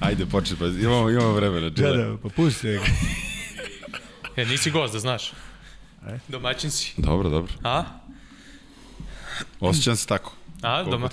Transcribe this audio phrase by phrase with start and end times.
[0.00, 1.70] Ajde, počet, pa imamo, imamo vremena.
[1.70, 2.80] Da, da, pa pusti ga.
[4.36, 5.32] E, nisi gost, da znaš.
[6.08, 6.18] E?
[6.28, 6.94] Domaćin si.
[6.96, 7.52] Dobro, dobro.
[7.62, 7.84] A?
[9.64, 10.32] Osjećam se tako.
[10.62, 11.08] A, doma.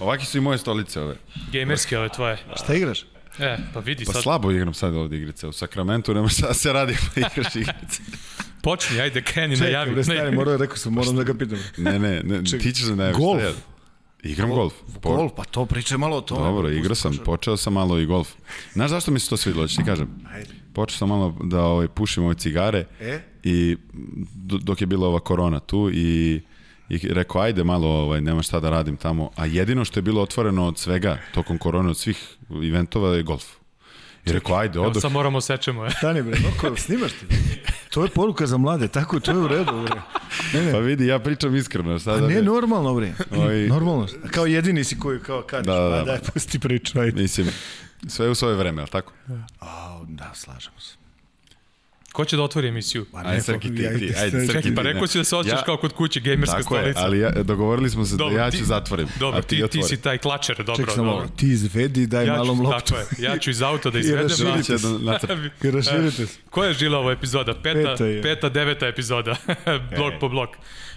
[0.00, 1.16] Ovaki su i moje stolice ove.
[1.52, 2.38] Gamerske ove tvoje.
[2.56, 3.02] Šta igraš?
[3.38, 4.22] E, pa vidi Pa sad.
[4.22, 5.46] slabo igram sad ovde igrice.
[5.46, 8.02] U Sakramentu nema šta da se radi pa igraš igrice.
[8.62, 9.92] Počni, ajde, kreni, Čekaj, najavi.
[9.92, 11.58] bre, stari, morao, rekao sam, moram da ga pitam.
[11.76, 13.18] Ne, ne, ne Čekaj, ti ćeš da najaviš.
[13.18, 13.40] golf?
[13.40, 13.54] šta ja-
[14.22, 14.72] Igram golf.
[15.02, 16.40] Po- Golf, pa to pričaj malo o tome.
[16.42, 18.28] Dobro, igrao sam, počeo sam malo i golf.
[18.72, 20.08] Znaš zašto mi se to svidilo, ću ti kažem?
[20.30, 20.48] Ajde.
[20.72, 23.20] Počeo sam malo da ovaj, pušim ove cigare E?
[23.42, 23.76] i
[24.34, 26.40] do- dok je bila ova korona tu i,
[26.96, 29.30] i rekao ajde malo, ovaj, nema šta da radim tamo.
[29.36, 32.36] A jedino što je bilo otvoreno od svega tokom korone, od svih
[32.68, 33.44] eventova je golf.
[34.26, 35.02] I rekao ajde, Evo odoh.
[35.02, 35.86] sad moramo sečemo.
[35.86, 35.90] E.
[35.90, 37.26] Stani bre, Noko, snimaš ti?
[37.90, 40.00] To je poruka za mlade, tako, to je u redu, bre.
[40.54, 41.98] Ne, ne, Pa vidi, ja pričam iskreno.
[41.98, 43.12] Šta A da ne, ne, normalno, bre.
[43.32, 44.06] Ovaj- Normalno.
[44.30, 45.96] Kao jedini si koji kao kažeš, Da, da, da, da.
[45.96, 47.22] da, daj, pusti priču, ajde.
[47.22, 47.46] Mislim,
[48.08, 49.12] sve u svoje vreme, ali tako?
[49.60, 50.94] A, da, slažemo se.
[52.14, 53.04] Ko će da otvori emisiju?
[53.04, 54.92] Pa Ajde, Srki, ti, ti, ajde, Srki, Čekaj, ti, pa ne.
[54.92, 57.00] rekao si da se osjećaš Ja- kao kod kuće, gamerska Tako je, stolica.
[57.00, 59.08] ali ja, dogovorili smo se Dobro, da ja ti- ću zatvorim.
[59.16, 59.88] Dobro, a ti, ti otvori.
[59.88, 61.28] si taj klačer, dobro, Čekaj samo, dobro.
[61.28, 62.78] ti izvedi, daj Ja malom ću, loptu.
[62.86, 64.22] tako je, ja ću iz auta da izvedem.
[64.22, 65.34] raširite a- Će da nacrta.
[65.62, 66.38] I raširite se.
[66.50, 67.54] Koja je žila ova epizoda?
[67.54, 68.22] Peta, Peta peta, je.
[68.22, 69.36] peta deveta epizoda.
[69.96, 70.50] blok po blok.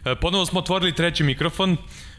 [0.05, 1.77] E, ponovo smo otvorili treći mikrofon.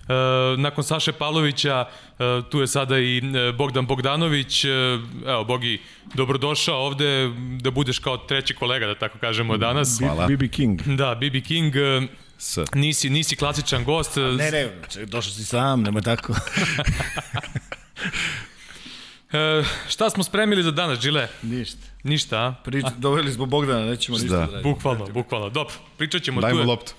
[0.08, 0.12] E,
[0.56, 2.14] nakon Saše Pavlovića, e,
[2.50, 4.64] tu je sada i e, Bogdan Bogdanović.
[5.26, 7.28] Evo, Bogi, dobrodošao ovde
[7.60, 9.98] da budeš kao treći kolega, da tako kažemo danas.
[9.98, 10.26] Hvala.
[10.26, 10.82] BB King.
[10.82, 11.74] Da, BB King,
[12.38, 12.58] S.
[12.74, 14.16] nisi, nisi klasičan gost.
[14.16, 16.34] Ne, ne, čekaj, došao si sam, nema tako.
[19.30, 19.38] E,
[19.88, 21.28] šta smo spremili za danas, Žile?
[21.42, 21.78] Ništa.
[22.02, 22.54] Ništa, a?
[22.64, 24.40] Prič, doveli smo Bogdana, nećemo ništa Da.
[24.42, 24.62] radimo.
[24.64, 25.50] Bukvalno, bukvalno.
[25.50, 26.40] Dobro, pričat ćemo.
[26.40, 26.92] Daj tu je- loptu.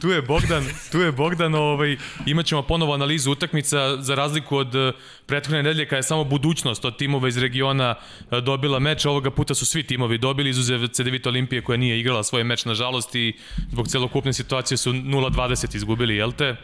[0.00, 4.74] Tu je Bogdan, tu je Bogdan, ovaj, imat ćemo ponovo analizu utakmica za razliku od
[4.74, 4.92] eh,
[5.26, 7.94] prethodne nedelje kada je samo budućnost od timova iz regiona
[8.30, 12.22] eh, dobila meč, ovoga puta su svi timovi dobili, izuzev CDVita Olimpije koja nije igrala
[12.24, 13.32] svoj meč nažalost i
[13.70, 16.56] zbog celokupne situacije su 0-20 izgubili, jel te?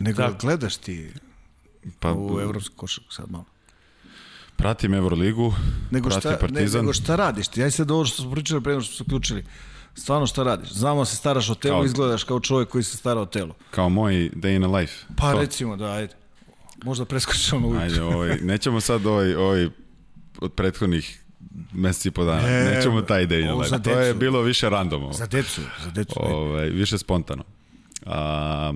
[0.00, 0.30] Nego Da.
[0.40, 1.10] gledaš ti
[2.00, 3.44] Pa, u evropsku košarku sad malo.
[4.56, 5.54] pratim Euroligu,
[5.90, 6.80] Nego pratim šta, ne, Partizan.
[6.80, 7.62] nego šta radiš ti?
[7.62, 9.44] Aj sad ovo što smo pričali pre nego što smo se uključili.
[9.94, 10.72] Stvarno šta radiš?
[10.72, 13.54] Znamo da se staraš o telu, Kao- izgledaš kao čovjek koji se stara o telu.
[13.70, 14.92] kao moj day in a life.
[15.16, 15.40] Pa To.
[15.40, 16.14] recimo da, ajde.
[16.84, 17.82] Možda preskočimo ujutru.
[17.82, 19.68] Ajde, ovaj, nećemo sad ovaj, ovaj
[20.40, 21.20] od prethodnih
[21.72, 22.42] meseci i po dana.
[22.42, 23.78] Ne, nećemo taj day in a life.
[23.80, 25.02] To je bilo više random.
[25.02, 25.12] Ovo.
[25.12, 26.14] Za decu, za decu.
[26.16, 27.44] ovaj, više spontano.
[28.06, 28.72] A,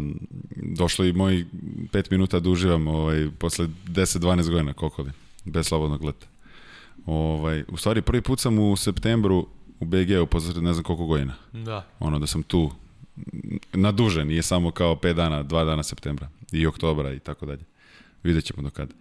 [0.56, 1.44] došlo i moj
[1.92, 5.10] 5 minuta da uživam ovaj, posle 10-12 godina, koliko li,
[5.44, 6.26] bez slobodnog leta.
[7.06, 9.46] Ovaj, u stvari, prvi put sam u septembru
[9.80, 11.34] u BG-u posle ne znam koliko godina.
[11.52, 11.86] Da.
[11.98, 12.70] Ono da sam tu
[13.72, 17.64] na duže, nije samo kao 5 dana, 2 dana septembra i oktobra i tako dalje.
[18.22, 18.94] Vidjet ćemo do kada.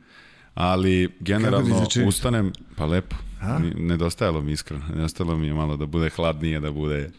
[0.54, 2.04] Ali generalno znači?
[2.04, 3.60] ustanem, pa lepo, A?
[3.76, 7.12] Nedostajalo mi iskreno, nedostajalo mi je malo da bude hladnije, da bude...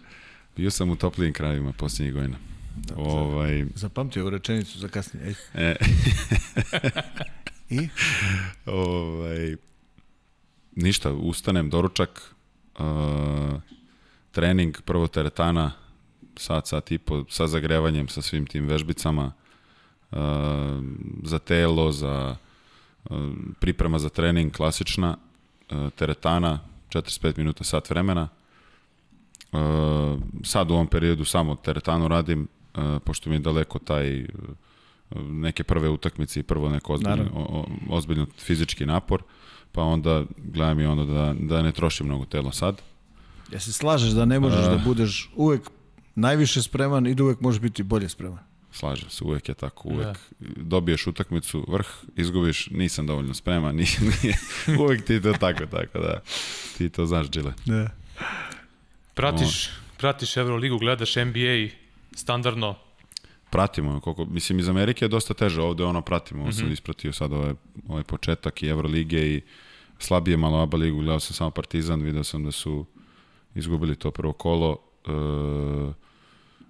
[0.57, 2.37] Bio sam u toplijim krajevima posljednjih godina.
[2.97, 5.35] ovaj, Zapamtio ovu rečenicu za kasnije.
[5.55, 5.77] E,
[7.71, 7.89] I?
[8.67, 9.57] ovaj,
[10.77, 12.35] ništa, ustanem, doručak,
[12.79, 13.61] uh,
[14.31, 15.73] trening, prvo teretana,
[16.37, 19.33] sat, sat i po, sa zagrevanjem, sa svim tim vežbicama,
[20.11, 20.19] uh,
[21.25, 22.37] za telo, za
[23.11, 23.17] uh,
[23.61, 28.29] priprema za trening, klasična, uh, teretana, 45 minuta, sat vremena.
[29.53, 34.29] Uh, sad u ovom periodu samo teretanu radim, uh, pošto mi je daleko taj uh,
[35.17, 37.41] neke prve utakmice i prvo neko ozbiljno, Naravno.
[37.41, 37.67] o, o,
[37.97, 39.23] ozbiljno fizički napor,
[39.73, 42.83] pa onda gledam i ono da, da ne trošim mnogo telo sad.
[43.53, 44.69] Ja se slažeš da ne možeš A.
[44.69, 45.71] da budeš uvek
[46.15, 48.39] najviše spreman i da uvek možeš biti bolje spreman.
[48.73, 50.19] Slažem se, uvek je tako, uvek
[50.57, 54.39] dobiješ utakmicu, vrh, izgubiš, nisam dovoljno spreman, nije, nije,
[54.79, 56.21] uvek ti je to tako, tako da
[56.79, 57.53] ti to znaš, Džile.
[57.67, 57.91] Ne.
[59.15, 61.69] Pratiš, pratiš Euroligu, gledaš NBA
[62.15, 62.75] standardno.
[63.51, 66.53] Pratimo, koliko, mislim iz Amerike je dosta teže, ovde ono pratimo, mm Mhm.
[66.53, 67.55] sam ispratio sad ovaj,
[67.89, 69.41] ovaj početak i Evrolige i
[69.99, 72.87] slabije malo ABA ligu, gledao sam samo Partizan, video sam da su
[73.55, 75.11] izgubili to prvo kolo, e,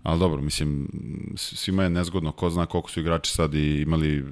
[0.02, 0.88] ali dobro, mislim,
[1.36, 4.22] svima je nezgodno, ko zna koliko su igrači sad i imali e,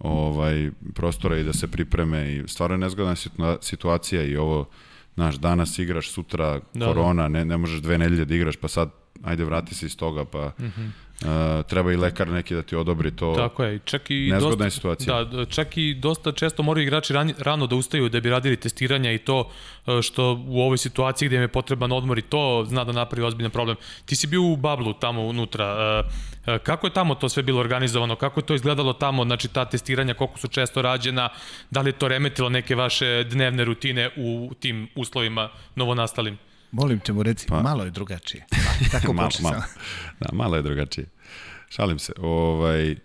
[0.00, 4.68] ovaj prostora i da se pripreme i stvarno je nezgodna situa- situacija i ovo
[5.14, 8.90] znaš, danas igraš, sutra Da, korona, ne, ne možeš dve nedelje da igraš, pa sad
[9.22, 10.86] ajde vrati se iz toga, pa Mhm.
[11.24, 13.34] Uh, treba i lekar neki da ti odobri to.
[13.36, 15.24] Tako je, čak i Nezgodna dosta, je situacija.
[15.24, 19.12] Da, čak i dosta često moraju igrači rani, rano da ustaju da bi radili testiranja
[19.12, 19.50] i to
[19.86, 23.26] e, što u ovoj situaciji gde im je potreban odmor i to zna da napravi
[23.26, 23.76] ozbiljan problem.
[24.06, 25.64] Ti si bio u bablu tamo unutra,
[26.46, 29.48] e, e, kako je tamo to sve bilo organizovano, kako je to izgledalo tamo, znači
[29.48, 31.28] ta testiranja, koliko su često rađena,
[31.70, 36.38] da li je to remetilo neke vaše dnevne rutine u tim uslovima novonastalim?
[36.72, 37.62] Molim te mu reci, pa.
[37.62, 38.46] malo je drugačije.
[38.52, 38.56] A,
[38.92, 39.62] tako malo, počne malo.
[40.20, 41.06] Da, malo je drugačije.
[41.68, 42.12] Šalim se.
[42.18, 42.96] Ovaj,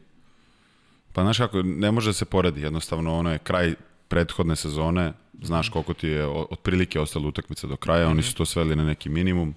[1.14, 2.62] pa znaš kako, ne može da se poredi.
[2.62, 3.74] Jednostavno, ono je kraj
[4.08, 8.76] prethodne sezone, znaš koliko ti je otprilike ostalo utakmica do kraja, oni su to sveli
[8.76, 9.56] na neki minimum.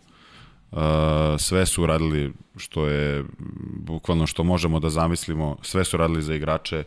[0.70, 0.78] Uh,
[1.38, 3.24] sve su radili što je
[3.76, 6.84] bukvalno što možemo da zamislimo, sve su radili za igrače,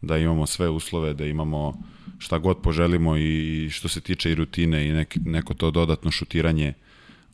[0.00, 1.74] da imamo sve uslove, da imamo
[2.18, 6.72] šta god poželimo i što se tiče i rutine i nek, neko to dodatno šutiranje,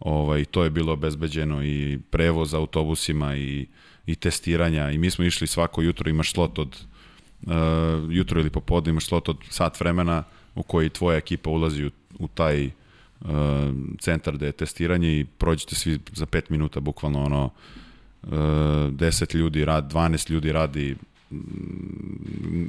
[0.01, 3.67] ovaj, to je bilo obezbeđeno i prevoz autobusima i,
[4.07, 4.91] i testiranja.
[4.91, 6.85] I mi smo išli svako jutro, imaš slot od
[7.43, 7.53] uh,
[8.11, 10.25] jutro ili popodne imaš slot od sat vremena
[10.55, 13.29] u koji tvoja ekipa ulazi u, u taj uh,
[13.99, 19.65] centar gde je testiranje i prođete svi za 5 minuta bukvalno ono uh, 10 ljudi
[19.65, 20.97] rad, 12 ljudi radi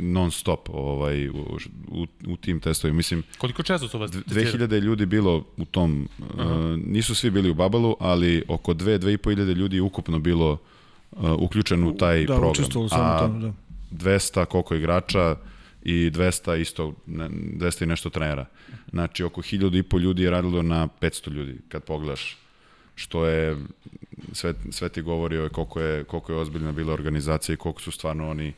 [0.02, 4.68] non stop ovaj u, u, u tim testovima mislim Koliko često su vas testirali?
[4.68, 6.26] 2000 ljudi bilo u tom, uh,
[6.86, 10.52] nisu svi bili u Babalu, ali oko 2 2500 ljudi je ukupno bilo
[11.12, 12.52] uh, uključeno u taj Da, program.
[12.52, 13.54] učestvovalo samo A tamo, da.
[13.92, 15.36] 200 koliko igrača
[15.84, 18.46] i 200 isto, ne, 200 i nešto trenera.
[18.92, 22.38] Znači, oko 1000 i po ljudi je radilo na 500 ljudi, kad pogledaš
[22.96, 23.58] što je
[24.32, 27.92] sve, sve ti govori o koliko je, koliko je ozbiljna bila organizacija i koliko su
[27.92, 28.54] stvarno oni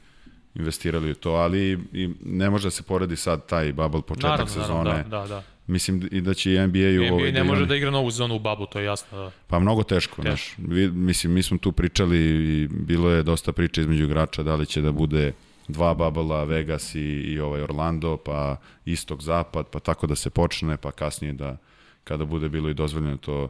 [0.55, 4.53] investirali u to, ali i ne može da se poredi sad taj bubble početak Naravno,
[4.53, 4.83] sezone.
[4.83, 5.43] naravno, da, da, da.
[5.67, 8.11] Mislim i da će i NBA u NBA ovaj ne može imaju- da igra novu
[8.11, 9.17] sezonu u bablu, to je jasno.
[9.17, 9.31] Da.
[9.47, 10.55] Pa mnogo teško, znaš.
[10.59, 12.17] Vi- Mislim, mi smo tu pričali
[12.53, 15.33] i bilo je dosta priča između igrača da li će da bude
[15.67, 18.55] dva babala, Vegas i, i ovaj Orlando, pa
[18.85, 21.57] istok, zapad, pa tako da se počne, pa kasnije da
[22.03, 23.49] kada bude bilo i dozvoljeno to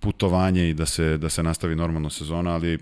[0.00, 2.78] putovanje i da se, da se nastavi normalno sezona, ali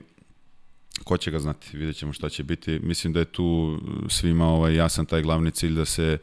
[1.05, 2.79] ko će ga znati, vidjet ćemo šta će biti.
[2.79, 3.79] Mislim da je tu
[4.09, 6.19] svima ovaj, jasan taj glavni cilj da se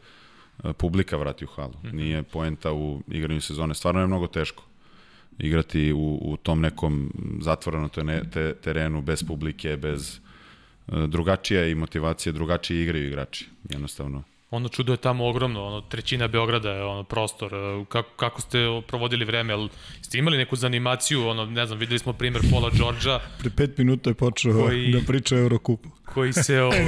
[0.64, 1.74] e, publika vrati u halu.
[1.92, 3.74] Nije poenta u igranju sezone.
[3.74, 4.64] Stvarno je mnogo teško
[5.38, 10.20] igrati u, u tom nekom zatvorenom te, te, terenu bez publike, bez
[10.88, 14.22] e, drugačija i motivacija, drugačije igraju igrači, jednostavno.
[14.50, 17.54] Ono čudo je tamo ogromno, ono trećina Beograda je ono prostor.
[17.54, 19.52] e, Kako, kako ste provodili vreme?
[19.52, 19.68] Jel
[20.02, 21.28] ste imali neku zanimaciju?
[21.28, 25.00] Ono, ne znam, videli smo primer Paula Đorđa Pre pet minuta je počeo Koji- da
[25.06, 25.88] priča o Eurokupu.
[26.16, 26.78] Koji se ovaj,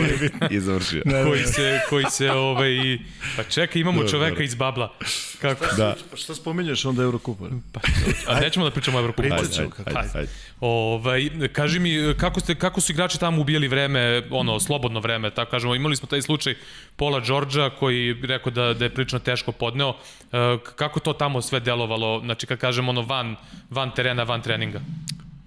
[0.50, 1.02] I završio.
[1.25, 2.98] koji se koji se ovaj
[3.36, 4.92] pa čekaj imamo čoveka iz babla.
[5.40, 5.66] Kako?
[5.76, 5.96] Da.
[6.10, 7.44] Pa šta spominješ onda Eurokupa?
[7.72, 7.80] Pa,
[8.26, 9.22] A nećemo da pričamo o Evrokupu.
[9.22, 9.70] Pričat Ajde, ćemo.
[9.86, 10.30] ajde, ajde, ajde.
[10.60, 15.50] Ovaj, kaži mi, kako, ste, kako su igrači tamo ubijali vreme, ono, slobodno vreme, tako
[15.50, 16.54] kažemo, imali smo taj slučaj
[16.96, 19.94] Pola Đorđa koji rekao da, da je prilično teško podneo.
[20.32, 23.36] E, kako to tamo sve delovalo, znači kad kažemo ono van,
[23.70, 24.81] van terena, van treninga?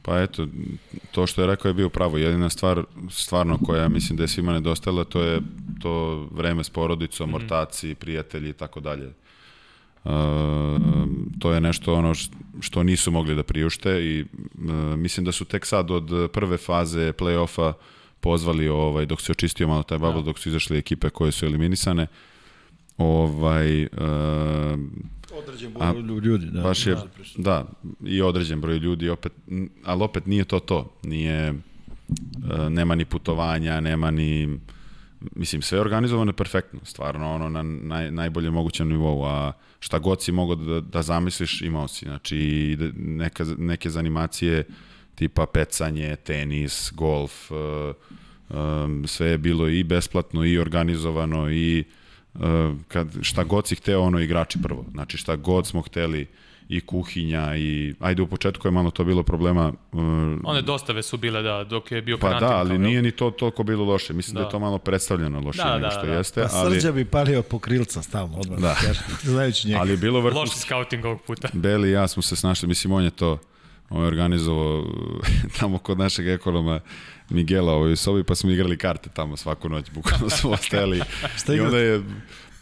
[0.01, 0.47] Pa eto,
[1.11, 2.17] to što je rekao je bio pravo.
[2.17, 5.41] Jedina stvar, stvarno koja mislim da je svima nedostajala, to je
[5.81, 7.35] to vreme s porodicom, mm -hmm.
[7.35, 9.13] ortaci, prijatelji i tako dalje.
[10.03, 10.11] Uh,
[11.39, 12.13] to je nešto ono
[12.59, 17.13] što nisu mogli da priušte i uh, mislim da su tek sad od prve faze
[17.13, 17.73] play-offa
[18.19, 22.07] pozvali ovaj dok se očistio malo taj bubble, dok su izašle ekipe koje su eliminisane.
[22.97, 23.89] Ovaj uh,
[25.33, 26.45] Određen broj ljudi.
[26.45, 27.05] Da, baš je, Da.
[27.37, 27.65] da,
[28.05, 29.31] i određen broj ljudi, opet,
[29.83, 30.93] ali opet nije to to.
[31.03, 31.53] Nije, e,
[32.69, 34.59] nema ni putovanja, nema ni,
[35.35, 40.21] mislim, sve je organizovano perfektno, stvarno, ono, na naj, najbolje mogućem nivou, a šta god
[40.21, 44.63] si mogao da, da zamisliš, imao si, znači, neka, neke zanimacije,
[45.15, 47.55] tipa pecanje, tenis, golf, e,
[48.55, 52.00] um, sve je bilo i besplatno i organizovano i uh,
[52.87, 54.85] kad, šta god si hteo, ono igrači prvo.
[54.91, 56.27] Znači šta god smo hteli
[56.69, 59.99] i kuhinja i ajde u početku je malo to bilo problema uh,
[60.43, 62.49] One dostave su bile, da, dok je bio pa karantin.
[62.49, 64.13] da, ali nije ni to toliko bilo loše.
[64.13, 64.45] Mislim da, Da.
[64.45, 66.13] je to malo predstavljeno loše Da, nego da, što da.
[66.13, 68.59] jeste, Pa ali Srđa bi palio po krilca stalno odmah.
[68.59, 68.75] Da.
[68.83, 68.93] Da.
[69.31, 69.79] Znajući njega.
[69.79, 70.59] ali je bilo Loš vrhunski.
[70.59, 71.47] scouting ovog puta.
[71.63, 73.37] Beli i ja smo se snašli, mislim on je to
[73.89, 74.85] on je organizovao
[75.59, 76.79] tamo kod našeg ekonoma
[77.31, 81.01] Miguela u ovoj sobi, pa smo igrali karte tamo svaku noć, bukvalno smo ostajali.
[81.37, 82.01] Šta I onda je,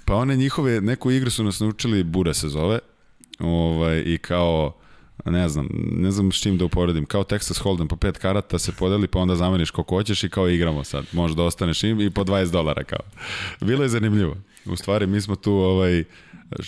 [0.06, 2.80] pa one njihove, neku igru su nas naučili, Bure se zove,
[3.40, 4.76] ovaj, i kao
[5.26, 8.72] ne znam, ne znam s čim da uporedim, kao Texas Hold'em po pet karata se
[8.72, 12.24] podeli pa onda zameniš koliko hoćeš i kao igramo sad, možda ostaneš im i po
[12.24, 13.06] 20 dolara kao.
[13.62, 14.38] Bilo je zanimljivo.
[14.66, 16.04] U stvari mi smo tu ovaj,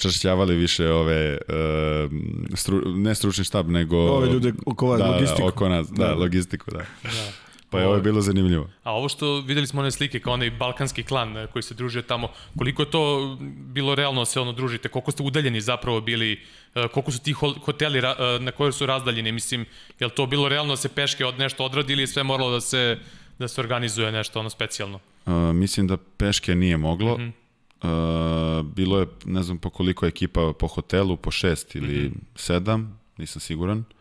[0.01, 2.11] čašćavali više ove, uh,
[2.55, 3.97] stru, ne stručni štab, nego...
[3.97, 5.41] Ove ljude oko vas, da, logistiku.
[5.41, 6.15] Da, oko nas, da, Da, da.
[6.15, 6.77] logistiku, da.
[7.03, 7.31] Da.
[7.71, 8.69] Pa je ovo je bilo zanimljivo.
[8.83, 12.01] A ovo što videli smo one slike kao onaj balkanski klan eh, koji se družio
[12.01, 16.39] tamo, koliko je to bilo realno da se ono družite, koliko ste udaljeni zapravo bili,
[16.75, 17.33] eh, koliko su ti
[17.65, 19.65] hoteli eh, na kojoj su razdaljeni, mislim,
[19.99, 22.51] je li to bilo realno da se peške od nešto odradi ili je sve moralo
[22.51, 22.97] da se
[23.39, 24.99] da se organizuje nešto ono specijalno?
[25.25, 27.17] Uh, mislim da peške nije moglo.
[27.17, 27.33] Mm
[27.81, 28.59] -hmm.
[28.59, 32.19] uh, bilo je, ne znam po koliko ekipa po hotelu, po šest ili mm -hmm.
[32.35, 33.77] sedam, nisam siguran.
[33.77, 34.00] Uh,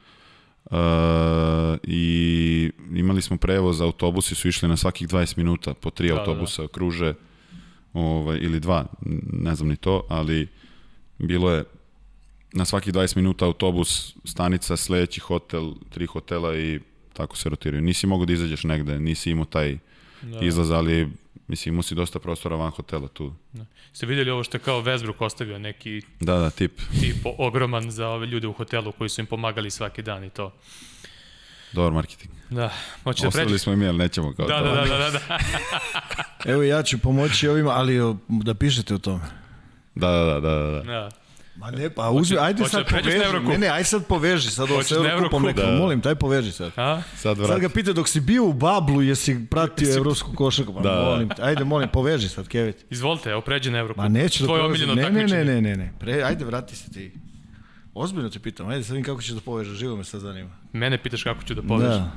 [1.83, 6.21] I imali smo prevoz, autobusi su išli na svakih 20 minuta, po tri Da, da,
[6.21, 6.73] autobusa da, da.
[6.73, 7.15] kruže,
[7.93, 8.87] ovaj, ili dva,
[9.33, 10.49] ne znam ni to, ali
[11.19, 11.65] bilo je
[12.53, 16.81] na svakih 20 minuta autobus, stanica, sledeći hotel, tri hotela i
[17.13, 17.83] tako se rotiraju.
[17.83, 19.79] Nisi mogao da izađeš negde, nisi imao taj
[20.23, 20.41] da.
[20.41, 21.09] izlaz, ali
[21.51, 23.33] mislim imao si dosta prostora van hotela tu.
[23.53, 23.65] Da.
[23.93, 26.73] Ste vidjeli ovo što je kao Westbrook ostavio, neki Da, da, tip.
[27.01, 30.53] tip ogroman za ove ljude u hotelu koji su im pomagali svaki dan i to.
[31.73, 32.31] Dobar marketing.
[32.51, 32.73] Da,
[33.05, 33.59] hoće da Ostavili pređe.
[33.59, 34.65] smo mi, ali nećemo kao Da, to.
[34.65, 35.39] da, da, da, da, da.
[36.45, 39.25] Evo ja ću pomoći ovima, ali da pišete o tome.
[39.95, 40.83] Da, da, da, da, da.
[40.83, 41.09] da.
[41.57, 43.49] Ma ne, pa uzmi, ajde hoće sad da poveži.
[43.49, 45.67] Ne, ne, aj sad poveži, sad ovo sa Eurokupom nekako.
[45.67, 45.77] Da.
[45.77, 46.73] Molim, taj poveži sad.
[46.77, 47.03] A?
[47.17, 47.49] Sad vrat.
[47.51, 50.75] Sad ga pita dok si bio u Bablu, jesi pratio evropsku košarku?
[50.75, 51.03] Pa Da, da.
[51.05, 52.87] molim, te, ajde, molim, poveži sad, Kevet.
[52.91, 53.97] Izvolite, evo pređi na Eurocup.
[54.03, 55.93] Ma neću da omiljeno Ne, ne, ne, ne, ne, ne.
[56.01, 57.13] Pre, ajde, vrati se ti.
[57.95, 60.51] Ozbiljno te pitam, ajde sad vidim kako ćeš da povežeš, živo me sad zanima.
[60.73, 61.91] Mene pitaš kako ću da povežem.
[61.99, 62.11] Da.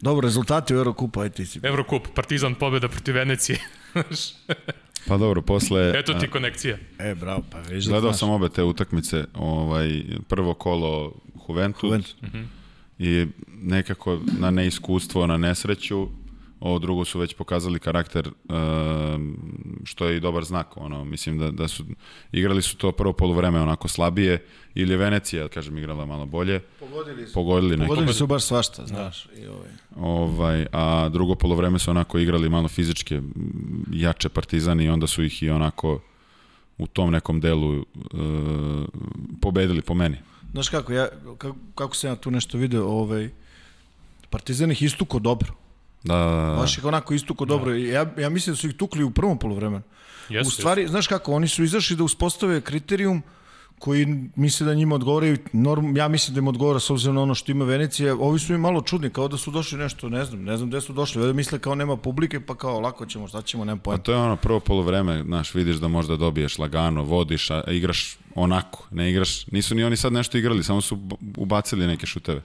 [0.00, 1.60] Dobro, rezultati u Eurokupu, ajde ti si.
[1.62, 3.58] Eurocup, Partizan pobjeda protiv Venecije.
[5.08, 5.92] Pa dobro, posle...
[5.98, 6.78] Eto ti konekcija.
[6.98, 8.20] E, bravo, pa već da Gledao znaš.
[8.20, 11.14] sam obe te utakmice, ovaj, prvo kolo
[11.48, 12.14] Juventus, Juventus.
[12.98, 16.08] i nekako na neiskustvo, na nesreću,
[16.60, 19.36] ovo drugo su već pokazali karakter um,
[19.84, 21.84] što je i dobar znak ono mislim da da su
[22.32, 24.44] igrali su to prvo poluvreme onako slabije
[24.74, 27.34] ili je Venecija kažem igrala malo bolje Pogodili su.
[27.34, 29.26] pogodili neki Pogodili su baš svašta, znaš.
[29.36, 29.68] I ovaj.
[29.96, 33.20] ovaj a drugo poluvreme su onako igrali malo fizičke
[33.92, 36.00] jače Partizani i onda su ih i onako
[36.78, 37.84] u tom nekom delu uh,
[39.40, 40.16] pobedili po meni
[40.54, 41.08] Znaš kako, ja,
[41.38, 43.30] kako, kako sam ja tu nešto video, ovaj,
[44.30, 45.54] Partizan ih istuko dobro.
[46.04, 47.74] Da, da, da, Baš ih onako istuko dobro.
[47.74, 49.82] I Ja, ja mislim da su ih tukli u prvom polovremenu.
[50.28, 53.22] Jesu, u stvari, znaš kako, oni su izašli da uspostave kriterijum
[53.78, 57.34] koji misle da njima odgovaraju, norm, ja mislim da im odgovara s obzirom na ono
[57.34, 60.42] što ima Venecija, ovi su im malo čudni, kao da su došli nešto, ne znam,
[60.42, 63.42] ne znam gde su došli, ovdje misle kao nema publike, pa kao lako ćemo, šta
[63.42, 64.02] ćemo, nema Pa pojma.
[64.02, 68.86] to je ono prvo polovreme, znaš, vidiš da možda dobiješ lagano, vodiš, a igraš onako,
[68.90, 70.98] ne igraš, nisu ni oni sad nešto igrali, samo su
[71.36, 72.42] ubacili neke šuteve.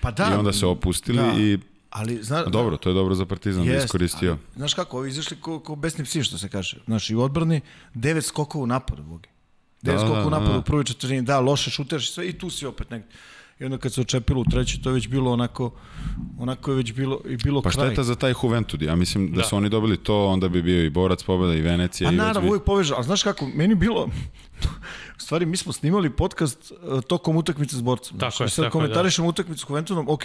[0.00, 1.32] Pa da, I onda se opustili da.
[1.38, 1.58] i
[1.92, 4.30] ali, zna, dobro, to je dobro za Partizan da Jest, iskoristio.
[4.30, 6.76] ali, Znaš kako, ovi izašli ko, ko besni psi, što se kaže.
[6.84, 7.60] Znaš, i u odbrani,
[7.94, 9.28] devet skokova u napadu, bogi.
[9.82, 10.58] Devet Da, skokova u da, napadu da.
[10.58, 13.08] u prvoj četvrtini, da, loše šuteraš i sve, i tu si opet negdje.
[13.58, 15.70] I onda kad se očepilo u trećoj, to je već bilo onako,
[16.38, 17.86] onako je već bilo, i bilo Pa kraj.
[17.86, 19.44] šteta za taj Juventud, ja mislim da, Da.
[19.44, 22.08] su oni dobili to, onda bi bio i borac pobeda i Venecija.
[22.08, 22.48] Pa i naravno, bi...
[22.48, 24.08] uvijek poveža, ali znaš kako, meni bilo,
[25.22, 28.18] u stvari mi smo snimali podcast uh, tokom utakmice s borcem.
[28.18, 30.22] Tako znaš, je, I sad tako je, komentarišemo utakmicu s Juventusom, ok,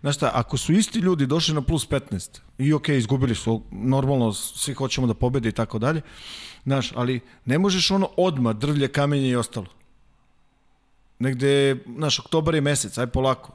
[0.00, 4.32] znaš šta, ako su isti ljudi došli na plus 15 i ok, izgubili su, normalno
[4.32, 6.00] svi hoćemo da pobede i tako dalje,
[6.64, 9.66] znaš, ali ne možeš ono odma drvlje, kamenje i ostalo.
[11.18, 13.52] Negde, znaš, oktobar je mesec, aj polako.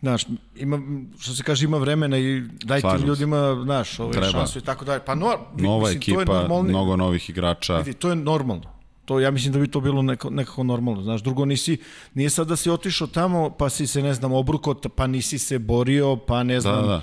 [0.00, 0.24] Znaš,
[0.56, 0.80] ima,
[1.18, 3.06] što se kaže, ima vremena i dajte Slažem se.
[3.06, 4.28] ljudima, znaš, ovaj, Treba.
[4.28, 5.00] šansu i tako dalje.
[5.04, 7.78] Pa no, Nova mislim, to je ekipa, normalni- mnogo novih igrača.
[7.78, 8.77] Vidi, to je normalno.
[9.08, 11.02] To ja mislim da bi to bilo neko, nekako normalno.
[11.02, 11.76] Znaš, drugo nisi,
[12.14, 15.58] nije sad da si otišao tamo pa si se, ne znam, obruko, pa nisi se
[15.58, 17.02] borio, pa ne znam, Da, da.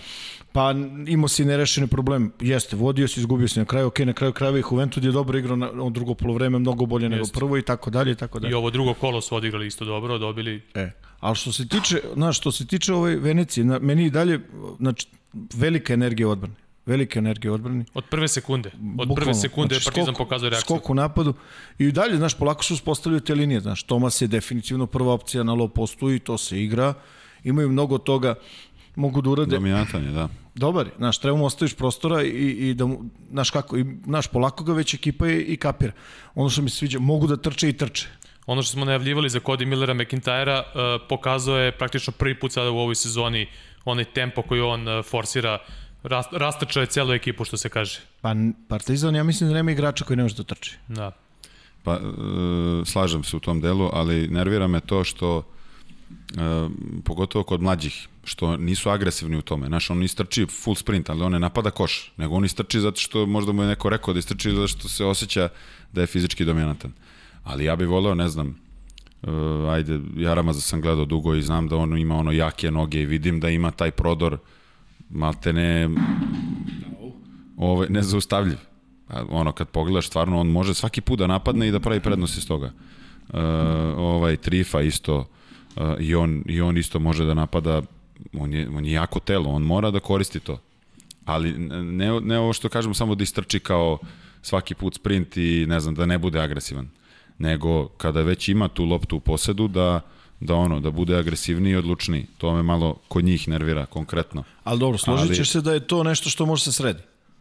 [0.52, 0.74] pa
[1.08, 2.32] imao si nerešeni problem.
[2.40, 5.38] Jeste, vodio si, izgubio si na kraju, ok, na kraju krajeva i Juventud je dobro
[5.40, 7.40] igrao na, na drugo polovreme, mnogo bolje nego Jeste.
[7.40, 8.52] prvo i tako dalje i tako dalje.
[8.52, 12.38] I ovo drugo kolo su odigrali isto dobro, dobili E, ali što se tiče, znaš,
[12.38, 14.40] što se tiče ove Venecije, na, meni i dalje,
[14.80, 15.08] znači,
[15.54, 16.32] velika energija u
[17.16, 17.86] energija u odbrani.
[17.94, 18.70] od prve sekunde.
[18.70, 19.34] Od prve Bukvalno.
[19.34, 20.78] sekunde je Znači, Partizan pokazao reakciju.
[20.78, 21.34] Skok u napadu.
[21.80, 23.60] I dalje, znaš, polako su uspostavili te linije.
[23.60, 26.94] Znaš, Tomas je definitivno prva opcija na low postu i to se igra.
[27.44, 28.36] Imaju mnogo toga
[28.96, 29.56] mogu da urade.
[29.56, 30.30] Dominantan je, da.
[30.56, 33.00] Dobar je, znaš, treba mu ostaviš prostora i, i da mu,
[33.32, 35.92] znaš kako, i, znaš, polako ga već ekipa je i kapira.
[36.36, 38.08] Ono što mi se sviđa, mogu da trče i trče.
[38.46, 42.72] Ono što smo najavljivali za Cody Millera McIntyra uh, pokazao je praktično prvi put sada
[42.72, 43.48] u ovoj sezoni
[43.86, 45.60] onaj tempo koji on uh, forsira
[46.08, 48.00] rast, rastrčao je celu ekipu što se kaže.
[48.22, 48.36] Pa
[48.68, 50.78] Partizan, ja mislim da nema igrača koji ne može da trči.
[50.88, 51.12] Da.
[51.84, 52.00] Pa, e,
[52.86, 55.44] slažem se u tom delu, ali nervira me to što
[57.04, 59.68] pogotovo kod mlađih, što nisu agresivni u tome.
[59.68, 63.26] Znaš, on istrči full sprint, ali on ne napada koš, nego on istrči zato što
[63.26, 65.50] možda mu je neko rekao da istrči zato što se osjeća
[65.94, 66.94] da je fizički dominantan.
[67.44, 68.60] Ali ja bih voleo, ne znam,
[69.22, 69.30] uh,
[69.70, 73.40] ajde, Jaramaza sam gledao dugo i znam da on ima ono jake noge i vidim
[73.40, 74.38] da ima taj prodor
[75.54, 75.90] ne
[77.58, 78.58] ovaj, nezaustavljiv.
[79.30, 82.48] Ono, kad pogledaš, stvarno, on može svaki put da napadne i da pravi prednost iz
[82.48, 82.72] toga.
[83.30, 83.40] Uh,
[83.98, 85.18] ovaj, Trifa isto,
[85.76, 87.82] uh, i, on, i on isto može da napada,
[88.34, 90.60] on je, on je jako telo, on mora da koristi to.
[91.26, 91.54] Ali
[91.84, 93.98] ne, ne ovo što kažem samo da istrči kao
[94.42, 96.90] svaki put sprint i ne znam, da ne bude agresivan.
[97.38, 100.02] Nego kada već ima tu loptu u posedu da
[100.40, 102.26] da ono da bude agresivniji i odlučniji.
[102.38, 104.44] To me malo kod njih nervira konkretno.
[104.64, 105.46] Ali dobro, složit ćeš Ali...
[105.46, 107.00] se da je to nešto što može se sredi.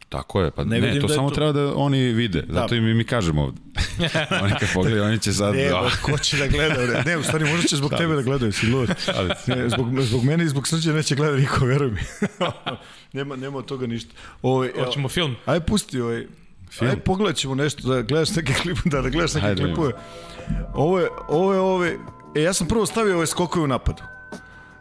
[0.09, 1.35] Tako je, pa ne, ne to da samo to...
[1.35, 2.55] treba da oni vide, da.
[2.55, 3.61] zato im i mi kažemo ovde.
[4.43, 5.55] oni kad pogledaju, oni će sad...
[5.55, 7.03] Ne, ba, ko će da gleda?
[7.07, 7.97] Ne, u stvari možda će zbog da.
[7.97, 8.89] tebe da gledaju, si lud.
[9.47, 12.01] Ne, zbog, zbog mene i zbog srđe neće gleda niko, veruj mi.
[13.19, 14.15] nema, nema od toga ništa.
[14.43, 15.37] Ovo, Hoćemo film.
[15.47, 16.27] Aj pusti ovaj...
[16.71, 16.91] Film?
[16.91, 19.93] Aj pogledat ćemo nešto, da gledaš neke klipove, da, da gledaš neke Ajde, klipove.
[20.75, 21.99] Ovo je, ovo je, ovo je,
[22.35, 24.03] e, ja sam prvo stavio ove skokove u napadu.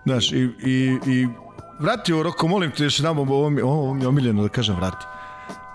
[0.05, 1.27] Znaš, i, i, i
[1.79, 4.75] vrati ovo, Roko, molim te još jedan, ovo, mi, ovo mi je omiljeno da kažem
[4.75, 5.05] vrati.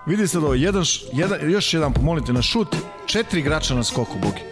[0.07, 4.19] Vidi se da ovo, jedan, jedan, još jedan, pomolite, na šut, četiri igrača na skoku,
[4.23, 4.43] Bogi.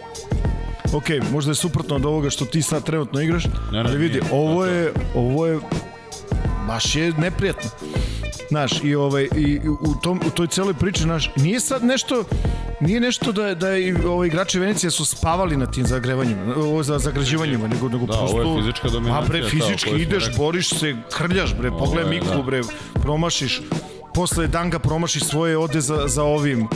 [0.93, 4.19] Ok, možda je suprotno od ovoga što ti sad trenutno igraš, ne, ne, ali vidi,
[4.19, 5.59] nije, ovo je, ovo je,
[6.67, 7.69] baš je neprijatno.
[8.49, 12.23] Znaš, i, ovaj, i u, tom, u toj celoj priči, znaš, nije sad nešto,
[12.81, 16.99] nije nešto da, da i ovaj, igrači Venecija su spavali na tim zagrevanjima, ovo za
[16.99, 18.37] zagrađivanjima, nego, nego da, prosto...
[18.37, 19.25] ovo je fizička dominacija.
[19.25, 22.41] A bre, fizički ta, ideš, boriš se, krljaš, bre, pogledaj Miku, da.
[22.41, 22.61] bre,
[23.01, 23.61] promašiš
[24.13, 26.67] posle Danga promaši svoje ode za, za ovim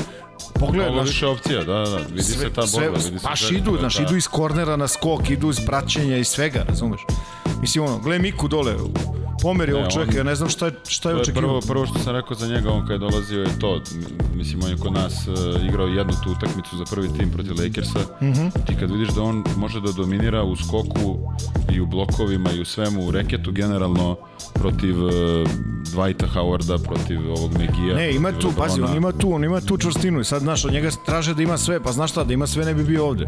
[0.60, 3.78] Pogledaj, Ovo više opcija, da, da, vidi sve, se ta borba, vidi se Baš idu,
[3.80, 4.04] znaš, da.
[4.04, 7.02] idu iz kornera na skok, idu iz praćenja i svega, razumeš?
[7.62, 8.76] Mislim, ono, gle Miku dole,
[9.42, 11.50] pomeri ovog čovjeka, ja ne znam šta je, šta je očekivao.
[11.50, 13.82] Prvo, prvo što sam rekao za njega, on kad je dolazio je to,
[14.36, 18.00] mislim, on je kod nas uh, igrao jednu tu utakmicu za prvi tim protiv Lakersa
[18.00, 18.52] mm -hmm.
[18.74, 21.20] i kad vidiš da on može da dominira u skoku
[21.74, 24.18] i u blokovima i u svemu, u reketu generalno
[24.54, 25.12] protiv uh,
[25.94, 27.96] Dwighta Howarda, protiv ovog Megija.
[27.96, 30.74] Ne, ima tu, pazi, on ima tu, on ima tu čvrstinu i sad, znaš, od
[30.74, 33.28] njega traže da ima sve, pa znaš šta, da ima sve ne bi bio ovde.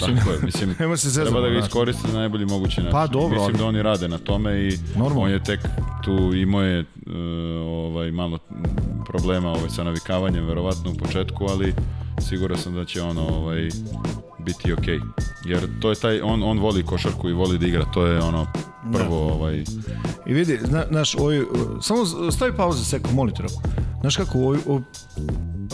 [0.00, 2.92] Tako je, mislim, Nema se zezamo, treba da ga iskoristi na najbolji mogući način.
[2.92, 3.38] Pa dobro.
[3.38, 5.20] Mislim da oni rade na tome i Normalno.
[5.20, 5.60] on je tek
[6.04, 6.86] tu imao je uh,
[7.66, 8.38] ovaj, malo
[9.08, 11.74] problema ovaj, sa navikavanjem, verovatno u početku, ali
[12.18, 13.68] siguran sam da će ono ovaj,
[14.38, 14.98] biti okej.
[14.98, 15.00] Okay.
[15.44, 18.46] Jer to je taj, on, on voli košarku i voli da igra, to je ono
[18.92, 19.34] prvo da.
[19.34, 19.64] ovaj...
[20.26, 21.42] I vidi, zna, znaš, ovaj,
[21.82, 23.46] samo stavi pauzu seko, monitor.
[24.00, 24.82] Znaš kako, ovaj, ovaj,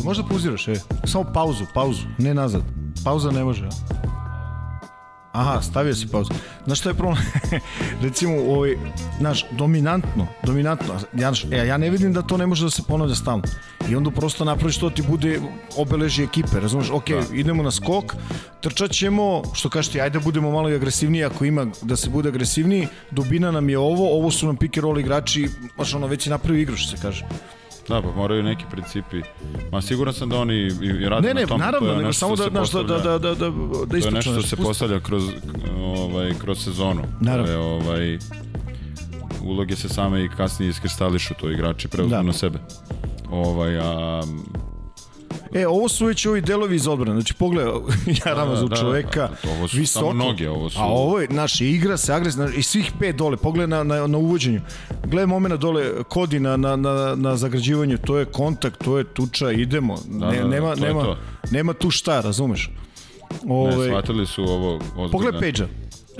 [0.05, 0.75] možda pauziraš, e,
[1.05, 2.63] samo pauzu, pauzu, ne nazad.
[3.05, 3.69] Pauza ne može,
[5.37, 6.31] Aha, stavio si pauzu.
[6.64, 7.25] Znaš što je problem?
[8.05, 8.77] Recimo, ovaj,
[9.18, 13.14] znaš, dominantno, dominantno, ja, ja, ja ne vidim da to ne može da se ponavlja
[13.14, 13.42] stalno.
[13.88, 15.40] I onda prosto napraviš to ti bude
[15.77, 16.90] obeleži ekipe, razumeš?
[16.90, 17.22] Ok, da.
[17.33, 18.14] idemo na skok,
[18.61, 22.29] trčat ćemo, što kažeš ti, ajde budemo malo i agresivniji ako ima da se bude
[22.29, 26.27] agresivniji, dubina nam je ovo, ovo su nam pick and roll igrači, baš ono već
[26.27, 27.27] i napravi igru, što se kaže.
[27.88, 29.22] Da, pa moraju neki principi.
[29.72, 31.59] Ma siguran sam da oni i rade ne, ne, na tom.
[31.59, 33.51] Ne, naravno, nego samo da, znaš, da, da, da, da, da, da
[33.90, 35.25] To je nešto što se postavlja kroz,
[35.81, 37.03] ovaj, kroz sezonu.
[37.20, 37.53] Naravno.
[37.53, 38.18] je, ovaj,
[39.44, 42.22] uloge se same i kasnije iskristališu, to igrači preuzmu da.
[42.22, 42.59] na sebe.
[43.31, 44.22] Ovaj, a
[45.55, 47.21] E, ovo su već ovi delovi iz odbrane.
[47.21, 47.73] Znači, pogledaj,
[48.27, 50.07] ja Ramazov da, da, čoveka, da, ovo su visoko.
[50.07, 50.79] Samo noge, ovo su...
[50.81, 54.19] A ovo je, znaš, igra se agresivno, i svih pet dole, pogledaj na, na, na
[54.19, 54.61] uvođenju.
[55.05, 59.51] Gledaj momena dole, kodi na, na, na, na zagrađivanju, to je kontakt, to je tuča,
[59.51, 59.97] idemo.
[60.09, 61.17] Da, ne, da, nema, to nema, to.
[61.51, 62.71] nema tu šta, razumeš?
[63.49, 65.11] Ove, ne, shvatili su ovo ozbiljno.
[65.11, 65.67] Pogledaj Page-a.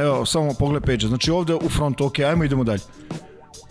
[0.03, 1.09] Evo, samo pogledaj Page-a.
[1.09, 2.81] Znači ovde u frontu, ok, ajmo idemo dalje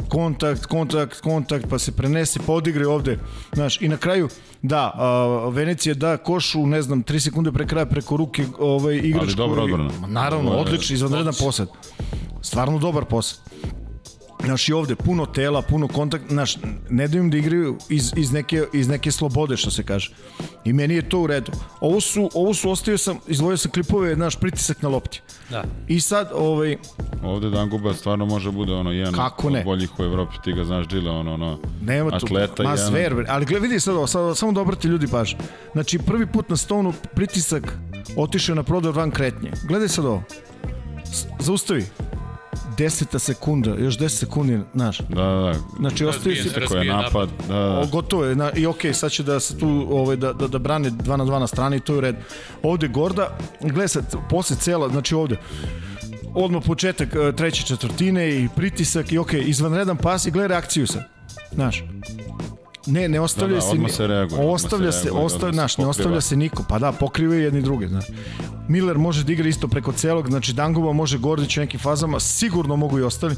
[0.09, 3.19] kontakt, kontakt, kontakt, pa se prenese, podigre ovde,
[3.53, 4.29] znaš, i na kraju,
[4.61, 9.23] da, a, Venecija da košu, ne znam, 3 sekunde pre kraja preko ruke ovaj, igrač
[9.23, 9.91] Ali dobro odbrana.
[10.07, 11.69] Naravno, odlični, izvanredan posad.
[12.41, 13.39] Stvarno dobar posad.
[14.45, 16.57] Znaš, i ovde puno tela, puno kontakt, znaš,
[16.89, 20.13] ne daju im da igraju iz, iz, neke, iz neke slobode, što se kaže.
[20.65, 21.51] I meni je to u redu.
[21.79, 25.21] Ovo su, ovo su ostavio sam, izvojio sam klipove, znaš, pritisak na lopti.
[25.49, 25.63] Da.
[25.87, 26.77] I sad, ovaj...
[27.23, 29.59] Ovde Danguba stvarno može bude ono jedan Kako ne?
[29.59, 32.63] od boljih u Evropi, ti ga znaš, Džile, ono, ono, Nema tu, atleta.
[32.63, 33.25] Ma, jedan...
[33.29, 35.33] Ali gled, vidi sad ovo, sad, samo da obrati ljudi paž.
[35.73, 37.77] Znači, prvi put na stonu pritisak
[38.17, 39.51] otišao na prodor van kretnje.
[39.67, 40.23] Gledaj sad ovo.
[41.39, 41.85] Zaustavi
[42.77, 44.99] deseta sekunda, još 10 sekundi, znaš.
[44.99, 45.53] Da, da.
[45.79, 46.61] Znači, ostaje se...
[46.61, 47.87] Kako je napad, da, da.
[47.91, 50.59] gotovo je, na, i okej, okay, sad će da se tu, ovaj, da, da, da
[50.59, 52.17] brane 2 na 2 na strani to je u redu.
[52.63, 55.37] Ovde Gorda, gledaj sad, posle cela, znači ovde,
[56.33, 61.03] odmah početak e, treće četvrtine i pritisak i okej, izvanredan pas i gledaj reakciju sad.
[61.53, 61.83] Znaš,
[62.87, 65.81] Ne, ne ostavlja Da, da, se se reaguje, Ostavlja se, reaguje, ostavlja, se znaš, ne
[65.81, 65.89] pokriva.
[65.89, 66.63] ostavlja se niko.
[66.69, 68.05] Pa da, pokrivaju jedni druge, znaš.
[68.67, 72.75] Miller može da igra isto preko celog, znači Dangova može Gordić u nekim fazama, sigurno
[72.75, 73.35] mogu i ostali.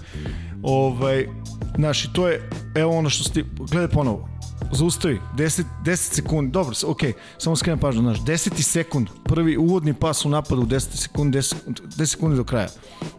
[0.63, 1.27] Ovaj,
[1.75, 4.29] znaš, i to je, evo ono što ste, gledaj ponovo,
[4.71, 10.25] zaustavi, 10, 10 sekundi, dobro, okej, samo skrenem pažnju, znaš, 10 sekund, prvi uvodni pas
[10.25, 12.67] u napadu, 10 sekundi, 10, sekundi- 10 sekundi do kraja.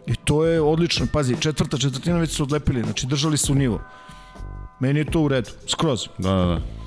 [0.07, 3.81] I to je odlično, pazi, četvrta četvrtina već su odlepili, znači držali su nivo.
[4.79, 6.07] Meni je to u redu, skroz.
[6.17, 6.78] Da, da, da.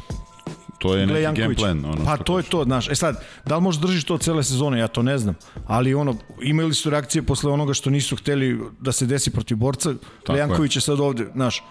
[0.82, 1.84] To je Gle neki game plan.
[1.84, 2.88] Ono pa to je to, znaš.
[2.90, 5.34] E sad, da li možeš držiš to cele sezone, ja to ne znam.
[5.66, 9.94] Ali ono, imali su reakcije posle onoga što nisu hteli da se desi protiv borca.
[9.94, 11.62] Tako Gle Janković je sad ovde, znaš.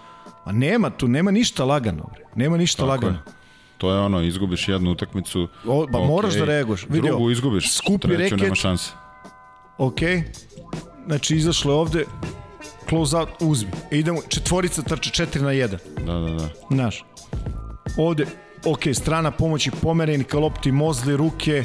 [0.43, 2.09] A nema tu, nema ništa lagano.
[2.13, 2.25] Bre.
[2.35, 3.13] Nema ništa Tako lagano.
[3.13, 3.31] je.
[3.77, 5.47] To je ono, izgubiš jednu utakmicu.
[5.65, 6.85] O, ba, moraš da reaguješ.
[6.89, 8.39] Vidi Drugu izgubiš, skupi treću reket.
[8.39, 8.91] nema šanse.
[9.77, 9.99] Ok.
[11.05, 12.05] Znači, izašlo je ovde,
[12.89, 13.71] close out, uzmi.
[13.91, 15.77] E, idemo, četvorica trče 4 na 1.
[16.05, 16.49] Da, da, da.
[16.69, 17.03] Znaš,
[17.97, 18.25] ovde,
[18.65, 21.63] ok, strana pomoći, pomereni ka lopti, mozli, ruke,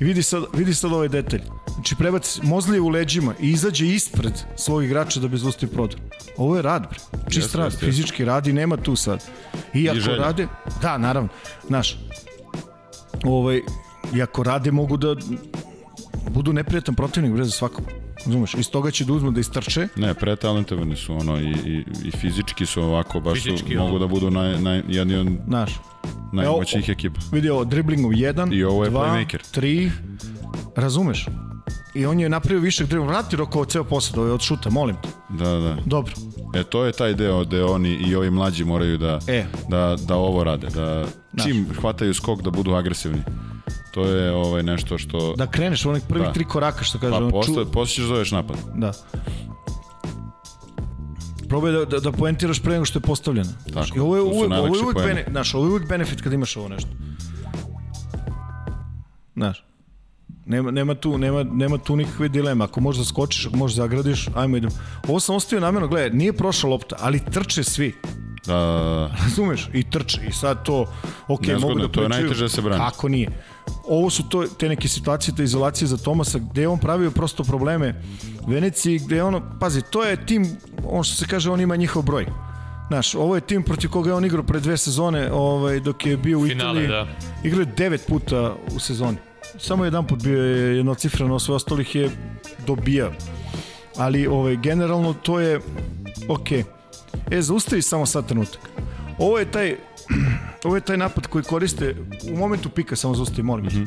[0.00, 1.40] i vidi sad, vidi sad ovaj detalj.
[1.74, 6.00] Znači, prebaci mozli u leđima i izađe ispred svog igrača da bi zaustavio prodor.
[6.36, 6.98] Ovo je rad, bre.
[7.30, 9.24] Čist rad, fizički rad i nema tu sad.
[9.74, 10.16] I ako želja.
[10.16, 10.46] rade,
[10.82, 11.28] da, naravno,
[11.68, 11.98] znaš,
[13.24, 13.60] ovaj,
[14.14, 15.16] i ako rade mogu da
[16.30, 18.01] budu neprijatan protivnik, bre, za svakog.
[18.26, 18.54] Razumeš?
[18.54, 22.66] Iz toga će da uzmu da istrče, Ne, pretalentovani su ono i, i, i fizički
[22.66, 23.84] su ovako, baš Fizički, su, ono.
[23.86, 25.70] mogu da budu naj, naj, jedni od znaš.
[26.32, 27.20] najmoćnijih ekipa.
[27.32, 29.60] vidi ovo, driblingom 1, I ovo je 2, playmaker.
[29.60, 29.90] 3,
[30.76, 31.26] razumeš?
[31.94, 35.08] I on je napravio višak driblinga, vrati roko ceo posad ovaj od šuta, molim te.
[35.30, 35.76] Da, da.
[35.86, 36.12] Dobro.
[36.54, 39.44] E, to je taj deo gde oni i ovi mlađi moraju da, E.
[39.68, 41.04] da, da ovo rade, da
[41.44, 43.22] čim hvataju skok da budu agresivni.
[43.90, 45.34] To je ovaj nešto što...
[45.36, 46.32] Da kreneš u onih prvih Da.
[46.32, 47.20] tri koraka, što kaže.
[47.20, 48.56] pa posle, posle ćeš zoveš napad.
[48.74, 48.92] Da.
[51.48, 53.50] Probaj da, da, da poentiraš pre nego što je postavljeno.
[53.74, 56.32] Tako, I ovo je uvek, ovo je uvek, bene, znaš, ovo je uvek benefit kad
[56.32, 56.88] imaš ovo nešto.
[59.34, 59.64] Znaš,
[60.46, 62.64] nema, nema, tu, nema, nema tu nikakve dileme.
[62.64, 64.72] Ako možeš da skočiš, ako možeš da zagradiš, ajmo idemo.
[65.08, 67.94] Ovo sam ostavio namjerno, gledaj, nije prošla lopta, ali trče svi.
[68.46, 69.10] Da, da, da.
[69.24, 69.68] Razumeš?
[69.72, 70.20] I trče.
[70.28, 70.86] I sad to,
[71.28, 72.24] ok, Nezgodno, mogu da to je pričaju.
[72.24, 72.80] najteže da se brani.
[72.80, 73.28] Kako nije?
[73.88, 77.44] Ovo su to, te neke situacije, te izolacije za Tomasa, gde je on pravio prosto
[77.44, 78.02] probleme
[78.46, 82.02] Veneciji, gde je ono, pazi, to je tim, ono što se kaže, on ima njihov
[82.02, 82.26] broj.
[82.88, 86.16] Znaš, ovo je tim protiv koga je on igrao pre dve sezone, ovaj, dok je
[86.16, 86.88] bio u Finale, Italiji.
[86.88, 87.06] da.
[87.44, 89.16] Igrao je devet puta u sezoni.
[89.58, 92.10] Samo jedan put bio je jednocifreno, sve ostalih je
[92.66, 93.12] dobijao.
[93.96, 95.60] Ali ovaj, generalno to je
[96.28, 96.52] ok.
[97.30, 98.60] E, zaustavi samo sad trenutak.
[99.18, 99.76] Ovo je taj
[100.64, 101.94] ovo je taj napad koji koriste
[102.32, 103.66] u momentu pika, samo zaustavi, molim.
[103.66, 103.86] Mm -hmm.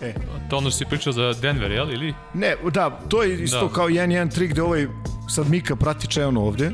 [0.00, 0.14] E,
[0.50, 1.90] To ono što si pričao za Denver, jel?
[1.92, 2.14] Ili?
[2.34, 3.66] Ne, da, to je isto da.
[3.66, 3.72] Da.
[3.72, 4.86] kao 1-1 trik gde ovaj
[5.28, 6.70] sad Mika prati Čejano ovde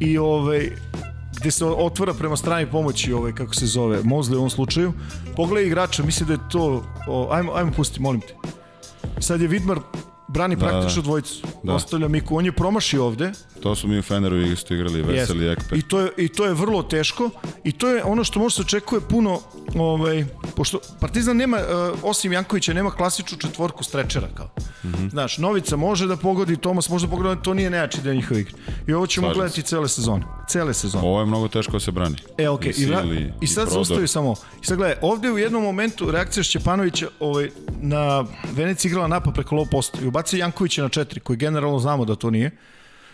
[0.00, 0.70] i ovaj
[1.40, 4.92] gde se otvara prema strani pomoći ovaj kako se zove Mozli u ovom slučaju.
[5.36, 8.34] Pogledaj igrača, misli da je to o, ajmo ajmo pusti, molim te.
[9.20, 9.78] Sad je Vidmar
[10.28, 11.06] brani da, praktično da.
[11.06, 11.46] dvojicu.
[11.62, 11.72] Da.
[11.72, 11.76] Da.
[11.76, 13.32] Ostavlja Miku, on je promašio ovde.
[13.62, 15.76] To su mi u Feneru isto igrali, Veseli i Ekpe.
[15.76, 17.30] I to je i to je vrlo teško
[17.64, 19.40] i to je ono što može se očekuje puno
[19.74, 20.24] ovaj
[20.56, 24.50] pošto Partizan nema uh, osim Jankovića nema klasičnu četvorku strečera kao.
[24.84, 24.88] Mm.
[24.88, 25.10] -hmm.
[25.10, 28.52] Znaš, Novica može da pogodi, Tomas može da pogodi, to nije nejači deo njihove igre.
[28.86, 30.24] I ovo ćemo Slažem gledati cele sezone.
[30.48, 31.08] Cele sezone.
[31.08, 32.16] Ovo je mnogo teško da se brani.
[32.38, 32.74] E, okej, I i.
[32.74, 34.34] Sili, i sad se ostavi samo.
[34.62, 39.56] I sad gledaj, ovde u jednom momentu reakcija Šćepanovića ovaj, na Veneciji igrala napad preko
[39.56, 42.50] low posta i ubacio Jankovića na četiri, koji generalno znamo da to nije.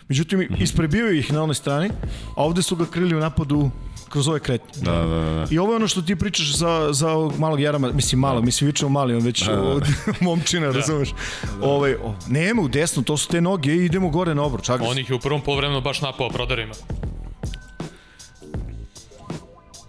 [0.09, 0.63] Međutim, Mhm.
[0.63, 1.91] isprebio ih na onoj strani,
[2.37, 3.71] a ovde su ga krili u napadu
[4.09, 4.83] kroz ove kretnje.
[4.83, 5.47] Da, da, da.
[5.51, 8.67] I ovo je ono što ti pričaš za, za ovog malog Jarama, mislim malog, mislim
[8.67, 9.61] vičemo mali, on već da.
[9.63, 9.85] od
[10.21, 11.15] momčina, razumeš?
[11.63, 14.69] Ovaj, o, nema u desno, to su te noge i idemo gore na obruč.
[14.69, 14.91] agresivno.
[14.91, 16.75] On ih je u prvom polovremenu baš napao prodarima.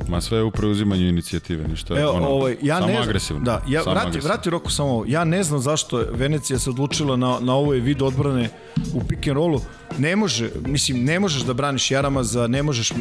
[0.10, 2.00] Ma sve je u preuzimanju inicijative, ništa.
[2.00, 3.44] Evo, ono, ovaj, ja samo ne znam, agresivno.
[3.44, 4.28] Da, ja, samo vrati, agresivno.
[4.34, 5.06] vrati Roku samo ovo.
[5.08, 8.50] Ja ne znam zašto je Venecija se odlučila na, na ovoj vid odbrane
[8.94, 9.62] u pick and rollu.
[9.98, 12.92] Ne može, mislim, ne možeš da braniš Jaramaza, ne možeš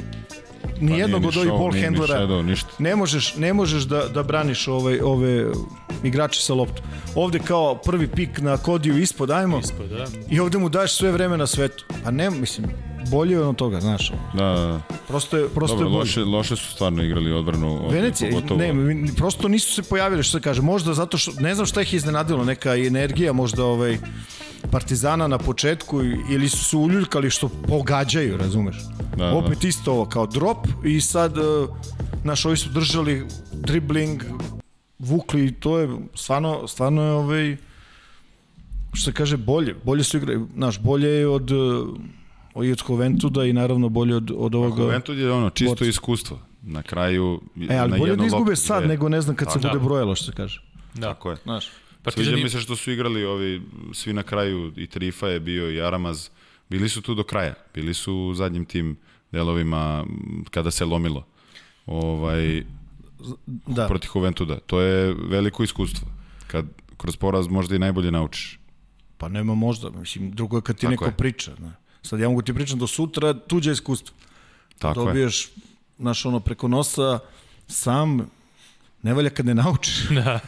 [0.80, 2.20] ni Pa jednog od ovih ball nije ni handlera.
[2.20, 2.68] shadow, ništa.
[2.78, 5.46] Ne možeš, ne možeš da, da braniš ove, ove
[6.04, 6.84] igrače sa loptom.
[7.14, 9.58] Ovde kao prvi pik na Kodiju ispod, ajmo.
[9.58, 10.06] Ispod, da.
[10.30, 11.84] I ovde mu daš sve vreme na svetu.
[12.04, 12.66] Pa ne, mislim,
[13.10, 14.12] bolje je od toga, znaš.
[14.34, 14.80] Da, da, da.
[15.08, 15.98] Prosto je, prosto Dobro, je bolje.
[15.98, 17.84] loše, loše su stvarno igrali odbranu.
[17.84, 18.74] ovde, Venecija, ne,
[19.16, 22.44] prosto nisu se pojavili, što se kaže, možda zato što, ne znam šta ih iznenadilo,
[22.44, 23.98] neka energija možda ovaj,
[24.70, 28.76] Partizana na početku ili su se uljuljkali što pogađaju, razumeš?
[29.16, 29.34] Da, da.
[29.34, 31.68] Opet isto ovo, kao drop i sad, uh,
[32.24, 34.22] naš, ovi su držali dribling,
[34.98, 37.56] vukli i to je stvarno, stvarno je ovaj,
[38.92, 39.74] što se kaže, bolje.
[39.84, 41.88] Bolje su igraju, znaš, bolje je od, uh,
[42.64, 44.82] i od Juventuda i naravno bolje od, od ovoga...
[44.82, 45.84] Juventud je ono, čisto Borca.
[45.84, 46.38] iskustvo.
[46.62, 47.40] Na kraju,
[47.70, 48.88] E, ali na bolje da izgube loptu, sad dve.
[48.88, 49.84] nego ne znam kad se Tako, bude da.
[49.84, 50.62] brojalo, što se kaže.
[50.94, 51.00] Da.
[51.14, 51.36] Tako je.
[51.42, 55.40] Znaš, Sviđa Partizan mi se što su igrali ovi, svi na kraju, i Trifa je
[55.40, 56.28] bio, i Aramaz,
[56.68, 57.54] bili su tu do kraja.
[57.74, 58.96] Bili su u zadnjim tim
[59.32, 60.04] delovima
[60.50, 61.26] kada se lomilo.
[61.86, 62.64] Ovaj,
[63.66, 63.86] da.
[63.86, 64.58] protiv Juventuda.
[64.60, 66.08] To je veliko iskustvo.
[66.46, 66.66] Kad
[66.96, 68.58] kroz poraz možda i najbolje naučiš.
[69.18, 71.12] Pa nema možda, mislim, drugo je kad ti Tako neko je.
[71.12, 71.52] priča.
[71.60, 71.72] Ne.
[72.08, 74.16] Sad ja mogu ti pričam do sutra, tuđe iskustvo.
[74.78, 75.06] Tako je.
[75.06, 75.48] Dobiješ,
[75.98, 77.18] znaš, ono, preko nosa,
[77.66, 78.30] sam,
[79.02, 80.08] ne valja kad ne naučiš.
[80.24, 80.40] Da.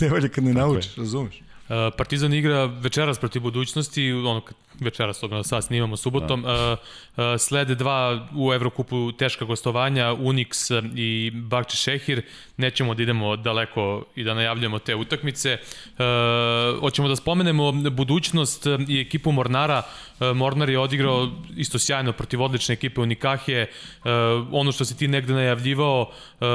[0.00, 1.34] ne valja kad ne naučiš, razumeš?
[1.40, 6.42] Uh, Partizan igra večeras protiv budućnosti, ono kad večeras, obno sad snimamo subotom.
[6.42, 6.72] Da.
[6.72, 6.78] Uh,
[7.16, 12.22] uh, slede dva u Evrokupu teška gostovanja, Unix i Bakči Šehir.
[12.56, 15.58] Nećemo da idemo daleko i da najavljamo te utakmice.
[15.58, 19.82] Uh, hoćemo da spomenemo budućnost i ekipu Mornara.
[20.20, 23.66] Uh, Mornar je odigrao isto sjajno protiv odlične ekipe Unikahe.
[24.04, 24.10] Uh,
[24.52, 26.00] ono što si ti negde najavljivao
[26.40, 26.46] uh,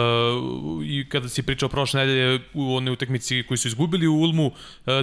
[0.86, 4.54] i kada si pričao prošle nedelje u onoj utakmici koji su izgubili u Ulmu, uh,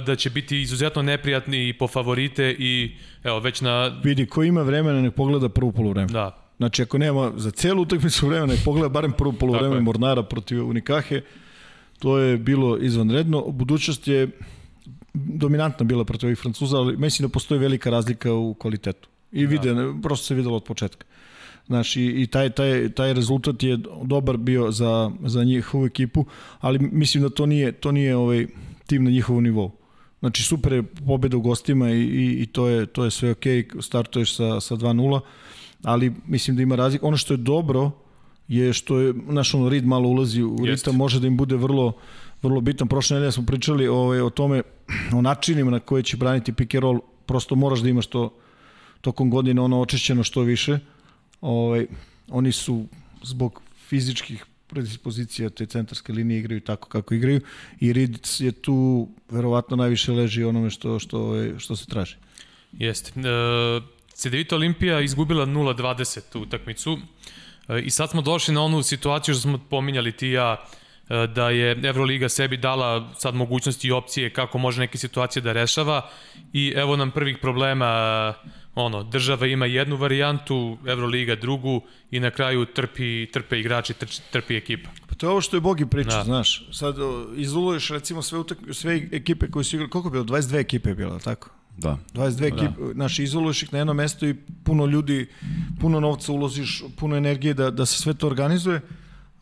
[0.05, 4.61] da će biti izuzetno neprijatni i po favorite i evo već na Vidi, ko ima
[4.61, 6.07] vremena, nek pogleda prvu polovreme.
[6.07, 9.79] da Znači, ako nema za celu utakmicu vremena, nek pogleda barem prvu polovreme.
[9.79, 11.21] Mornara protiv Unikahe.
[11.99, 13.41] To je bilo izvanredno.
[13.41, 14.29] Budućnost je
[15.13, 19.09] dominantna bila protiv ovih Francuza, ali mislim da postoji velika razlika u kvalitetu.
[19.31, 21.05] I vide, prosto se videlo od početka.
[21.67, 26.25] Znaš, i, i taj, taj, taj rezultat je dobar bio za, za njihovu ekipu,
[26.59, 28.47] ali mislim da to nije, to nije ovaj
[28.87, 29.71] tim na njihovom nivou.
[30.23, 33.67] Znači, super je pobeda u gostima i, i, i to, je, to je sve okej,
[33.81, 35.19] startuješ sa, sa 2-0,
[35.83, 37.07] ali mislim da ima razlika.
[37.07, 37.91] Ono što je dobro
[38.47, 40.71] je što je, naš ono, rid malo ulazi u Jeste.
[40.71, 41.93] ritam, može da im bude vrlo,
[42.41, 42.87] vrlo bitan.
[42.87, 44.61] Prošle nedelje smo pričali ovaj, o tome,
[45.13, 48.33] o načinima na koje će braniti pick and roll, prosto moraš da imaš to
[49.01, 50.79] tokom godine ono očišćeno što više.
[51.41, 51.87] Ovaj,
[52.29, 52.85] oni su
[53.23, 57.41] zbog fizičkih predispozicija te centarske linije igraju tako kako igraju
[57.79, 62.15] i Reed je tu verovatno najviše leži onome što, što, što se traži.
[62.73, 63.11] Jeste.
[63.19, 63.23] E,
[64.13, 66.97] CDVita Olimpija izgubila 0-20 utakmicu
[67.67, 70.65] e, i sad smo došli na onu situaciju što smo pominjali ti ja,
[71.09, 75.53] e, da je Euroliga sebi dala sad mogućnosti i opcije kako može neke situacije da
[75.53, 76.09] rešava
[76.53, 78.33] i evo nam prvih problema
[78.75, 81.81] ono, država ima jednu varijantu, Euroliga drugu
[82.11, 84.89] i na kraju trpi, trpe igrači, trči, trpi ekipa.
[85.09, 86.23] Pa to je ovo što je Bogi priča, Da.
[86.23, 86.67] znaš.
[86.71, 86.95] Sad
[87.35, 90.23] izoluješ recimo sve, utak, sve ekipe koje su igrali, koliko je bilo?
[90.23, 91.49] 22 ekipe je bilo, tako?
[91.77, 91.97] Da.
[92.13, 92.45] 22 Da.
[92.47, 95.27] ekipe, znaš, izoluješ ih na jedno mesto i puno ljudi,
[95.81, 98.81] puno novca uložiš, puno energije da, da se sve to organizuje,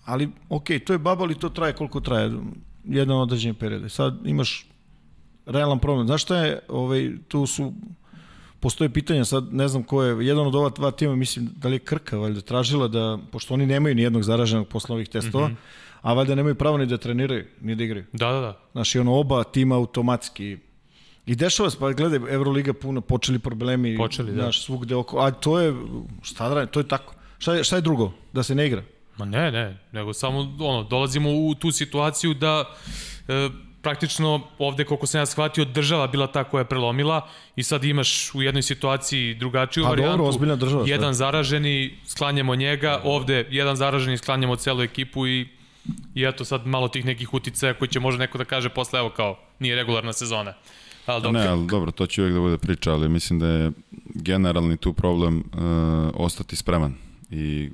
[0.06, 2.32] ali ok, to je baba, ali to traje koliko traje,
[2.86, 3.92] jedan određen period.
[3.92, 4.66] Sad imaš
[5.46, 6.08] realan problem.
[6.08, 7.74] Znaš šta je, ovaj, tu su,
[8.62, 11.76] postoje pitanja, sad ne znam ko je, jedan od ova dva tima, mislim, da li
[11.76, 15.52] je Krka, valjda, tražila da, pošto oni nemaju ni jednog zaraženog posle ovih testova, mm
[15.52, 16.02] -hmm.
[16.02, 18.06] a valjda nemaju pravo ni da treniraju, ni da igraju.
[18.14, 18.60] Da, da, da.
[18.72, 20.58] Znaš, i ono oba tima automatski
[21.26, 24.42] I dešava se, pa gledaj, Euroliga puno, počeli problemi, Počeli, da.
[24.42, 25.74] znaš, svugde oko, a to je,
[26.22, 27.14] šta da radim, to je tako.
[27.38, 28.12] Šta je, šta je drugo?
[28.34, 28.84] Da se ne igra?
[29.18, 32.66] Ma ne, ne, nego samo ono, dolazimo u tu situaciju da
[33.28, 33.50] e,
[33.82, 38.36] praktično ovde, koliko sam ja shvatio, država bila ta koja je prelomila i sad imaš
[38.36, 40.26] u jednoj situaciji drugačiju A dobro, varijantu.
[40.26, 40.84] ozbiljna država?
[40.88, 45.48] Jedan zaraženi, sklanjamo njega, ovde jedan zaraženi, sklanjamo celu ekipu i
[46.16, 49.10] I eto sad malo tih nekih uticaja koji će možda neko da kaže posle, evo
[49.10, 50.54] kao, nije regularna sezona.
[51.06, 53.72] Ali dobro, Ne, ali dobro, to će uvijek da bude priča, ali mislim da je
[54.06, 55.62] generalni tu problem uh,
[56.14, 56.94] ostati spreman.
[57.32, 57.70] I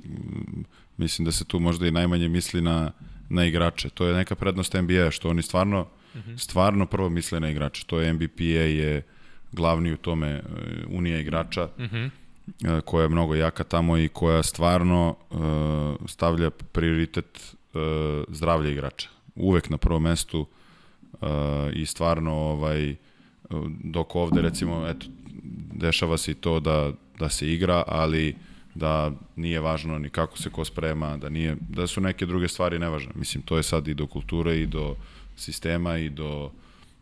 [0.96, 2.92] mislim da se tu možda i najmanje misli na,
[3.28, 3.90] na igrače.
[3.90, 6.38] To je neka prednost NBA, što oni stvarno, uh -huh.
[6.38, 7.84] stvarno prvo misle na igrače.
[7.86, 9.02] To je NBPA je
[9.52, 11.64] glavni u tome uh, unija igrača.
[11.64, 12.10] Uh -huh
[12.64, 17.80] e, koja je mnogo jaka tamo i koja stvarno uh, stavlja prioritet uh,
[18.28, 19.08] zdravlja igrača.
[19.34, 20.46] Uvek na prvom mestu
[21.12, 21.28] uh,
[21.72, 22.94] i stvarno ovaj
[23.84, 25.06] dok ovde recimo eto
[25.72, 28.36] dešava se i to da da se igra, ali
[28.74, 32.78] da nije važno ni kako se ko sprema, da nije da su neke druge stvari
[32.78, 33.12] nevažne.
[33.14, 34.96] Mislim to je sad i do kulture i do
[35.38, 36.50] sistema i do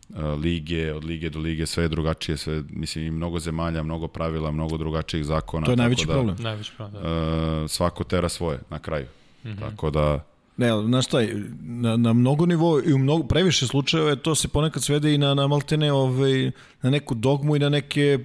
[0.09, 4.07] uh, lige, od lige do lige sve je drugačije, sve mislim i mnogo zemalja, mnogo
[4.07, 5.65] pravila, mnogo drugačijih zakona.
[5.65, 6.35] To je najveći da, problem.
[6.39, 7.03] najveći problem.
[7.03, 7.61] Da.
[7.63, 9.05] Uh, svako tera svoje na kraju.
[9.43, 9.59] Mm -hmm.
[9.59, 10.23] Tako da
[10.57, 11.17] Ne, ali, znaš šta,
[11.61, 15.33] na, na mnogo nivoa i u mnogo, previše slučajeva to se ponekad svede i na,
[15.33, 18.19] na maltene ovaj, na neku dogmu i na neke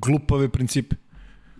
[0.00, 0.96] glupave principe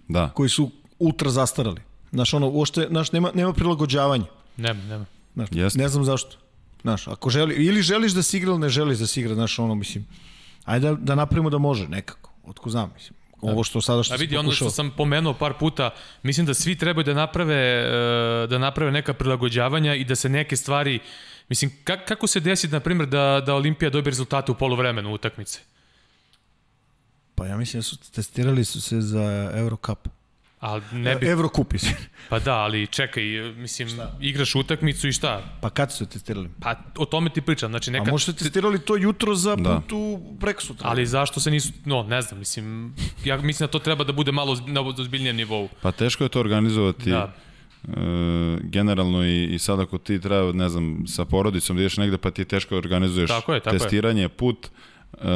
[0.09, 0.29] da.
[0.29, 1.81] koji su ultra zastarali.
[2.13, 4.25] Znaš, ono, uopšte, znaš, nema, nema prilagođavanja.
[4.57, 5.05] Nema, nema.
[5.35, 5.79] Znaš, Jeste.
[5.79, 6.37] ne znam zašto.
[6.83, 9.59] Znaš, ako želi, ili želiš da si igra ili ne želiš da si igra, znaš,
[9.59, 10.07] ono, mislim,
[10.65, 13.21] Ajde da, da napravimo da može nekako, otko znam, mislim.
[13.41, 15.91] Ovo što sada što A vidi, ono što sam pomenuo par puta,
[16.23, 20.57] mislim da svi trebaju da naprave, e, da naprave neka prilagođavanja i da se neke
[20.57, 20.99] stvari,
[21.49, 25.61] mislim, kak, kako se desi, na primjer, da, da Olimpija dobije rezultate u polovremenu utakmice?
[27.35, 30.09] Pa ja mislim da su testirali su se za Eurocup.
[30.61, 31.95] Ali ne bi, Eurocup, mislim.
[32.29, 33.23] pa da, ali čekaj,
[33.57, 33.89] mislim,
[34.21, 35.43] igraš utakmicu i šta?
[35.61, 36.49] Pa kad su se testirali?
[36.61, 38.11] Pa o tome ti pričam, znači A neka...
[38.11, 39.81] možda ste testirali to jutro za Da.
[39.81, 40.89] put u preko sutra.
[40.89, 42.95] Ali zašto se nisu, no, ne znam, mislim,
[43.25, 45.69] ja mislim da to treba da bude malo na ozbiljnijem nivou.
[45.83, 47.11] Pa teško je to organizovati.
[47.11, 47.33] Da.
[47.89, 47.93] E,
[48.63, 52.31] generalno i, i sad ako ti treba, ne znam, sa porodicom da ideš negde pa
[52.31, 53.79] ti je teško da organizuješ Tako je, tako je.
[53.79, 54.69] testiranje, put
[55.19, 55.27] e,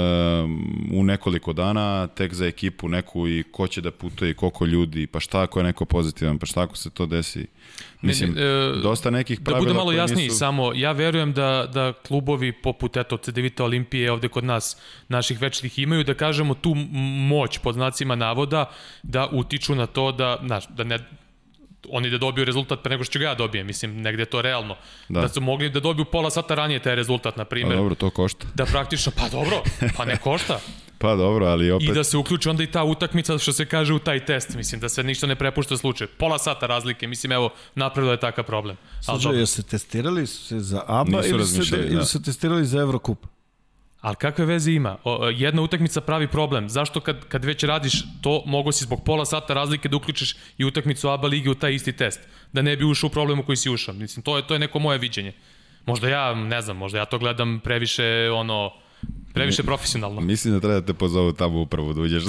[0.92, 5.06] u nekoliko dana, tek za ekipu neku i ko će da putuje i koliko ljudi,
[5.06, 7.46] pa šta ako je neko pozitivan, pa šta ako se to desi.
[8.02, 10.38] Mislim, Ne, ne, e, dosta nekih Da pravila bude malo jasniji, nisu...
[10.38, 14.76] samo ja verujem da, da klubovi poput eto, CDVita Olimpije ovde kod nas,
[15.08, 16.74] naših večnih imaju, da kažemo tu
[17.28, 18.70] moć pod znacima navoda,
[19.02, 20.98] da utiču na to da, znaš, da ne,
[21.90, 24.42] oni da dobiju rezultat pre nego što ću ga ja dobijem, mislim, negde je to
[24.42, 24.76] realno.
[25.08, 25.20] Da.
[25.20, 25.20] Da.
[25.20, 27.76] da su mogli da dobiju pola sata ranije taj rezultat, na Pa primjer.
[27.76, 28.46] dobro, to košta.
[28.54, 29.62] Da praktično, pa dobro,
[29.96, 30.60] pa ne košta.
[30.98, 31.88] Pa dobro, ali opet...
[31.88, 34.54] I da se uključi onda i ta utakmica, što se kaže, u taj test.
[34.54, 36.08] Mislim, da se ništa ne prepušta slučaju.
[36.18, 38.76] Pola sata razlike, mislim, evo, napravilo je takav problem.
[39.32, 42.04] Jel se testirali su se za ABA ili su, se, razmišljali, ili da.
[42.04, 43.26] su se testirali za Eurocup?
[44.04, 44.96] Ali kakve veze ima?
[45.04, 46.68] O, jedna utakmica pravi problem.
[46.68, 50.64] Zašto kad, kad već radiš to, mogo si zbog pola sata razlike da uključiš i
[50.64, 52.20] utakmicu ABA lige u taj isti test.
[52.52, 53.94] Da ne bi ušao u problemu koji si ušao.
[53.94, 55.32] Mislim, to je, to je neko moje viđenje.
[55.86, 58.72] Možda ja, ne znam, možda ja to gledam previše, ono,
[59.34, 60.20] previše profesionalno.
[60.20, 62.24] Mislim da treba da te pozovu tamo upravo da uđeš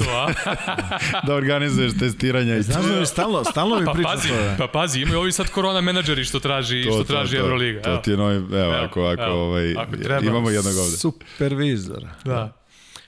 [1.28, 4.36] da organizuješ testiranja i Znaš da mi stalno, stalno mi Pa priča pazi, to.
[4.36, 4.56] Da.
[4.58, 7.82] pa pazi, imaju ovi sad korona menadžeri što traži, što traži Euroliga.
[7.82, 7.98] To evo.
[7.98, 10.26] ti je novi, evo, Evo, ako, ako, evo, ovaj, ako treba.
[10.26, 10.98] imamo jednog ovde.
[10.98, 12.04] Supervizor.
[12.26, 12.58] Da.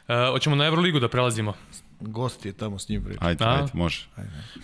[0.08, 1.54] E, hoćemo na Euroligu da prelazimo.
[2.00, 3.20] Gost je tamo s njim priča.
[3.22, 3.56] Ajde, A?
[3.56, 4.06] ajde, može.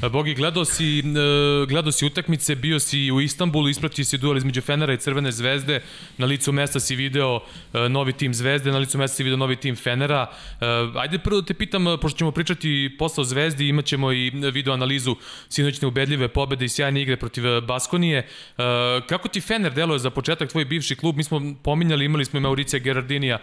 [0.03, 1.03] E, Bogi, gledao si, e,
[1.67, 5.81] gledao si utakmice, bio si u Istanbulu, ispratio si duel između Fenera i Crvene zvezde,
[6.17, 7.39] na licu mesta si video
[7.73, 10.27] e, novi tim Zvezde, na licu mesta si video novi tim Fenera.
[10.95, 14.73] Ajde prvo da te pitam, pošto ćemo pričati posle o Zvezdi, imat ćemo i video
[14.73, 15.15] analizu
[15.49, 18.27] sinoćne ubedljive pobede i sjajne igre protiv Baskonije.
[19.07, 21.17] Kako ti Fener deluje za početak, tvoj bivši klub?
[21.17, 23.39] Mi smo pominjali, imali smo i Mauricija Gerardinija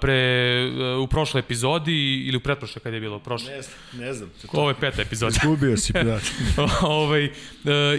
[0.00, 0.70] pre,
[1.02, 3.50] u prošloj epizodi ili u pretprošloj kad je bilo, prošle.
[3.52, 3.60] Ne,
[4.06, 4.30] ne znam.
[4.52, 5.36] Ovo je peta epizoda.
[5.42, 6.32] Izgubio si, prijatelj.
[7.02, 7.30] ovaj, e,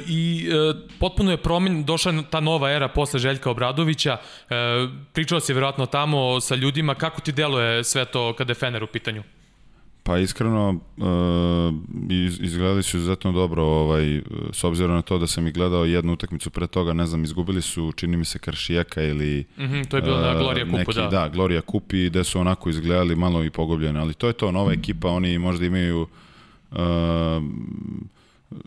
[0.08, 4.18] I e, potpuno je promen, došla ta nova era posle Željka Obradovića.
[4.50, 4.56] E,
[5.14, 6.96] pričao si verovatno tamo sa ljudima.
[6.96, 9.24] Kako ti deluje sve to kada je Fener u pitanju?
[10.04, 11.76] Pa iskreno, uh,
[12.10, 16.14] iz, izgledali su izuzetno dobro, ovaj, s obzirom na to da sam i gledao jednu
[16.14, 19.46] utakmicu pre toga, ne znam, izgubili su, čini mi se, Kršijeka ili...
[19.60, 21.08] Mhm, to je bilo na uh, Gloria Kupu, neki, da.
[21.08, 24.52] Da, Gloria Kup i gde su onako izgledali malo i pogubljeni, ali to je to,
[24.52, 26.08] nova ekipa, oni možda imaju
[26.72, 26.78] uh,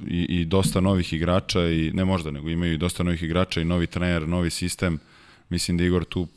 [0.09, 3.65] i, i dosta novih igrača i ne možda, nego imaju i dosta novih igrača i
[3.65, 4.99] novi trener, novi sistem.
[5.49, 6.29] Mislim da Igor tu uh,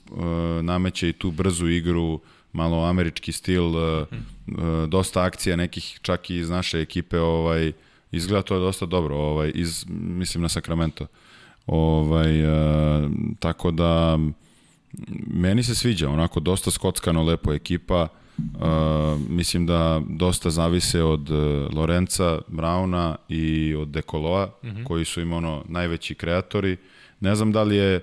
[0.62, 2.20] nameće i tu brzu igru,
[2.56, 4.08] malo američki stil, uh,
[4.88, 7.72] dosta akcija nekih čak i iz naše ekipe, ovaj
[8.12, 11.08] izgleda to dosta dobro, ovaj iz mislim na Sacramento.
[11.68, 14.20] Ovaj uh, tako da
[15.28, 18.08] meni se sviđa, onako dosta skockano lepo ekipa.
[18.38, 21.38] Uh, mislim da dosta zavise od uh,
[21.74, 24.84] Lorenca Brauna i od Dekoloa, mm -hmm.
[24.84, 26.78] koji su im ono najveći kreatori.
[27.20, 28.02] Ne znam da li je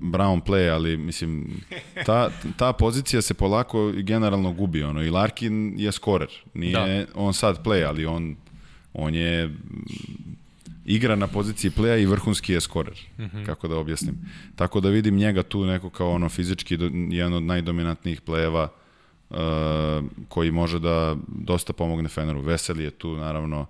[0.00, 1.60] Brown play, ali mislim
[2.06, 6.28] ta, ta pozicija se polako generalno gubi ono i Larkin je skorer.
[6.54, 7.06] Nije da.
[7.14, 8.36] on sad play, ali on
[8.94, 9.56] on je
[10.84, 13.46] igra na poziciji pleja i vrhunski je skorer, mm -hmm.
[13.46, 14.18] kako da objasnim.
[14.56, 16.78] Tako da vidim njega tu neko kao ono fizički
[17.10, 18.68] jedan od najdominantnijih plejeva
[19.30, 19.36] uh,
[20.28, 22.40] koji može da dosta pomogne Feneru.
[22.40, 23.66] Veseli je tu naravno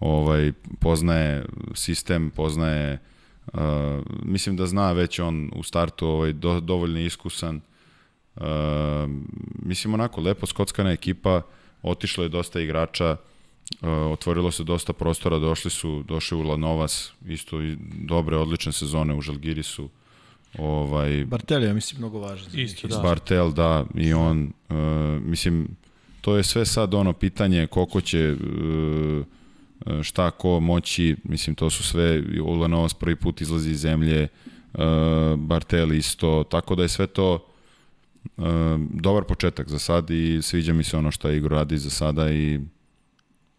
[0.00, 2.98] ovaj poznaje sistem, poznaje uh,
[4.22, 7.60] mislim da zna već on u startu ovaj do, dovoljno iskusan.
[8.36, 8.44] Uh,
[9.62, 11.42] mislim onako lepo skockana ekipa,
[11.82, 13.16] otišlo je dosta igrača,
[13.82, 19.14] Uh, otvorilo se dosta prostora, došli su, došli u Lanovas, isto i dobre, odlične sezone
[19.14, 19.88] u Žalgirisu.
[20.58, 22.48] Ovaj, Bartel je, mislim, mnogo važan.
[22.54, 22.98] Isto, da.
[22.98, 24.76] Bartel, da, i on, uh,
[25.22, 25.68] mislim,
[26.20, 29.26] to je sve sad ono pitanje koliko će uh,
[30.02, 34.28] šta ko moći, mislim, to su sve, Ulanovas prvi put izlazi iz zemlje,
[34.72, 34.80] uh,
[35.36, 37.46] Bartel isto, tako da je sve to
[38.36, 38.44] uh,
[38.90, 42.60] dobar početak za sad i sviđa mi se ono što Igor radi za sada i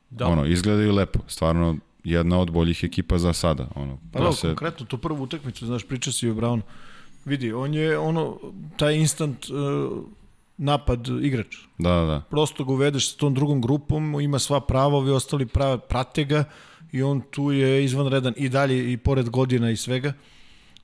[0.10, 0.28] Da.
[0.28, 3.68] ono, izgledaju lepo, stvarno jedna od boljih ekipa za sada.
[3.76, 6.62] Ono, Pa da da, se, konkretno, tu prvu utakmicu, znaš, priča si o Brownu.
[7.26, 8.40] Vidi, on je ono,
[8.78, 10.04] taj instant uh,
[10.60, 11.56] napad igrač.
[11.78, 12.22] Da, da.
[12.30, 16.44] Prosto ga uvedeš sa tom drugom grupom, ima sva prava, ovi ostali prava, prate ga
[16.92, 20.14] i on tu je izvanredan i dalje i pored godina i svega.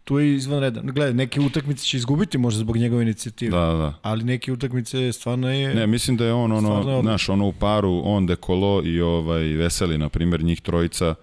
[0.03, 0.85] Tu je izvanredan.
[0.85, 3.51] Gledaj, neke utakmice će izgubiti možda zbog njegove inicijative.
[3.51, 3.93] Da, da.
[4.01, 5.75] Ali neke utakmice stvarno je...
[5.75, 9.43] Ne, mislim da je on je ono, znaš, ono u paru, on Dekolo i ovaj
[9.43, 11.15] Veseli, na primjer, njih trojica,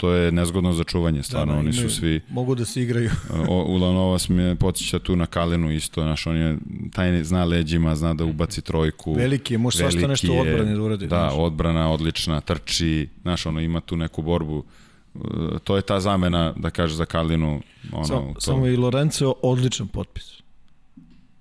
[0.00, 3.10] to je nezgodno za čuvanje, stvarno, da, oni su svi, Mogu da se igraju.
[3.48, 6.58] o, Ulanovas me podsjeća tu na Kalinu isto, znaš, on je,
[6.92, 9.12] taj zna leđima, zna da ubaci trojku.
[9.12, 11.06] Veliki je, može svašta nešto odbrani da uradi.
[11.06, 11.32] Da, znaš.
[11.36, 14.64] odbrana odlična, trči, znaš, ono, ima tu neku borbu,
[15.14, 17.60] E, to je ta zamena, da kaže za Kalinu,
[17.92, 20.40] ono, Samo, to, samo i Lorenzo odličan potpis.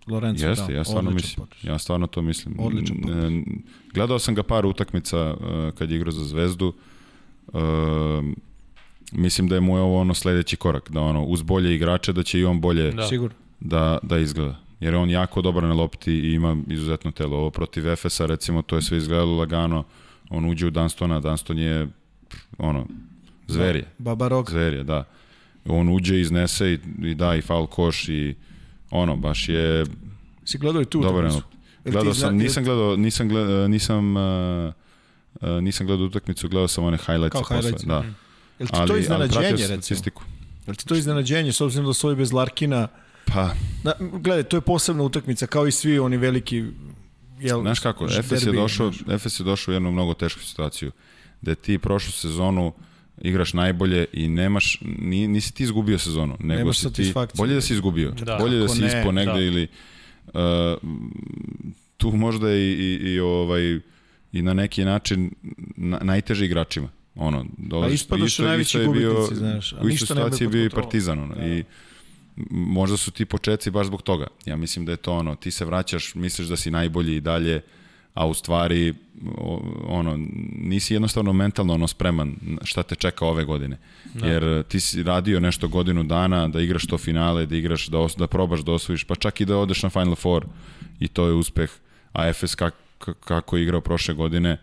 [0.08, 1.36] Lorenzo, Jeste, da, ja stvarno mislim.
[1.36, 1.64] potpis.
[1.64, 2.56] Ja stvarno to mislim.
[2.60, 6.74] Odličan n- Gledao sam ga par utakmica uh, kad je igrao za Zvezdu.
[9.12, 12.40] Mislim da je mu ovo ono sledeći korak, da ono uz bolje igrače da će
[12.40, 13.08] i on bolje da, Da.
[13.08, 13.36] Sigurno.
[13.60, 14.56] da, da izgleda.
[14.80, 17.38] Jer je on jako dobar na lopti i ima izuzetno telo.
[17.38, 19.84] Ovo protiv Efesa recimo to je sve izgledalo lagano.
[20.30, 21.88] On uđe u Dunstona, Dunston je
[22.58, 22.88] ono
[23.48, 23.86] zverje.
[23.98, 24.52] Baba Rog.
[24.52, 25.04] Zverje, da.
[25.66, 28.36] On uđe, iznese i, i da i faul koš i
[28.92, 29.86] ono baš je
[30.46, 31.32] Si gledao i tu Dobar
[31.86, 34.74] Gledao sam, nisam gledao, nisam gledao, nisam uh,
[35.42, 38.04] uh, nisam gledao utakmicu, gledao sam one highlights Kao posle, highlights, da.
[38.60, 40.00] Jel ti Ali, to ali iznenađenje, sam recimo?
[40.68, 42.88] Jel ti to iznenađenje, s obzirom da su ovi bez Larkina?
[43.26, 43.54] Pa,
[43.84, 46.64] Na, gledaj, to je posebna utakmica, kao i svi oni veliki...
[47.40, 49.16] Jel, znaš kako, Efes je, došao, znaš.
[49.16, 50.92] Efes je došao u jednu mnogo tešku situaciju,
[51.42, 52.74] da ti prošlu sezonu
[53.22, 57.62] igraš najbolje i nemaš, ni, nisi ti izgubio sezonu, nego Nemaš si ti, bolje da
[57.62, 58.38] si izgubio, Da.
[58.38, 59.40] bolje da si ne, ispo negde da.
[59.40, 59.68] ili
[60.28, 60.34] uh,
[61.98, 63.80] tu možda i, i, i, ovaj,
[64.32, 65.32] i na neki način
[65.78, 66.90] na, najteži igračima.
[67.20, 70.70] Ono, dolaziš, ispadaš u najveći je bio, znaš, a u istoj situaciji je bio i.
[70.70, 71.20] Partizan.
[71.20, 71.66] Ono, I m,
[72.50, 74.28] možda su ti početci baš zbog toga.
[74.46, 77.62] Ja mislim da je to ono, ti se vraćaš, misliš da si najbolji i dalje,
[78.14, 78.94] a u stvari
[79.88, 80.18] ono,
[80.56, 83.78] nisi jednostavno mentalno ono spreman šta te čeka ove godine.
[84.14, 84.28] Da.
[84.28, 88.16] Jer ti si radio nešto godinu dana da igraš to finale, da igraš, da, os,
[88.16, 90.46] da probaš da osvojiš, pa čak i da odeš na Final Four
[91.00, 91.72] i to je uspeh.
[92.14, 94.58] A FS kak, k- kako je igrao prošle godine,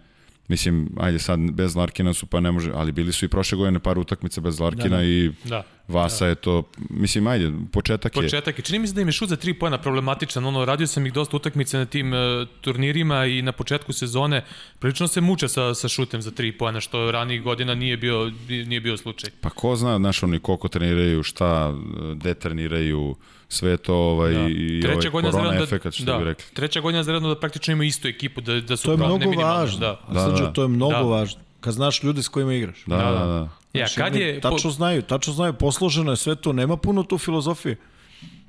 [0.49, 3.79] mislim, ajde sad bez Larkina su pa ne može, ali bili su i prošle godine
[3.79, 5.03] par utakmica bez Larkina da, Da, da.
[5.03, 5.05] da.
[5.05, 5.63] i Da.
[5.89, 8.23] Vasa je to, mislim, ajde, početak, je.
[8.23, 8.65] Početak je.
[8.65, 10.45] Čini mi se da im je šut za tri pojena problematičan.
[10.45, 12.19] Ono, radio sam ih dosta utakmice na tim uh,
[12.61, 14.45] turnirima i na početku sezone.
[14.79, 18.81] Prilično se muče sa, sa šutem za tri pojena, što ranijih godina nije bio, nije
[18.81, 19.31] bio slučaj.
[19.41, 21.75] Pa ko zna, znaš, oni koliko treniraju, šta,
[22.15, 23.17] de treniraju,
[23.49, 24.49] sve to ovaj, Da.
[24.49, 26.45] i Treća ovaj godina za korona redom efekat, što da, bi rekli.
[26.55, 29.19] Treća godina za redom da praktično imaju istu ekipu, da, da su To je mnogo
[29.19, 29.79] minimalne, važno.
[29.79, 30.01] Da.
[30.13, 30.53] Da, Srđo, da.
[30.53, 31.01] to je mnogo Da.
[31.01, 31.41] važno.
[31.61, 32.85] Kad znaš ljude s kojima igraš.
[32.87, 33.27] Da, Da, da, da.
[33.27, 33.49] da.
[33.73, 34.41] Ja, Znaš, kad je...
[34.41, 37.77] Tačno znaju, tačno znaju, posloženo je sve to, nema puno tu filozofije.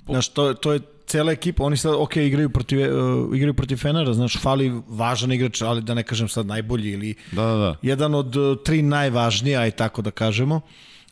[0.05, 4.13] Znaš, to, to je cela ekipa, oni sad, ok, igraju protiv, uh, igraju protiv Fenera,
[4.13, 7.75] znaš, fali važan igrač, ali da ne kažem sad najbolji ili Da, da, da.
[7.81, 10.61] jedan od uh, tri najvažnija, aj tako da kažemo.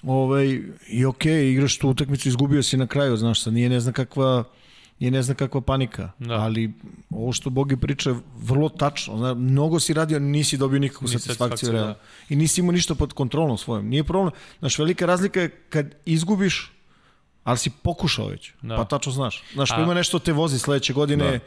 [0.05, 3.93] Ovaj, I ok, igraš tu utakmicu, izgubio si na kraju, znaš, sad nije ne znam
[3.93, 4.43] kakva
[4.99, 6.33] nije ne znam kakva panika, Da.
[6.33, 6.73] ali
[7.09, 9.17] ovo što Bogi priča je vrlo tačno.
[9.17, 11.87] Zna, mnogo si radio, nisi dobio nikakvu Ni satisfakciju, realno.
[11.87, 11.99] da.
[12.29, 13.87] I nisi imao ništa pod kontrolom svojom.
[13.87, 14.31] Nije problem.
[14.59, 16.71] Znaš, velika razlika je kad izgubiš,
[17.43, 18.51] ali si pokušao već.
[18.61, 18.75] Da.
[18.75, 19.43] Pa tačno znaš.
[19.53, 21.25] Znaš, pa A- ima nešto te vozi sledeće godine.
[21.25, 21.39] Da.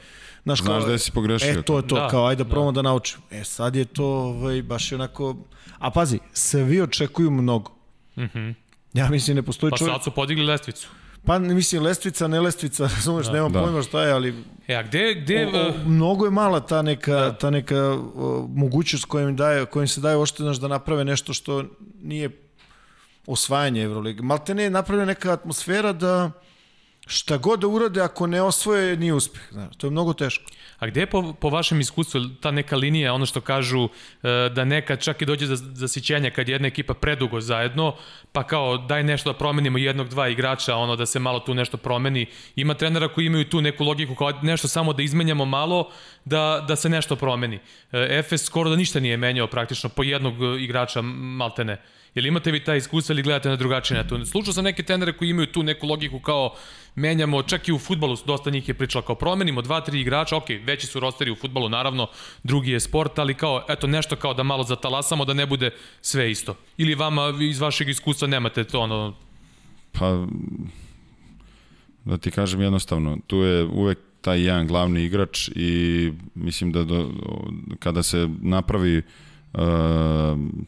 [0.42, 1.50] Znaš, Znaš kao, da si pogrešio.
[1.50, 2.50] E, to je to, Da, kao ajde da da.
[2.50, 2.76] probamo da.
[2.76, 3.22] da naučimo.
[3.30, 5.36] E, sad je to ovaj, baš je onako...
[5.78, 7.77] A pazi, svi očekuju mnogo.
[8.18, 8.50] Mhm.
[8.94, 9.94] Ja mislim, ne postoji Pa čovjek...
[9.94, 10.88] sad su podigli lestvicu.
[11.24, 13.62] Pa mislim, lestvica, ne lestvica, razumeš, da, nemam da.
[13.62, 14.34] pojma šta je, ali
[14.68, 17.32] E, a gde, gde, o, o, mnogo je mala ta neka, da.
[17.32, 21.64] ta neka o, mogućnost kojim, daje, kojim se daje ošte znaš, da naprave nešto što
[22.02, 22.30] nije
[23.26, 24.22] osvajanje Evrolige.
[24.22, 26.30] Malte ne je napravljena neka atmosfera da
[27.06, 29.42] šta god da urade, ako ne osvoje, nije uspeh.
[29.52, 30.50] Znaš, to je mnogo teško.
[30.78, 33.88] A gde je po, po vašem iskustvu ta neka linija, ono što kažu e,
[34.54, 37.94] da nekad čak i dođe do zasićenja kad je jedna ekipa predugo zajedno,
[38.32, 41.76] pa kao daj nešto da promenimo jednog, dva igrača, ono da se malo tu nešto
[41.76, 42.26] promeni.
[42.56, 45.90] Ima trenera koji imaju tu neku logiku kao nešto samo da izmenjamo malo,
[46.24, 47.58] da, da se nešto promeni.
[47.92, 51.78] E, Efes skoro da ništa nije menjao praktično po jednog igrača maltene.
[52.14, 54.26] Jel imate vi taj iskustva ili gledate na drugačiji način?
[54.26, 56.54] Slušao sam neke trenere koji imaju tu neku logiku kao
[56.94, 60.48] menjamo, čak i u futbalu dosta njih je pričalo kao promenimo dva, tri igrača, ok,
[60.64, 62.06] veći su rosteri u futbalu, naravno,
[62.42, 66.30] drugi je sport, ali kao, eto, nešto kao da malo zatalasamo, da ne bude sve
[66.30, 66.56] isto.
[66.76, 69.14] Ili vama iz vašeg iskustva nemate to, ono,
[69.92, 70.26] Pa,
[72.04, 77.11] da ti kažem jednostavno, tu je uvek taj jedan glavni igrač i mislim da do,
[77.78, 79.04] kada se napravi uh,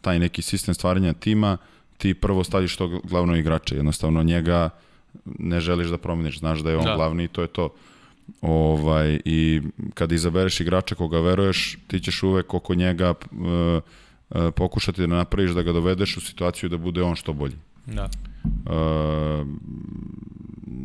[0.00, 1.56] taj neki sistem stvaranja tima,
[1.98, 4.70] ti prvo staviš tog glavnog igrača, jednostavno njega
[5.24, 6.96] ne želiš da promeniš, znaš da je on Da.
[6.96, 7.68] glavni i to je to.
[8.42, 9.62] Ovaj, I
[9.94, 13.38] kada izabereš igrača koga veruješ, ti ćeš uvek oko njega uh,
[14.30, 17.56] uh, pokušati da napraviš da ga dovedeš u situaciju da bude on što bolji.
[17.86, 18.08] Da.
[18.44, 19.46] Uh,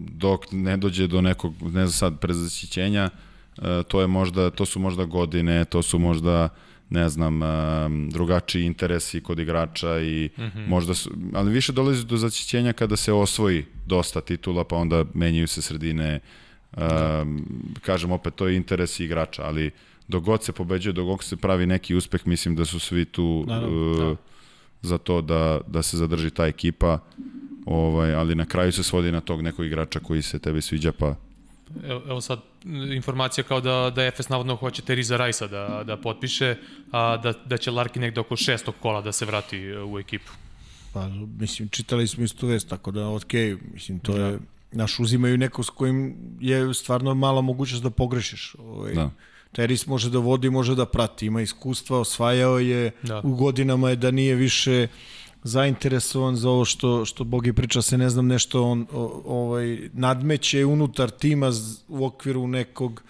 [0.09, 3.09] dok ne dođe do nekog, ne znam sad, prezaćićenja,
[3.57, 6.49] uh, to je možda, to su možda godine, to su možda
[6.89, 10.67] ne znam, um, drugačiji interesi kod igrača i mm -hmm.
[10.67, 15.47] možda su, ali više dolazi do zaćićenja kada se osvoji dosta titula, pa onda menjaju
[15.47, 16.19] se sredine,
[16.77, 17.45] um,
[17.81, 19.71] kažem opet, to je interes igrača, ali
[20.07, 23.43] dok god se pobeđuje, dok god se pravi neki uspeh, mislim da su svi tu
[23.47, 24.15] da, da, uh, da.
[24.81, 26.99] za to da, da se zadrži ta ekipa,
[27.65, 31.15] ovaj, ali na kraju se svodi na tog nekog igrača koji se tebi sviđa, pa
[31.83, 32.39] Evo, sad
[32.95, 36.55] informacija kao da, da FS navodno hoće Teriza Rajsa da, da potpiše,
[36.91, 40.31] a da, da će Larkin negde oko šestog kola da se vrati e, u ekipu.
[40.93, 41.09] Pa,
[41.39, 43.33] mislim, čitali smo istu vest, tako da, ok,
[43.73, 44.39] mislim, to je,
[44.71, 48.55] naš uzimaju neko s kojim je stvarno mala mogućnost da pogrešiš.
[48.59, 49.09] Ovaj, da.
[49.51, 53.21] Teris može da vodi, može da prati, ima iskustva, osvajao je, da.
[53.23, 54.87] u godinama je da nije više
[55.45, 60.65] zainteresovan za ovo što, što Bogi priča se, ne znam, nešto on o, ovaj, nadmeće
[60.65, 61.51] unutar tima
[61.87, 63.03] u okviru nekog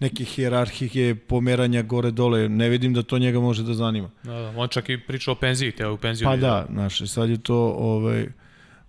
[0.00, 4.10] neke hijerarhije pomeranja gore dole, ne vidim da to njega može da zanima.
[4.22, 6.26] Da, da, on čak i priča o penziji, te u penziju.
[6.26, 8.26] Pa da, znaš, sad je to ovaj,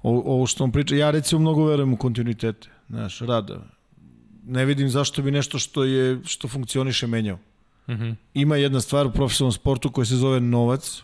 [0.03, 3.59] ovo što on priča, ja recimo mnogo verujem u kontinuitete, znaš, rada.
[4.45, 7.37] Ne vidim zašto bi nešto što je što funkcioniše menjao.
[7.87, 8.15] Mm -hmm.
[8.33, 11.03] Ima jedna stvar u profesionalnom sportu koja se zove novac,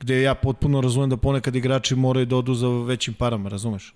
[0.00, 3.94] gde ja potpuno razumem da ponekad igrači moraju da odu za većim parama, razumeš?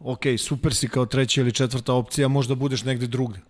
[0.00, 3.40] Ok, super si kao treća ili četvrta opcija, možda budeš negde drugde.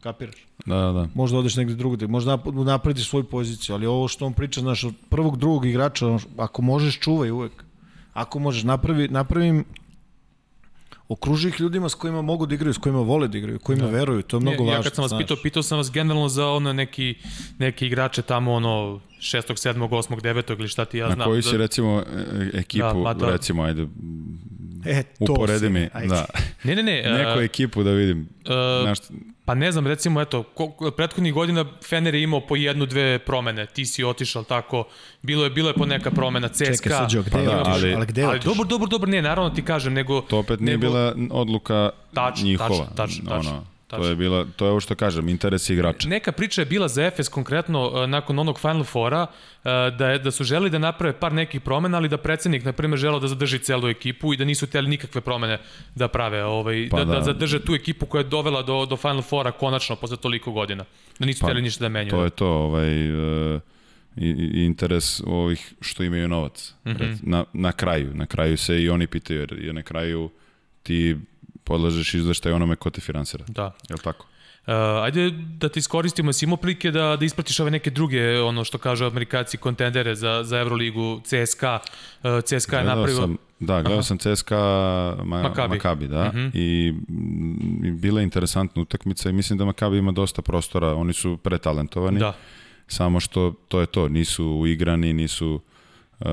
[0.00, 0.46] Kapiraš?
[0.66, 1.08] Da, da, da.
[1.14, 4.94] Možda odeš negde drugde, možda naprediš svoju poziciju, ali ovo što on priča, znaš, od
[5.08, 7.64] prvog, drugog igrača, ako možeš, čuvaj uvek.
[8.12, 9.64] Ako možeš, napravi, napravim
[11.10, 13.90] okruži ih ljudima s kojima mogu da igraju, s kojima vole da igraju, kojima da.
[13.90, 14.78] veruju, to je mnogo važno.
[14.78, 17.14] Ja kad sam vas pitao, pitao sam vas generalno za ono neki,
[17.58, 19.42] neki igrače tamo ono 6.
[19.68, 19.88] 7.
[19.88, 20.20] 8.
[20.20, 20.58] 9.
[20.58, 21.18] ili šta ti ja znam.
[21.18, 21.58] Na koji si da...
[21.58, 22.02] recimo
[22.54, 23.30] e, ekipu, da, da.
[23.30, 23.86] recimo, ajde,
[24.84, 26.26] E, to Uporedi mi, da.
[26.64, 27.02] Ne, ne, ne.
[27.18, 28.20] Neku uh, ekipu da vidim.
[28.20, 28.98] Uh, Znaš,
[29.50, 30.44] pa ne znam, recimo, eto,
[30.96, 33.66] prethodnih godina Fener je imao po jednu, dve promene.
[33.66, 34.84] Ti si otišao tako,
[35.22, 36.74] bilo je, bilo je po neka promena CSKA.
[36.74, 39.64] Čekaj, Sađo, gde pa, da, ali, ali gde ali dobro, dobro, dobro, ne, naravno ti
[39.64, 40.20] kažem, nego...
[40.20, 42.68] To opet nije nego, bila odluka tač, njihova.
[42.68, 43.50] Tačno, tačno, tačno.
[43.50, 44.04] Ono, Tačno.
[44.04, 46.08] To je bila to je ovo što kažem, interes igrača.
[46.08, 49.68] Neka priča je bila za Efes konkretno e, nakon onog Final Fora e,
[49.98, 52.98] da je da su želeli da naprave par nekih promena, ali da predsednik na primer
[52.98, 55.58] želeo da zadrži celu ekipu i da nisu hteli nikakve promene
[55.94, 58.96] da prave, ovaj pa da, da, da, zadrže tu ekipu koja je dovela do do
[58.96, 60.84] Final Fora konačno posle toliko godina.
[61.18, 62.10] Da nisu pa, hteli ništa da menjaju.
[62.10, 63.12] To je to, ovaj
[63.54, 63.60] uh,
[64.16, 66.74] i, interes ovih što imaju novac.
[66.84, 67.16] Mm -hmm.
[67.22, 70.30] na, na kraju, na kraju se i oni pitaju jer, jer na kraju
[70.82, 71.16] ti
[71.70, 73.44] podlažeš izveštaj onome ko te finansira.
[73.48, 73.70] Da.
[73.88, 74.26] Je li tako?
[74.60, 78.64] Uh, ajde da te iskoristimo, si imao prilike da, da ispratiš ove neke druge, ono
[78.64, 81.78] što kažu amerikaci, kontendere za, za Euroligu, CSKA.
[81.78, 83.16] Uh, CSKA je napravio...
[83.16, 84.02] Sam, da, gledao Aha.
[84.02, 84.60] sam CSKA
[85.24, 85.76] Ma, Makabi.
[85.76, 86.20] Makabi, da.
[86.20, 86.38] Uh mhm.
[86.38, 86.50] -huh.
[86.54, 86.94] I,
[87.88, 92.18] I bila je interesantna utakmica i mislim da Makabi ima dosta prostora, oni su pretalentovani.
[92.18, 92.32] Da.
[92.86, 95.60] Samo što to je to, nisu uigrani, nisu
[96.20, 96.26] Uh,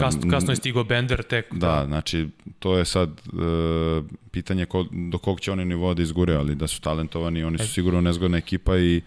[0.00, 1.52] kasno, kasno je stigo Bender tek.
[1.52, 2.28] Da, da, znači
[2.58, 6.66] to je sad uh, pitanje ko, do kog će oni nivoa da izgure, ali da
[6.66, 9.02] su talentovani, oni su sigurno nezgodna ekipa i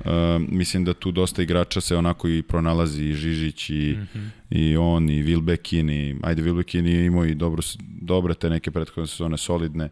[0.00, 0.06] uh,
[0.38, 4.28] mislim da tu dosta igrača se onako i pronalazi i Žižić i, mm -hmm.
[4.50, 7.62] i on i Vilbekin i ajde Vilbekin je imao i dobro,
[8.00, 9.88] dobre te neke prethodne sezone solidne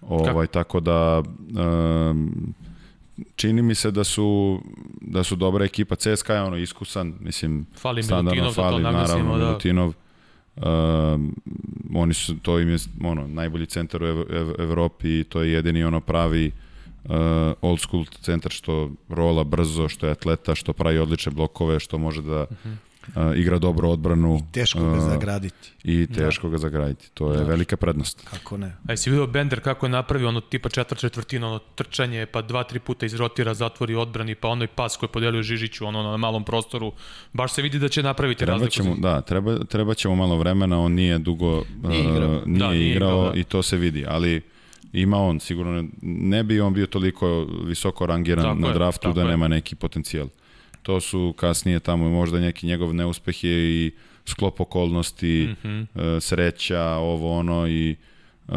[0.00, 0.46] ovaj, Kako?
[0.46, 1.22] tako da
[2.10, 2.54] um,
[3.36, 4.60] čini mi se da su
[5.00, 5.96] da su dobra ekipa.
[5.96, 9.44] CSKA je ono iskusan, mislim, fali standardno fali, da naravno, da.
[9.46, 9.92] Milutinov.
[10.56, 10.62] Uh,
[11.94, 15.52] oni su, to im je ono, najbolji centar u Ev Ev Evropi i to je
[15.52, 16.52] jedini ono pravi
[17.04, 17.10] uh,
[17.60, 22.22] old school centar što rola brzo, što je atleta, što pravi odlične blokove, što može
[22.22, 22.68] da uh mhm.
[22.68, 24.36] -huh uh, igra dobro odbranu.
[24.36, 25.72] I teško ga uh, zagraditi.
[25.84, 26.50] I teško da.
[26.50, 27.10] ga zagraditi.
[27.14, 27.44] To je da.
[27.44, 28.28] velika prednost.
[28.30, 28.66] Kako ne?
[28.88, 32.64] A jesi vidio Bender kako je napravio ono tipa četvrt četvrtina, ono trčanje, pa dva,
[32.64, 36.92] tri puta izrotira, zatvori odbrani, pa onaj pas koji podelio Žižiću ono na malom prostoru.
[37.32, 38.72] Baš se vidi da će napraviti treba razliku.
[38.72, 42.70] Ćemo, da, treba, treba ćemo malo vremena, on nije dugo nije igrao, uh, nije da,
[42.70, 43.40] nije igrao, igrao da.
[43.40, 44.42] i to se vidi, ali
[44.92, 49.24] ima on sigurno ne bi on bio toliko visoko rangiran tako na draftu je, da
[49.24, 50.28] nema neki potencijal
[50.82, 53.90] to su kasnije tamo možda neki njegov neuspeh je i
[54.26, 56.20] sklop okolnosti, mm -hmm.
[56.20, 57.96] sreća, ovo ono i
[58.48, 58.54] uh,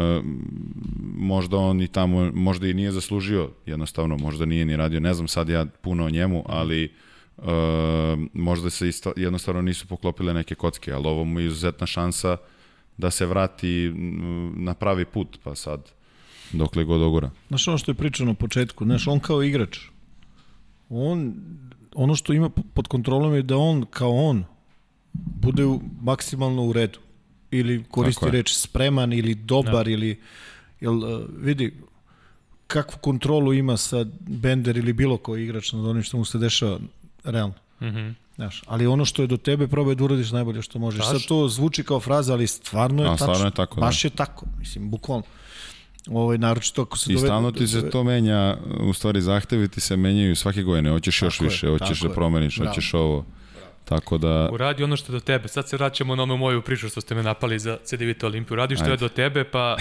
[1.16, 5.28] možda on i tamo, možda i nije zaslužio jednostavno, možda nije ni radio, ne znam
[5.28, 6.92] sad ja puno o njemu, ali
[7.36, 7.44] uh,
[8.32, 12.36] možda se isto, jednostavno nisu poklopile neke kocke, ali ovo mu je izuzetna šansa
[12.96, 13.92] da se vrati
[14.56, 15.90] na pravi put, pa sad
[16.52, 17.30] dokle god ogura.
[17.48, 19.78] Znaš ono što je pričano na početku, znaš, on kao igrač,
[20.88, 21.34] on,
[21.96, 24.44] ono što ima pod kontrolom je da on kao on
[25.14, 26.98] bude u, maksimalno u redu.
[27.50, 29.90] Ili koristi reč spreman ili dobar da.
[29.90, 30.20] ili
[30.80, 31.74] jel, uh, vidi
[32.66, 36.78] kakvu kontrolu ima sad Bender ili bilo koji igrač nad onim što mu se dešava
[37.24, 37.54] realno.
[37.82, 38.08] Mhm.
[38.36, 41.00] Znaš, ali ono što je do tebe probaj da uradiš najbolje što možeš.
[41.00, 41.18] Tačno.
[41.18, 43.26] Sad to zvuči kao fraza, ali stvarno je A, tačno.
[43.26, 43.80] stvarno je tako, da.
[43.80, 45.24] Baš je tako, mislim, bukvalno.
[46.08, 49.80] Ovaj, naročito ako se I dovede- stalno ti se to menja, u stvari zahtevi ti
[49.80, 52.14] se menjaju svake godine, hoćeš još je, više, hoćeš da je.
[52.14, 53.24] promeniš, hoćeš ovo.
[53.84, 55.48] Tako da, Uradi ono što je do tebe.
[55.48, 58.56] Sad se vraćamo na onu moju priču što ste me napali za CDVita Olimpiju.
[58.56, 59.00] Radi što je Ajde.
[59.00, 59.76] do tebe, pa,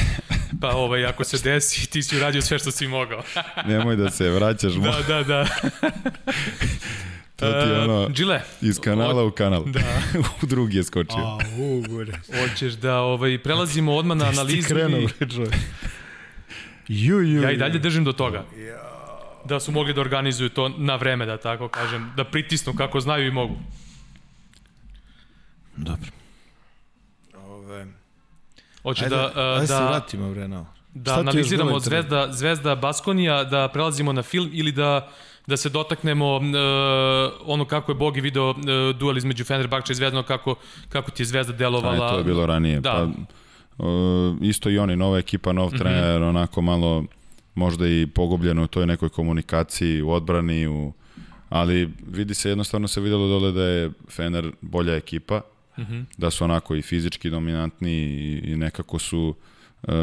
[0.61, 3.23] pa ovaj, ako se desi, ti si uradio sve što si mogao.
[3.67, 5.45] nemoj da se vraćaš, mo, da, da, da.
[7.35, 9.63] to ti je ono, Džile, iz kanala u kanal.
[9.65, 9.79] Da.
[10.43, 11.17] u drugi je skočio.
[11.17, 12.11] A, u, gore.
[12.41, 14.67] hoćeš da ovaj, prelazimo odmah na analizu.
[14.67, 15.53] krenuo, i- bre, čovjek.
[16.87, 18.45] Ju, ju, Ja i dalje držim do toga.
[19.45, 22.11] Da su mogli da organizuju to na vreme, da tako kažem.
[22.15, 23.55] Da pritisnu kako znaju i mogu.
[25.77, 26.09] Dobro.
[27.47, 27.85] Ove,
[28.83, 32.75] Hoće ajde, da, ajde se da, vratimo, bre, na da Šta analiziramo od Zvezda, Zvezda
[32.75, 35.11] Baskonija, da prelazimo na film ili da
[35.47, 36.43] da se dotaknemo uh,
[37.45, 38.57] ono kako je Bogi video uh,
[38.95, 40.55] duel između Fenerbahče i Zvezda, kako,
[40.89, 42.05] kako ti je Zvezda delovala.
[42.05, 42.79] A, to je bilo ranije.
[42.79, 42.91] Da.
[42.91, 43.07] Pa,
[44.41, 45.77] isto i oni, nova ekipa, nov Mhm.
[45.77, 47.05] trener, onako malo
[47.55, 50.93] možda i pogubljeno u toj nekoj komunikaciji, u odbrani, u,
[51.49, 55.41] ali vidi se, jednostavno se videlo dole da je Fener bolja ekipa,
[55.77, 56.01] Mhm.
[56.17, 59.35] da su onako i fizički dominantni i, i nekako su
[59.83, 59.93] uh,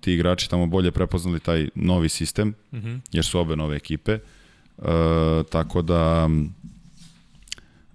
[0.00, 2.94] ti igrači tamo bolje prepoznali taj novi sistem, Mhm.
[3.12, 4.18] jer su obe nove ekipe.
[4.78, 4.84] Uh,
[5.50, 6.28] tako da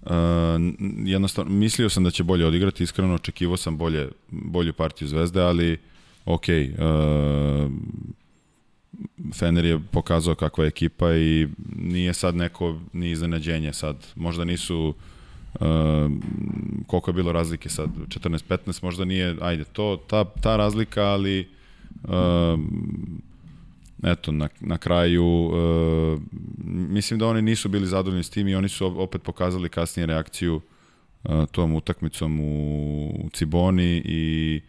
[0.06, 0.12] Uh,
[1.04, 5.78] jednostavno, mislio sam da će bolje odigrati, iskreno očekivao sam bolje, bolju partiju Zvezde, ali
[6.24, 7.72] ok, uh,
[9.34, 14.06] Fener je pokazao kakva je ekipa i nije sad neko ni iznenađenje sad.
[14.16, 14.94] Možda nisu
[15.54, 15.60] uh,
[16.86, 21.48] koliko je bilo razlike sad, 14-15, možda nije, ajde, to, ta, ta razlika, ali
[22.04, 22.10] uh,
[24.02, 26.20] eto, na, na kraju uh,
[26.66, 30.60] mislim da oni nisu bili zadovoljni s tim i oni su opet pokazali kasnije reakciju
[31.24, 34.60] uh, tom utakmicom u, u Ciboni i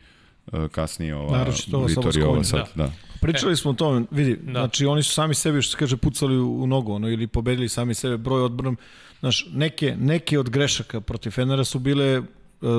[0.52, 1.46] uh, kasnije ova
[1.88, 2.92] Vitorija sad, da.
[3.22, 4.52] Pričali smo o tome, vidi, Da.
[4.52, 7.70] znači oni su sami sebi, što se kaže, pucali u, u nogu, ono, ili pobedili
[7.70, 8.78] sami sebe, broj odbranom.
[9.20, 12.22] Znaš, neke, neke od grešaka protiv Fenera su bile e,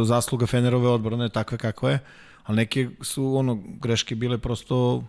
[0.04, 1.98] zasluga Fenerove odbrane, takve kakva je,
[2.44, 5.04] ali neke su, ono, greške bile prosto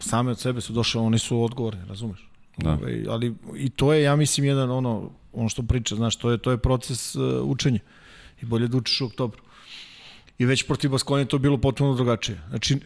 [0.00, 2.28] same od sebe su došle, oni su odgovorni, razumeš?
[2.56, 2.70] Da.
[2.72, 6.38] Ove, ali i to je, ja mislim, jedan ono, ono što priča, znaš, to je,
[6.38, 7.80] to je proces uh, učenja.
[8.42, 9.40] I bolje da učiš u oktobru.
[10.38, 12.40] I već protiv Baskonije to bilo potpuno drugačije.
[12.48, 12.78] Znači,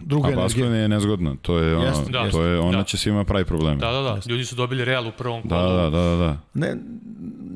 [0.00, 0.44] druga A energija.
[0.44, 2.30] Baskonija je nezgodna, to je ono, Jeste, da.
[2.30, 2.84] to je, ona Da.
[2.84, 3.76] će svima pravi probleme.
[3.76, 4.20] Da, da, da.
[4.26, 5.76] Ljudi su dobili Real u prvom Da, kolu.
[5.76, 6.38] da, da, da, da.
[6.54, 6.76] Ne,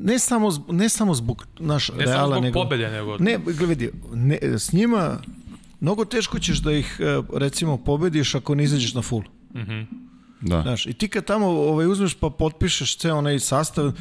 [0.03, 2.59] ne, samo, ne samo zbog naš Ne Reala, samo zbog nego...
[2.63, 3.17] pobede, nego...
[3.17, 5.17] Ne, gledaj, ne, s njima
[5.81, 9.23] mnogo teško ćeš da ih, e, recimo, pobediš ako ne izađeš na full.
[9.55, 9.81] Mhm.
[10.41, 10.61] Da.
[10.61, 13.91] Znaš, i ti kad tamo ovaj, uzmeš pa potpišeš ceo onaj sastav,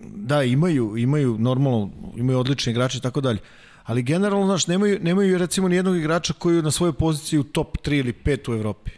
[0.00, 3.38] da, imaju, imaju normalno, imaju odlični igrači i tako dalje.
[3.84, 7.78] Ali generalno, znaš, nemaju, nemaju recimo nijednog igrača koji je na svojoj poziciji u top
[7.78, 8.90] 3 ili 5 u Evropi.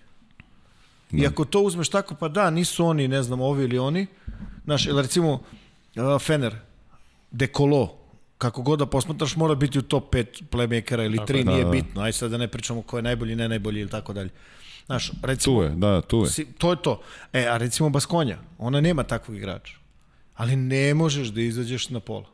[1.12, 4.06] I ako to uzmeš tako, pa da, nisu oni, ne znam, ovi ili oni,
[4.64, 6.56] znaš, ili recimo uh, Fener,
[7.30, 7.97] Dekolo,
[8.38, 11.70] kako god da posmatraš, mora biti u top 5 playmakera ili 3, da, nije da.
[11.70, 12.02] bitno.
[12.02, 14.30] Aj sad da ne pričamo ko je najbolji, ne najbolji ili tako dalje.
[14.86, 16.30] Znaš, recimo, Tu je, da, tu je.
[16.30, 17.00] Si, to je to.
[17.32, 19.74] E, a recimo Baskonja, ona nema takvog igrača.
[20.34, 22.26] Ali ne možeš da izađeš na pola.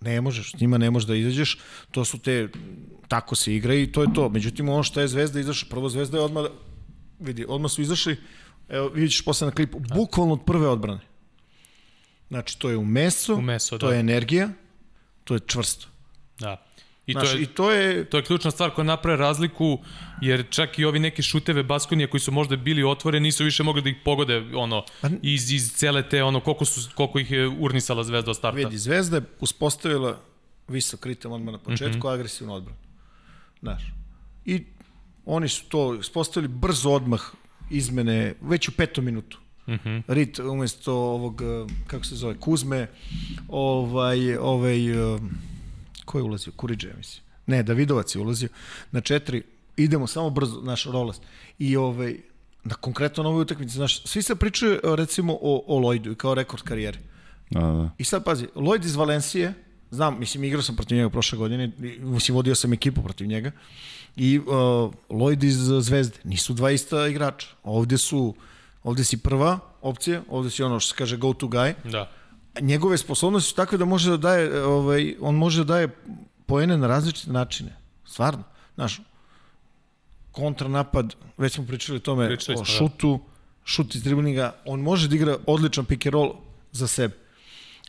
[0.00, 1.58] Ne možeš, njima ne možeš da izađeš,
[1.90, 2.48] to su te,
[3.08, 4.28] tako se igra i to je to.
[4.28, 6.44] Međutim, ono što je Zvezda izašla, prvo Zvezda je odmah,
[7.18, 8.16] vidi, odmah su izašli,
[8.68, 11.00] evo vidit ćeš posle na klipu, bukvalno od prve odbrane.
[12.28, 13.94] Znači, to je u meso, U meso, to da.
[13.94, 14.48] je energija,
[15.28, 15.86] to je čvrsto.
[16.38, 16.64] Da.
[17.06, 19.78] I Znaš, to je, I to je, To je ključna stvar koja naprave razliku,
[20.20, 23.82] jer čak i ovi neke šuteve Baskonije koji su možda bili otvoreni, nisu više mogli
[23.82, 27.48] da ih pogode ono, Pa- iz, iz cele te, ono, koliko, su, koliko ih je
[27.48, 28.56] urnisala zvezda od starta.
[28.56, 30.18] Vidi, Zvezda je uspostavila
[30.68, 32.00] visok ritam odmah na početku, mm.
[32.00, 32.14] -hmm.
[32.14, 32.78] agresivnu odbranu.
[33.60, 33.82] Znaš.
[34.44, 34.64] I
[35.26, 37.20] oni su to uspostavili brzo odmah
[37.70, 39.38] izmene, već u petom minutu.
[39.68, 39.72] Mm.
[39.72, 40.02] -hmm.
[40.08, 42.86] Rit umesto ovog, eh, kako se zove, Kuzme,
[43.48, 45.18] ovaj, ovaj, eh,
[46.04, 46.52] ko je ulazio?
[46.56, 47.24] Kuriđe, mislim.
[47.46, 48.48] Ne, Davidovac je ulazio.
[48.92, 49.42] Na četiri,
[49.76, 51.22] idemo samo brzo, naš rolast.
[51.58, 52.16] I ovaj,
[52.64, 56.14] na konkretno na ovoj utakmici, znaš, svi se pričaju eh, recimo o, o Lojdu i
[56.14, 56.98] kao rekord karijere.
[57.50, 57.90] Da, da.
[57.98, 59.54] I sad pazi, Lloyd iz Valencije
[59.90, 63.50] Znam, mislim, igrao sam protiv njega prošle godine, mislim, vodio sam ekipu protiv njega.
[64.16, 64.46] I uh,
[65.08, 67.46] Lloyd iz Zvezde, nisu dva ista igrača.
[67.62, 68.34] Ovde su,
[68.88, 71.74] ovde si prva opcija, ovde si ono što se kaže go to guy.
[71.84, 72.10] Da.
[72.60, 75.88] Njegove sposobnosti su takve da može da daje, ovaj, on može da daje
[76.46, 77.76] poene na različite načine.
[78.06, 78.42] Stvarno.
[78.74, 79.00] Znaš,
[80.32, 82.64] kontranapad, već smo pričali o tome, Pričali o da.
[82.64, 83.20] šutu,
[83.64, 86.32] šut iz driblinga, on može da igra odličan pick and roll
[86.72, 87.14] za sebe.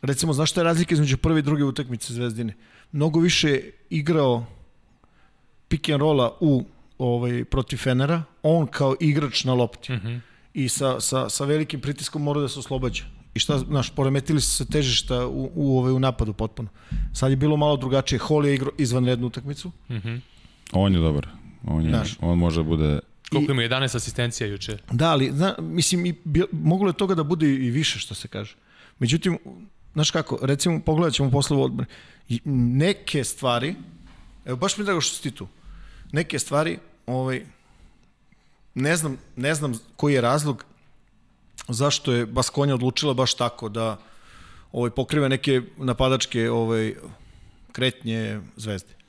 [0.01, 2.55] Recimo, znaš šta je razlika između prve i druge utakmice Zvezdine?
[2.91, 4.45] Mnogo više je igrao
[5.67, 6.65] pick and rolla u
[6.97, 9.93] ovaj protiv Fenera, on kao igrač na lopti.
[9.93, 10.19] Mm -hmm.
[10.59, 13.03] I sa, sa, sa velikim pritiskom mora da se oslobađa.
[13.33, 16.69] I šta, znaš, poremetili su se težišta u, u, ovaj, u napadu potpuno.
[17.13, 18.19] Sad je bilo malo drugačije.
[18.19, 19.71] Hall je igrao izvanrednu utakmicu.
[20.71, 21.27] On je dobar.
[21.67, 22.17] On, je, Znaš.
[22.21, 22.99] on može da bude...
[23.29, 24.77] Koliko ima 11 asistencija juče?
[24.91, 28.27] Da, ali, zna, mislim, i, bi, moglo je toga da bude i više, što se
[28.27, 28.55] kaže.
[28.99, 29.37] Međutim,
[29.93, 31.91] znaš kako, recimo, pogledat ćemo posle u odbrani.
[32.45, 33.75] Neke stvari,
[34.45, 35.47] evo, baš mi je drago što si ti tu,
[36.11, 37.45] neke stvari, ovaj,
[38.75, 40.65] ne znam, ne znam koji je razlog
[41.67, 43.97] zašto je Baskonja odlučila baš tako da
[44.71, 46.95] ovaj, pokriva neke napadačke ovaj,
[47.71, 48.99] kretnje zvezde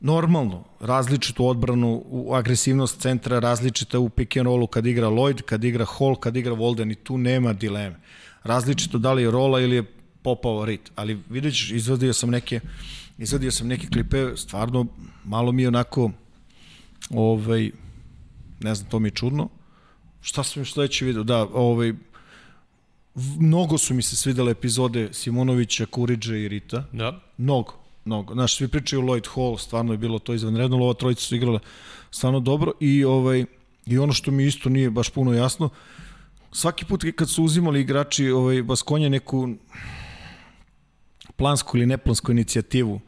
[0.00, 5.64] normalno, različitu odbranu, u agresivnost centra, različita u pick and rollu kad igra Lloyd, kad
[5.64, 7.96] igra Hall, kad igra Volden i tu nema dileme.
[8.42, 9.84] Različito da li je rola ili je
[10.22, 12.60] popao rit, ali vidjet ćeš, izvadio sam neke
[13.18, 14.86] izvadio sam neke klipe, stvarno
[15.24, 16.10] malo mi je onako
[17.10, 17.70] ovaj,
[18.60, 19.48] ne znam, to mi je čudno.
[20.20, 21.22] Šta sam još sledeći video?
[21.22, 21.92] Da, ovaj,
[23.38, 26.84] mnogo su mi se svidele epizode Simonovića, Kuriđa i Rita.
[26.92, 27.20] Da.
[27.38, 27.72] Mnogo,
[28.04, 28.34] mnogo.
[28.34, 31.58] Znaš, svi pričaju Lloyd Hall, stvarno je bilo to izvanredno, ova trojica su igrala
[32.10, 33.44] stvarno dobro i ovaj
[33.86, 35.68] i ono što mi isto nije baš puno jasno,
[36.52, 39.48] svaki put kad su uzimali igrači ovaj Baskonja neku
[41.36, 43.00] plansku ili neplansku inicijativu,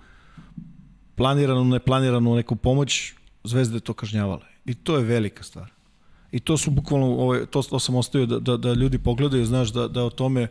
[1.14, 3.12] planiranu, neplaniranu neku pomoć,
[3.44, 4.42] Zvezda je to kažnjavala.
[4.68, 5.70] I to je velika stvar.
[6.32, 9.72] I to su bukvalno, ovaj, to, to sam ostavio da, da, da ljudi pogledaju, znaš,
[9.72, 10.48] da, da o tome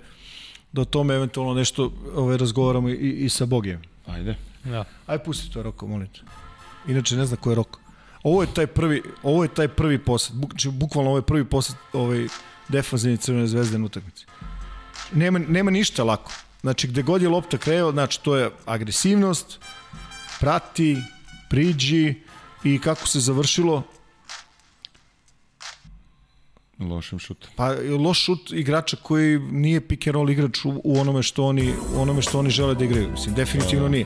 [0.72, 3.82] da o tome eventualno nešto ovaj, razgovaramo i, i sa Bogijem.
[4.06, 4.36] Ajde.
[4.64, 4.84] Da.
[5.06, 6.22] Aj pusti to Roko, molim te.
[6.92, 7.80] Inače ne zna ko je Roko.
[8.24, 11.46] Ovo je taj prvi, ovo je taj prvi posed, buk, znači, bukvalno ovo je prvi
[11.46, 12.28] posed ovaj
[12.68, 14.26] defanzivni Crvene zvezde na utakmici.
[15.14, 16.32] Nema, nema ništa lako.
[16.62, 19.60] Znači, gde god je lopta kreo, znači, to je agresivnost,
[20.40, 20.98] prati,
[21.50, 22.16] priđi
[22.64, 23.84] i kako se završilo,
[26.80, 27.50] Lošim šutom.
[27.56, 31.74] Pa loš šut igrača koji nije pick and roll igrač u, u onome što oni
[31.96, 33.12] u onome što oni žele da igraju.
[33.12, 34.06] Mislim definitivno nije.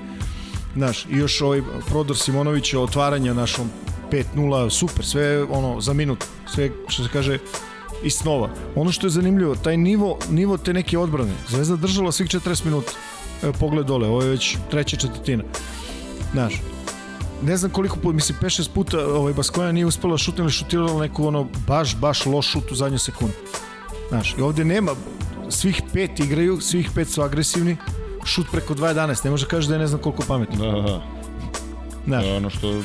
[0.75, 3.69] Znaš, i još ovaj prodor Simonovića otvaranja našom
[4.11, 7.37] 5-0, super, sve ono za minut, sve što se kaže
[8.03, 8.49] iz snova.
[8.75, 11.33] Ono što je zanimljivo, taj nivo, nivo te neke odbrane.
[11.49, 12.91] Zvezda držala svih 40 minuta.
[13.43, 15.43] Evo pogled dole, ovo je već treća četvrtina.
[16.31, 16.53] Znaš,
[17.43, 21.27] ne znam koliko puta, mislim 5-6 puta ovaj Baskoja nije uspela šutno ili šutirala neku
[21.27, 23.33] ono baš, baš loš šut u zadnju sekundu.
[24.09, 24.91] Znaš, i ovde nema,
[25.49, 27.77] svih pet igraju, svih pet su agresivni,
[28.25, 30.65] šut preko 2.11, ne može kaže da je ne znam koliko pametno.
[30.65, 31.01] Da, da, da.
[32.05, 32.81] Znaš, je ono što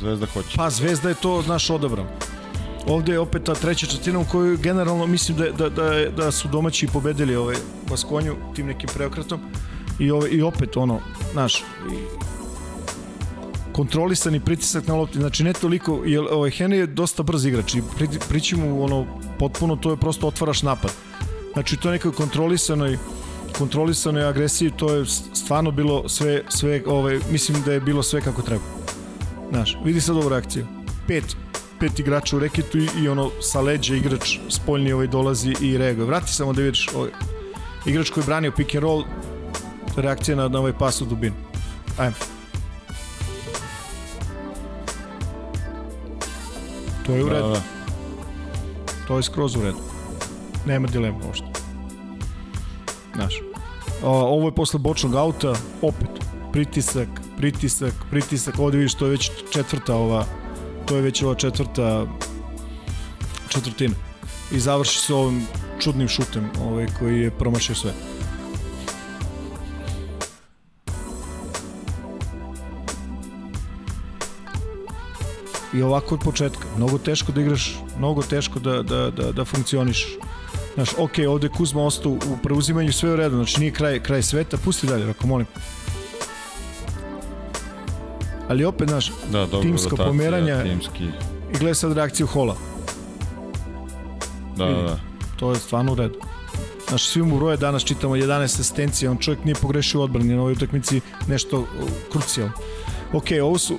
[0.00, 0.56] Zvezda hoće.
[0.56, 2.06] pa Zvezda je to, znaš, odabrao.
[2.86, 6.48] Ovde je opet ta treća četvrtina u kojoj generalno mislim da, da, da, da su
[6.48, 7.56] domaći pobedili ovaj
[7.90, 9.40] Baskonju tim nekim preokretom
[9.98, 11.00] i, ovaj, i opet ono,
[11.32, 12.28] znaš, i
[13.78, 17.82] kontrolisani pritisak na lopti, znači ne toliko, jer ovaj Henry je dosta brz igrač i
[17.96, 19.06] pri, prići mu ono,
[19.38, 20.90] potpuno to je prosto otvaraš napad.
[21.52, 22.98] Znači to nekoj kontrolisanoj
[23.58, 25.04] kontrolisanoj agresiji, to je
[25.34, 28.64] stvarno bilo sve, sve ovaj, mislim da je bilo sve kako treba.
[29.50, 30.66] Znaš, vidi sad ovu reakciju.
[31.06, 31.36] Pet,
[31.80, 36.06] pet igrača u reketu i, i ono sa leđa igrač spoljni ovaj dolazi i reaguje.
[36.06, 37.10] Vrati samo da vidiš ovaj,
[37.86, 39.04] igrač koji je branio pick and roll
[39.96, 41.36] reakcija na, na ovaj pas u dubinu.
[41.98, 42.37] Ajmo.
[47.08, 47.48] To je u redu.
[47.48, 47.62] da.
[49.06, 49.78] To je skroz u redu.
[50.66, 51.46] Nema dilema uopšte.
[53.14, 53.34] Znaš.
[54.02, 56.08] A, ovo je posle bočnog auta, opet,
[56.52, 60.24] pritisak, pritisak, pritisak, ovde vidiš, to je već četvrta ova,
[60.86, 62.06] to je već ova četvrta
[63.48, 63.94] četvrtina.
[64.52, 65.46] I završi se ovim
[65.80, 67.92] čudnim šutem ovaj, koji je promašio sve.
[75.78, 76.66] I ovako od početka.
[76.76, 80.06] Mnogo teško da igraš, mnogo teško da, da, da, da funkcioniš.
[80.74, 84.56] Znaš, ok, ovde Kuzma ostao u preuzimanju sve u redu, znači nije kraj, kraj sveta,
[84.56, 85.46] pusti dalje, ako molim.
[88.48, 90.62] Ali opet, znaš, Da, dobro, Timska rotacija, pomeranja.
[90.62, 91.04] Timski.
[91.50, 92.56] i gledaj sad reakciju Hola.
[94.56, 94.98] Da, da, da.
[95.36, 96.18] To je stvarno u redu.
[96.90, 100.52] Naš svi mu broje danas čitamo 11 asistencija, on čovjek nije pogrešio odbrani na ovoj
[100.52, 101.66] utakmici nešto uh,
[102.12, 102.52] krucijalno.
[103.12, 103.78] Ok, ovo su,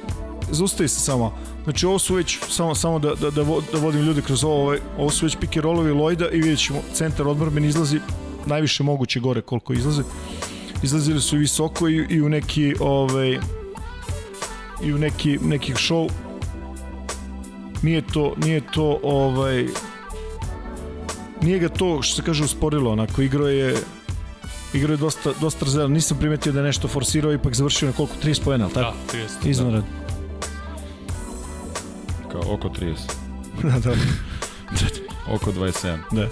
[0.52, 1.38] zaustavi se samo.
[1.64, 3.44] Znači ovo su već, samo, samo da, da, da,
[3.74, 6.60] da vodim ljude kroz ovo, ovaj, ovo su već pick and rollovi Lloyda i vidjet
[6.60, 8.00] ćemo, centar odbrben izlazi
[8.46, 10.04] najviše moguće gore koliko izlaze.
[10.84, 13.40] Izlazili su i visoko i, i u neki, ovaj,
[14.84, 16.10] i u neki, neki show
[17.82, 19.68] nije to, nije to ovaj
[21.42, 23.76] nije ga to što se kaže usporilo, onako igrao je
[24.74, 25.92] igrao je dosta, dosta razvedan.
[25.92, 28.98] Nisam primetio da je nešto forsirao, ipak završio na koliko, 30 pojena, ali tako?
[29.12, 29.50] Da, 30.
[29.50, 29.84] Iznenad.
[32.32, 32.96] Kao oko 30.
[33.64, 33.96] Da, da,
[35.28, 35.98] Oko 27.
[36.12, 36.28] da.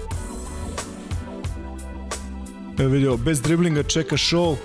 [2.78, 4.56] Evo vidio, bez driblinga čeka show,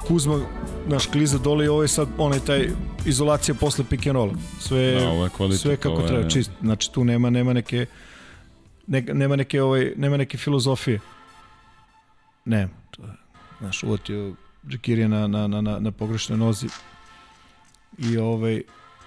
[0.00, 0.40] Kuzma
[0.86, 2.68] naš kliza dole i ovo je sad onaj taj
[3.04, 4.30] izolacija posle pick and roll.
[4.60, 6.50] Sve, Da, ovo je kvalitet, sve kako ovo je- treba, čist.
[6.60, 7.86] Znači tu nema, nema neke
[8.86, 11.00] ne, nema neke ovaj nema neke filozofije.
[12.44, 13.08] Ne, to je,
[13.60, 14.34] znaš, uvatio
[14.68, 16.66] Džekirija na, na, na, na, na pogrešnoj nozi
[17.98, 18.62] i ovaj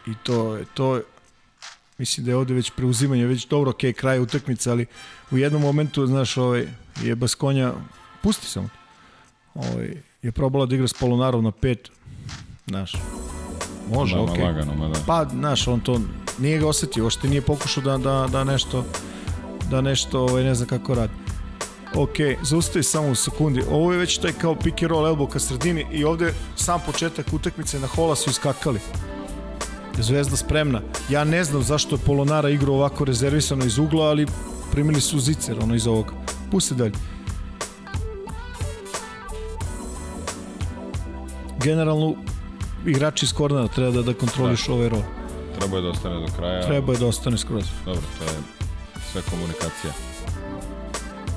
[0.07, 1.03] i to je to je
[1.99, 4.85] mislim da je ovde već preuzimanje, već dobro, okej, kraj utakmice, ali
[5.31, 6.67] u jednom momentu, znaš, ovaj,
[7.03, 7.73] je Baskonja,
[8.21, 8.69] pusti samo,
[9.55, 11.89] ovaj, je probala da igra s Polonarom na pet,
[12.67, 12.93] znaš,
[13.93, 14.43] može, ma, okej.
[14.43, 14.99] Lagano, ma da.
[15.07, 16.01] Pa, znaš, on to
[16.39, 18.85] nije ga osetio, ošte nije pokušao da, da, da nešto,
[19.69, 21.13] da nešto, ovaj, ne znam kako radi.
[21.95, 23.63] Ok, zaustavi samo u sekundi.
[23.71, 27.33] Ovo je već taj kao pick and roll elbow ka sredini i ovde sam početak
[27.33, 28.79] utakmice na hola su iskakali.
[29.99, 30.81] Zvezda spremna.
[31.09, 34.27] Ja ne znam zašto je Polonara igrao ovako rezervisano iz ugla, ali
[34.71, 36.11] primili su zicer ono iz ovoga.
[36.51, 36.93] Pusti dalje.
[41.63, 42.15] Generalno,
[42.85, 44.73] igrači iz kornera treba da, da kontroliš da.
[44.73, 45.01] ovaj rol.
[45.59, 46.67] Treba je da ostane do kraja.
[46.67, 47.65] Treba je da ostane skroz.
[47.85, 48.31] Dobro, to je
[49.11, 49.93] sve komunikacija.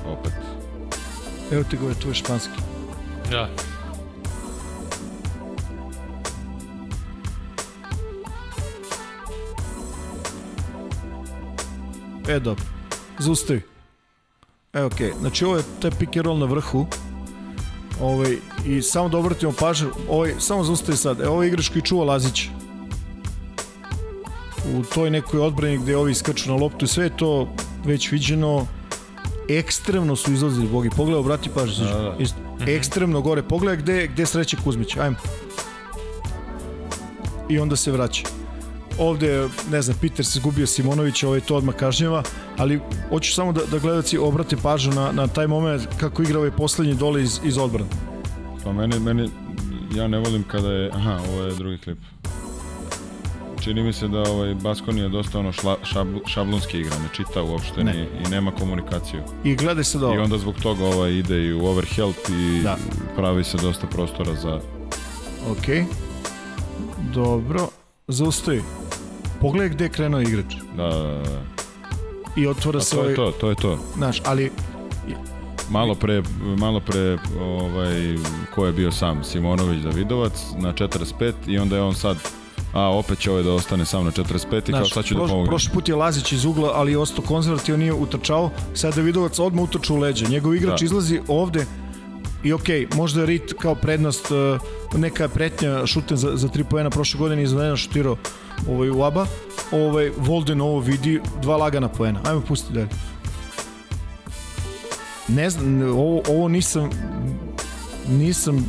[0.05, 0.33] Opet.
[1.51, 2.59] Evo ti ga, tu je španski.
[3.31, 3.49] Da.
[12.27, 12.63] E, dobro.
[13.19, 13.61] Zaustavi.
[14.73, 15.09] E, okej.
[15.09, 15.19] Okay.
[15.19, 16.85] Znači, ovo je taj pick and roll na vrhu.
[18.01, 21.21] Ovaj, I samo da obratimo pažnju, ovaj, samo zaustavi sad.
[21.21, 22.47] E, ovo je igrač koji čuva Lazić.
[24.75, 27.49] U toj nekoj odbrani gde ovi iskaču na loptu i sve to
[27.85, 28.67] već viđeno.
[29.49, 30.89] Ekstremno su izlazili bogi.
[30.89, 31.85] Pogledaj, obrati pažnju.
[31.85, 32.15] Da, da.
[32.19, 32.37] Isto.
[32.67, 33.43] Ekstremno gore.
[33.43, 34.97] Pogledaj gde, gde sreće Kuzmić.
[34.97, 35.15] Ajmo.
[37.49, 38.42] I onda se vraća
[38.97, 42.23] ovde, ne znam, Peter se izgubio Simonović, ovaj to odmah kažnjava,
[42.57, 42.79] ali
[43.09, 46.93] hoću samo da, da gledaci obrate pažnju na, na taj moment kako igra ovaj poslednji
[46.95, 47.89] dole iz, iz odbrana.
[48.63, 49.29] Pa meni, meni,
[49.95, 51.97] ja ne volim kada je, aha, ovo je drugi klip.
[53.61, 57.43] Čini mi se da ovaj Baskoni je dosta ono šla, šabl, šablonski igra, ne čita
[57.43, 57.93] uopšte Ne.
[57.93, 59.21] ni, i nema komunikaciju.
[59.43, 60.23] I gledaj se da I ovo.
[60.23, 62.77] onda zbog toga ovaj ide i u overhelp i Da.
[63.15, 64.59] pravi se dosta prostora za...
[65.51, 65.67] Ok.
[67.13, 67.67] Dobro.
[68.07, 68.63] Zaustavi.
[69.41, 70.55] Pogledaj gde je krenuo igrač.
[70.77, 71.41] Da, da, da.
[72.35, 73.77] I otvara A se to ovaj, je to, to je to.
[73.95, 74.51] znaš, ali
[75.69, 76.23] Malo pre,
[76.57, 78.15] malo pre ovaj,
[78.55, 82.17] ko je bio sam, Simonović Davidovac na 45 i onda je on sad
[82.73, 85.27] a opet će ovaj da ostane sam na 45 i kao šta ću da proš-
[85.27, 85.47] pomognem.
[85.47, 88.49] Prošli put je Lazić iz ugla, ali je ostao konzervativan, nije utrčao.
[88.73, 90.27] Sad Davidovac odmah utrčao u leđa.
[90.27, 90.85] Njegov igrač Da.
[90.85, 91.65] izlazi ovde
[92.43, 96.89] i ok, možda je Rit kao prednost, uh, neka pretnja šutem za, za tri pojena
[96.89, 98.17] prošle godine je izvanredno šutirao
[98.69, 99.25] ovaj, u ABA.
[99.71, 102.19] Ovaj, Volden ovo vidi, dva lagana pojena.
[102.25, 102.89] Ajmo pusti dalje.
[105.27, 106.89] Ne znam, ovo, ovo nisam
[108.09, 108.65] nisam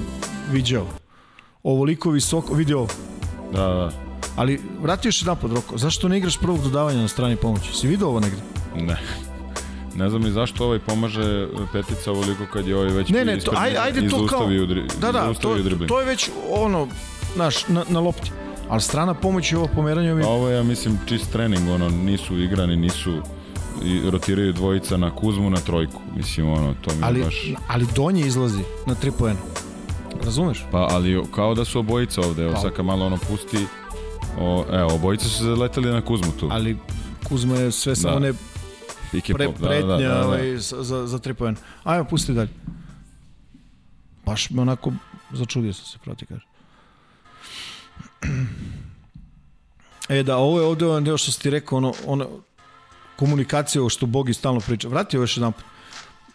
[0.53, 0.87] viđao.
[1.63, 2.89] Ovoliko visoko, vidio ovo.
[3.53, 3.93] Da, da,
[4.37, 7.73] Ali vrati još jedan pod Roko, zašto ne igraš prvog dodavanja na strani pomoći?
[7.75, 8.41] Si vidio ovo negde?
[8.77, 8.99] ne.
[9.97, 13.53] Ne znam ni zašto ovaj pomaže petica ovoliko kad je ovaj već Ne, ne, to,
[13.53, 14.25] ispred ajde, to kao...
[14.27, 15.89] izaustavio dri, Da, da, to, izaustavio dribling.
[15.89, 16.89] to je već ono,
[17.35, 18.31] znaš, na, na lopti.
[18.69, 20.25] Ali strana pomoć je ovo pomeranje ovim...
[20.25, 23.13] A ovo je, ja mislim, čist trening, ono, nisu igrani, nisu
[23.85, 26.01] i rotiraju dvojica na Kuzmu na trojku.
[26.17, 27.53] Mislim, ono, to mi je Ali, baš...
[27.69, 29.39] ali donji izlazi na 3 poena.
[30.25, 30.65] Razumeš?
[30.73, 32.61] Pa, ali kao da su obojica ovde, evo Pa.
[32.61, 33.59] sad kad malo ono pusti,
[34.41, 36.49] o, evo, obojica su se zaleteli na Kuzmu tu.
[36.53, 36.77] Ali
[37.25, 38.21] Kuzma je sve samo Da.
[38.21, 38.33] ne
[39.15, 40.27] Pick and pre, pop, da, pretnja da, da, da.
[40.27, 41.57] Ovaj, za, za, 3 poena.
[41.85, 42.51] Ajmo, pusti dalje.
[44.27, 44.93] Baš me onako
[45.33, 46.47] začudio sam se, proti kaže.
[50.09, 52.29] E da, ovo je ovde ovaj deo što si ti rekao, ono, ono
[53.17, 54.89] komunikacija, ovo što Bogi stalno priča.
[54.89, 55.65] Vrati ovo još jedan put.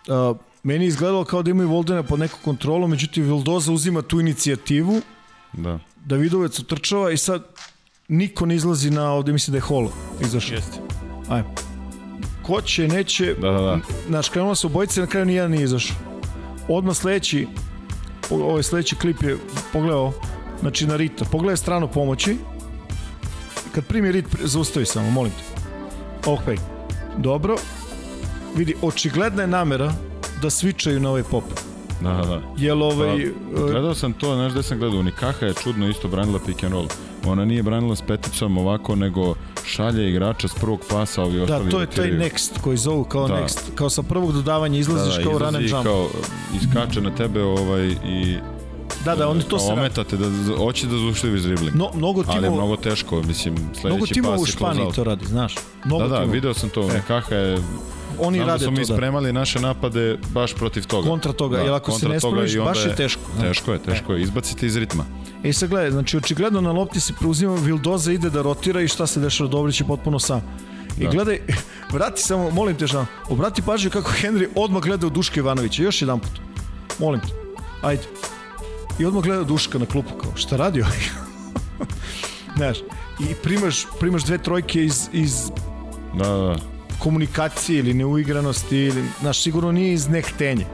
[0.08, 4.20] Uh, meni je izgledalo kao da imaju Voldena pod neku kontrolu, međutim Vildoza uzima tu
[4.20, 5.02] inicijativu,
[5.54, 5.80] Da.
[6.06, 7.44] Davidovac utrčava i sad
[8.08, 10.56] niko ne izlazi na ovde, mislim da je Holo izašao.
[10.56, 10.78] Jeste.
[11.30, 11.79] Ajmo.
[12.50, 13.80] Ko će, neće, Da, da, da.
[14.08, 15.95] Znaš, krenula se obojice, na kraju nijedan nije izašao.
[16.68, 17.47] odmah sledeći,
[18.30, 19.38] ovaj sledeći klip je
[19.74, 20.14] pogledao,
[20.62, 22.38] znači na Rita, pogledaj stranu pomoći,
[23.72, 25.62] kad primi Rit, zaustavi samo, molim te.
[26.32, 26.60] Ok,
[27.18, 27.56] dobro,
[28.56, 29.93] vidi, očigledna je namera
[30.41, 31.43] da svičaju na ovaj pop.
[32.02, 32.41] Da, da.
[32.58, 33.32] Jel ovaj...
[33.56, 36.74] Pa, gledao sam to, znaš gde sam gledao, Nikaha je čudno isto branila pick and
[36.74, 36.88] roll.
[37.26, 41.70] Ona nije branila s peticom ovako, nego šalje igrača s prvog pasa, ovi Da, ostali
[41.72, 43.34] to je taj next koji zovu kao Da.
[43.34, 43.59] next.
[43.76, 45.84] Kao sa prvog dodavanja izlaziš kao run and izlazi jump.
[45.86, 46.07] Kao,
[46.61, 48.38] iskače na tebe ovaj, i
[49.05, 51.76] da, da, oni to se ometate da hoće da zušljivi dribling.
[51.76, 55.03] No, mnogo Ali je mnogo teško, mislim, sledeći mnogo timova u pas je Španiji to
[55.03, 55.55] radi, znaš.
[55.86, 56.34] Mnogo Da, da, timova.
[56.34, 57.57] video sam to, Nikaha je
[58.20, 58.93] Oni Znam da rade smo mi to, da.
[58.93, 61.10] spremali naše napade baš protiv toga.
[61.10, 63.41] Kontra toga, jer ako se ne spremiš, baš je teško, da.
[63.41, 64.22] Teško je, teško je.
[64.22, 65.05] Izbacite iz ritma.
[65.43, 69.07] E sad gledaj, znači očigledno na lopti se preuzima, Vildoza ide da rotira i šta
[69.07, 70.41] se dešava, Dobrić je potpuno sam.
[70.97, 71.10] I Da.
[71.10, 71.39] gledaj,
[71.93, 76.01] vrati samo, molim te šta, obrati pažnju kako Henry odmah gleda u Duška Ivanovića, još
[76.01, 76.32] jedan put.
[76.99, 77.28] Molim te,
[77.82, 78.03] ajde.
[78.99, 80.97] I odmah gleda Duška na klupu, kao, šta radi ovaj?
[82.57, 82.78] Znaš,
[83.20, 85.51] i primaš, primaš dve trojke iz, iz
[86.18, 86.79] Da, da, da.
[87.00, 90.66] Komunikacije ili neuigranosti ili, znaš, sigurno nije iz nehtenja.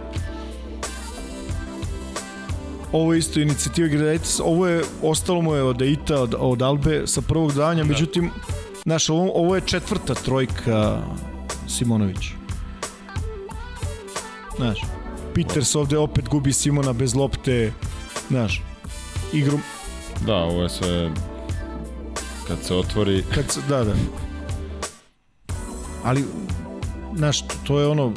[2.91, 7.01] Ovo je isto inicijativa Gradaitis, ovo je, ostalo mu je od Eita, od, od Albe
[7.05, 7.89] sa prvog danja, da.
[7.89, 8.31] međutim,
[8.83, 11.01] znaš, ovo, ovo je četvrta trojka
[11.67, 12.29] Simonović.
[14.55, 14.81] Znaš,
[15.33, 17.73] Peters ovde opet gubi Simona bez lopte,
[18.29, 18.61] znaš,
[19.33, 19.59] igru,
[20.25, 21.11] Da, ovo je sve
[22.47, 23.93] kad se otvori Kad se, da, da.
[26.05, 26.23] Ali,
[27.15, 28.11] znaš, to je ono,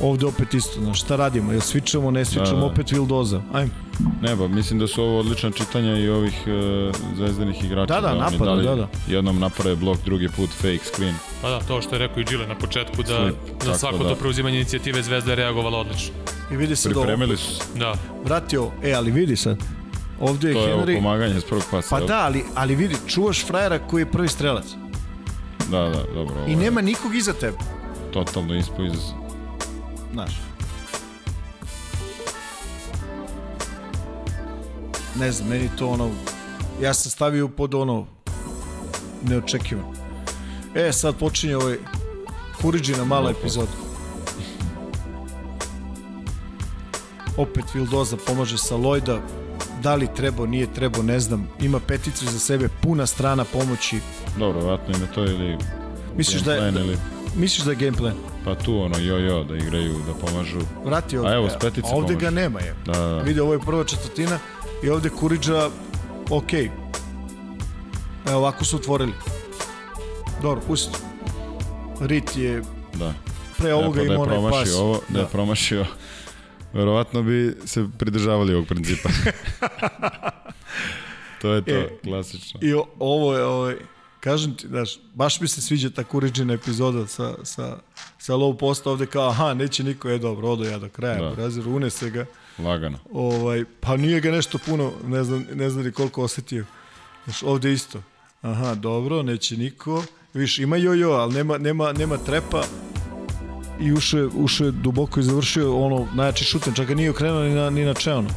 [0.00, 1.52] ovde opet isto, znaš, šta radimo?
[1.52, 2.64] Jel svičamo, ne svičamo, Da, da.
[2.64, 3.42] opet Vildoza.
[3.52, 3.70] Ajme.
[4.22, 7.94] Ne, ba, mislim da su ovo odlična čitanja i ovih uh, zvezdanih igrača.
[7.94, 8.88] Da, da, napada, dali- da, da.
[9.08, 11.14] Jednom naprave blok, drugi put fake screen.
[11.42, 13.98] Pa da, to što je rekao i Gile na početku, da Slip, na tako svako
[13.98, 14.08] da.
[14.08, 16.14] to preuzimanje inicijative Zvezda je reagovala odlično.
[16.52, 17.02] I vidi sad ovo.
[17.02, 17.62] Pripremili su se.
[17.76, 17.94] Da,
[18.24, 19.58] Vratio, e, ali vidi sad.
[20.20, 20.96] Ovde je To je ovo Henry.
[20.96, 21.88] pomaganje s prvog pasa.
[21.90, 24.64] Pa da, ali, ali vidi, čuvaš frajera koji je prvi strelac.
[25.70, 26.34] Da, da, dobro.
[26.34, 27.56] Ovo I nema nikog iza tebe.
[28.12, 29.00] Totalno ispo iz...
[30.12, 30.40] Znaš.
[35.18, 36.10] Ne znam, meni to ono...
[36.82, 38.06] Ja sam stavio pod ono...
[39.22, 39.92] Neočekivano.
[40.74, 41.76] E, sad počinje ovaj
[42.62, 43.72] Kuriđina mala epizoda.
[47.36, 49.20] Opet Vildoza pomaže sa Lojda.
[49.82, 51.48] Da li treba, nije treba, ne znam.
[51.60, 53.98] Ima peticu za sebe, puna strana pomoći.
[54.38, 55.56] Dobro, vratno im je to ili...
[56.16, 56.96] Misliš da je, da, ili...
[57.36, 58.14] misliš da je game plan?
[58.44, 60.60] Pa tu ono, jo-jo, da igraju, da pomažu.
[60.84, 61.30] Vrati ovde.
[61.30, 62.24] A evo, s petice ovde pomaže.
[62.24, 62.74] ga nema je.
[62.86, 63.18] Da, da, da.
[63.22, 64.38] Vidi, ovo je prva četvrtina
[64.82, 65.70] i ovde Kuriđa,
[66.30, 66.52] ok.
[68.28, 69.12] Evo, ovako su otvorili.
[70.42, 70.98] Dobro, pusti.
[72.00, 72.62] Rit je
[72.94, 73.12] da.
[73.58, 74.74] pre ovoga da je imao onaj promašio pas.
[74.74, 75.28] ovo, da, je Da.
[75.30, 75.86] promašio,
[76.76, 79.08] verovatno bi se pridržavali ovog principa.
[81.42, 82.60] to je to, E, klasično.
[82.62, 83.76] I ovo je, ovaj,
[84.20, 87.76] kažem ti, znaš, baš mi se sviđa ta Kuriđina epizoda sa, sa,
[88.18, 91.42] sa low posta ovde kao, aha, neće niko, je dobro, odo ja do kraja, Da.
[91.42, 92.26] razir, unese ga.
[92.58, 92.98] Lagano.
[93.12, 96.64] Ovaj, pa nije ga nešto puno, ne znam, ne znam ni koliko osetio.
[97.24, 98.02] Znaš, ovde isto.
[98.42, 100.04] Aha, dobro, neće niko.
[100.34, 102.62] Viš, ima jojo, ali nema, nema, nema trepa
[103.80, 107.42] i ušao je, ušao je duboko i završio ono najjači šutem, čak ga nije okrenuo
[107.42, 108.28] ni na, ni na čeono.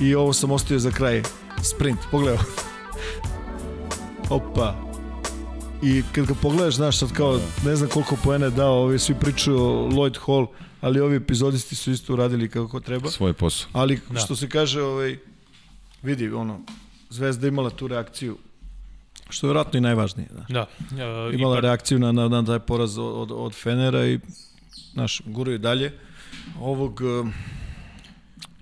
[0.00, 1.22] I ovo sam ostavio za kraj.
[1.62, 2.38] Sprint, pogledaj.
[4.30, 4.88] Opa.
[5.82, 9.14] I kad ga pogledaš, znaš, sad kao, ne znam koliko poena je dao, ovi svi
[9.14, 10.46] pričaju o Lloyd Hall,
[10.80, 13.10] ali ovi epizodisti su isto uradili kako treba.
[13.10, 13.70] Svoj posao.
[13.72, 14.00] Ali.
[14.10, 14.20] Da.
[14.20, 15.18] što se kaže, ovaj,
[16.02, 16.60] vidi, ono,
[17.10, 18.36] Zvezda imala tu reakciju,
[19.28, 20.28] što je vjerojatno i najvažnije.
[20.32, 20.48] Znaš.
[20.48, 20.66] da.
[20.92, 24.18] E, Imala ipak- reakciju na, na, na taj poraz od, od, Fenera i
[24.92, 25.92] znaš, guraju dalje.
[26.60, 27.32] Ovog, um,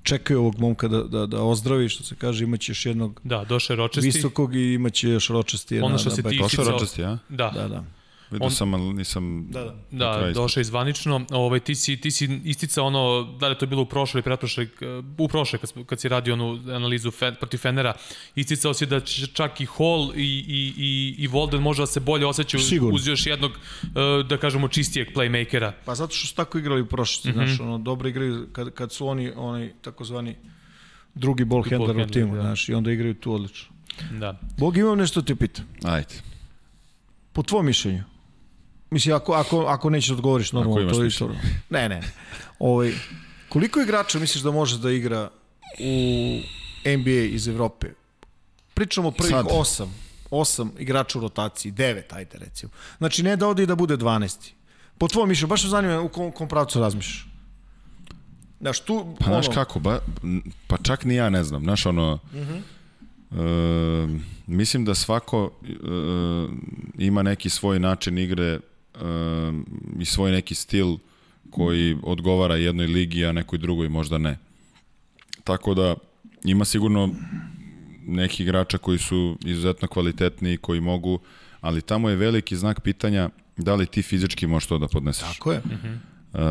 [0.03, 3.75] čekaju ovog momka da, da, da ozdravi, što se kaže, imaće još jednog Da, došao
[3.75, 4.07] je Ročesti.
[4.09, 7.19] visokog i imaće još ročesti Ono što na se Došao Isticao- Rodgers, ja?
[7.29, 7.85] Da, Da, da.
[8.31, 9.47] Vidio sam, ali nisam...
[9.51, 9.74] Da, da.
[9.91, 11.27] Da, došao je zvanično.
[11.31, 14.22] Ovaj, ti, si, ti si isticao ono, da li je to bilo u prošloj ili
[14.22, 17.95] pretprošloj, eh, u prošloj kad, smo- kad si radio onu analizu fe, protiv Fenera,
[18.35, 22.01] isticao si da će čak i Hall i, i, i, i Volden može da se
[22.01, 22.95] bolje osjeća uz, Sigurno.
[22.95, 23.89] uz još jednog, eh,
[24.29, 25.72] da kažemo, čistijeg playmakera.
[25.85, 27.33] Pa zato što su tako igrali u prošlosti, mm.
[27.33, 27.47] -hmm.
[27.47, 30.37] znaš, ono, dobro igraju kad, kad su oni, oni takozvani
[31.14, 32.41] drugi ball Drugi ball handler u timu, da.
[32.41, 33.68] znaš, i onda igraju tu odlično.
[34.11, 34.41] Da.
[34.59, 35.64] Bog, imam nešto te pitam.
[35.83, 36.14] Ajde.
[37.33, 38.05] Po tvom mišljenju,
[38.97, 41.30] mislim, ako, ako, ako nećeš da odgovoriš normalno, to je isto.
[41.70, 42.03] Ne, ne.
[42.59, 42.92] Ovaj,
[43.49, 45.30] koliko igrača misliš da može da igra
[45.80, 45.92] u
[46.99, 47.86] NBA iz Evrope?
[48.74, 49.47] Pričamo o prvih Sad.
[49.51, 49.94] osam.
[50.30, 52.72] Osam igrača u rotaciji, devet, ajde recimo.
[52.99, 54.51] Znači ne da ode i da bude 12.
[54.99, 57.28] Po tvom mišljenju, baš me zanima u kom, kom pravcu razmišljaš.
[58.61, 59.99] Znaš, tu, Pa znaš ono, kako, ba,
[60.66, 62.61] pa čak ni ja ne znam, znaš ono, uh -huh.
[64.09, 65.68] e, mislim da svako e,
[66.99, 68.61] ima neki svoj način igre
[69.99, 70.97] i svoj neki stil
[71.51, 74.38] koji odgovara jednoj ligi, a nekoj drugoj možda ne.
[75.44, 75.94] Tako da
[76.44, 77.11] ima sigurno
[78.07, 81.18] neki igrača koji su izuzetno kvalitetni i koji mogu,
[81.61, 85.38] ali tamo je veliki znak pitanja da li ti fizički možeš to da podneseš.
[85.38, 85.62] Tako je.
[86.32, 86.42] Uh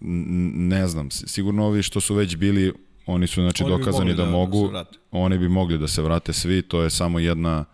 [0.00, 2.72] ne znam, sigurno ovi što su već bili,
[3.06, 6.32] oni su znači oni dokazani da, da mogu, da oni bi mogli da se vrate
[6.32, 7.64] svi, to je samo jedna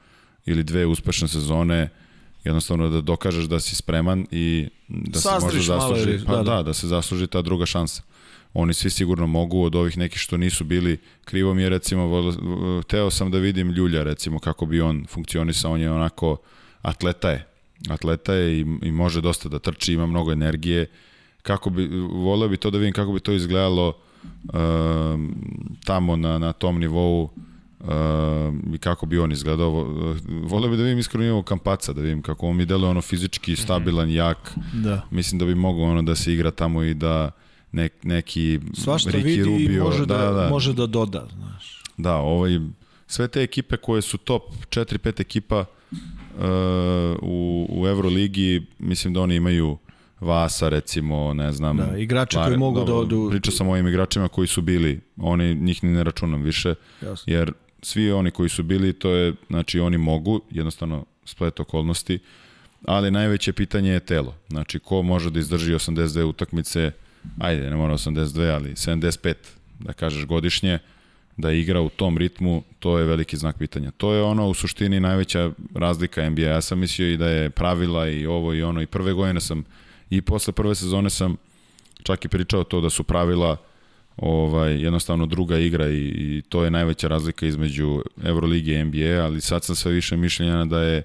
[0.47, 1.88] ili dve uspešne sezone,
[2.45, 6.57] jednostavno da dokažeš da si spreman i da se možda zasluži, pa da, da.
[6.57, 8.03] da, da se zasluži ta druga šansa.
[8.55, 12.32] Oni svi sigurno mogu od ovih nekih što nisu bili, krivo mi je recimo,
[12.86, 16.36] teo sam da vidim Ljulja recimo kako bi on funkcionisao, on je onako
[16.82, 17.47] atleta je,
[17.88, 20.86] atleta je i, i može dosta da trči, ima mnogo energije,
[21.43, 23.95] kako bi, voleo bi to da vidim kako bi to izgledalo uh,
[25.84, 27.30] tamo na, na tom nivou uh,
[28.74, 29.70] i kako bi on izgledao.
[30.28, 33.53] Voleo bi da vidim iskreno nivou Kampaca, da vidim kako on mi deluje ono fizički
[33.53, 33.62] mhm.
[33.62, 34.55] stabilan, jak.
[34.72, 35.07] Da.
[35.11, 37.30] Mislim da bi mogao ono da se igra tamo i da
[37.72, 41.26] nek, neki Svašta Ricky vidi Rubio, i može da, da, da, može da doda.
[41.35, 41.83] Znaš.
[41.97, 42.61] Da, ovaj,
[43.07, 45.99] sve te ekipe koje su top 4-5 ekipa uh,
[47.22, 49.78] u, u Euroligi, mislim da oni imaju
[50.20, 51.76] Vasa recimo, ne znam.
[51.76, 53.28] Da, igrači Vare, koji mogu da odu...
[53.30, 57.33] Pričao sam o ovim igračima koji su bili, oni, njih ni ne računam više, Jasno.
[57.33, 57.53] jer
[57.83, 62.18] svi oni koji su bili, to je, znači oni mogu, jednostavno splet okolnosti,
[62.85, 64.35] ali najveće pitanje je telo.
[64.49, 66.91] Znači, ko može da izdrži 82 utakmice,
[67.39, 69.35] ajde, ne mora 82, ali 75,
[69.78, 70.78] da kažeš godišnje,
[71.37, 73.91] da igra u tom ritmu, to je veliki znak pitanja.
[73.91, 76.43] To je ono u suštini najveća razlika NBA.
[76.43, 79.64] Ja sam mislio i da je pravila i ovo i ono i prve godine sam
[80.11, 81.37] i posle prve sezone sam
[82.03, 83.57] čak i pričao to da su pravila
[84.17, 89.41] ovaj, jednostavno druga igra i, i to je najveća razlika između Euroligije i NBA, ali
[89.41, 91.05] sad sam sve više mišljenja da je e,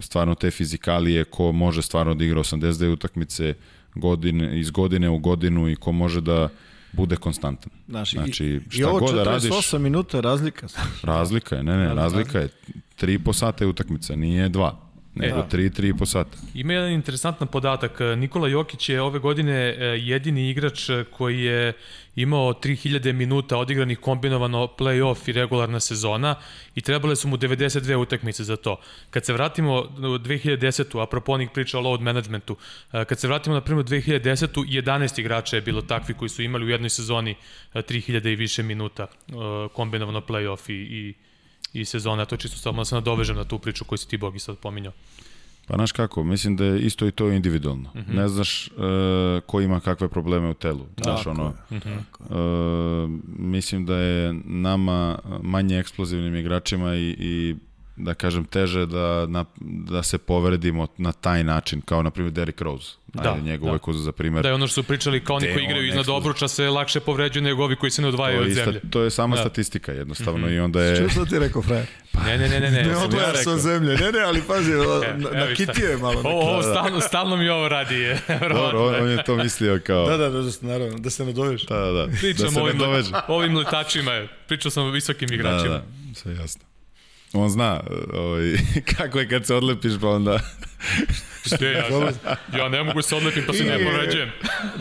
[0.00, 3.54] stvarno te fizikalije ko može stvarno da igra 82 utakmice
[3.94, 6.48] godine, iz godine u godinu i ko može da
[6.92, 7.72] bude konstantan.
[7.88, 9.50] Znaš, znači, šta i, ovo god da radiš...
[9.50, 10.66] 8 minuta razlika.
[11.02, 12.48] Razlika je, ne, ne, razlika je.
[13.00, 14.72] 3,5 sata je utakmica, nije 2
[15.18, 16.38] nego 3, e, 3,5 sata.
[16.54, 18.00] Ima jedan interesantan podatak.
[18.16, 21.72] Nikola Jokić je ove godine e, jedini igrač koji je
[22.16, 26.34] imao 3000 minuta odigranih kombinovano play-off i regularna sezona
[26.74, 28.80] i trebale su mu 92 utakmice za to.
[29.10, 31.02] Kad se vratimo u 2010.
[31.02, 32.56] apropo onih priča o load managementu,
[32.92, 34.48] e, kad se vratimo na primjer 2010.
[34.82, 37.34] 11 igrača je bilo takvi koji su imali u jednoj sezoni
[37.74, 39.06] 3000 i više minuta
[39.72, 41.14] kombinovano play-off i, i
[41.80, 44.38] i sezona, to čisto samo da se nadovežem na tu priču koju si ti Bogi
[44.38, 44.92] sad pominjao.
[45.66, 47.90] Pa znaš kako, mislim da je isto i to individualno.
[47.94, 48.14] Mm -hmm.
[48.16, 48.82] Ne znaš uh,
[49.46, 50.86] ko ima kakve probleme u telu.
[51.02, 51.48] Znaš, tako ono.
[51.70, 53.04] Mm -hmm.
[53.04, 57.56] uh, mislim da je nama manje eksplozivnim igračima i, i
[57.98, 62.60] da kažem, teže da, na, da se povredimo na taj način, kao na primjer Derrick
[62.60, 62.96] Rose.
[63.06, 63.70] Da, Ajde, njega da.
[63.70, 64.42] uvek za primjer.
[64.42, 67.42] Da je ono što su pričali, kao oni koji igraju iznad obruča se lakše povređuju
[67.42, 68.80] nego ovi koji se ne odvajaju od zemlje.
[68.90, 69.42] To je sama da.
[69.42, 70.56] statistika jednostavno mm -hmm.
[70.56, 70.96] i onda je...
[70.96, 71.86] Što što ti rekao, frajer?
[72.12, 72.70] Pa, ne, ne, ne, ne.
[72.70, 73.96] Ne, ne odvajaš ja se od zemlje.
[73.96, 74.76] Ne, ne, ali pazi, e,
[75.16, 76.20] na, na kitije malo.
[76.24, 78.06] Ovo, ovo stalno, stalno mi ovo radi.
[78.54, 80.08] Dobro, on, on je to mislio kao...
[80.08, 81.66] Da, da, da, da naravno, da se nadoveš.
[81.66, 82.06] Da, da, da.
[82.20, 82.80] Pričam da ovim,
[83.28, 85.74] ovim letačima, pričao sam o visokim igračima.
[85.74, 86.67] Da, da, sve jasno.
[87.32, 87.80] On zna
[88.12, 88.56] ovaj,
[88.96, 90.40] kako je kad se odlepiš pa onda...
[91.44, 92.10] Ste, ja,
[92.58, 94.30] ja ne mogu se odlepim pa se ne povređujem.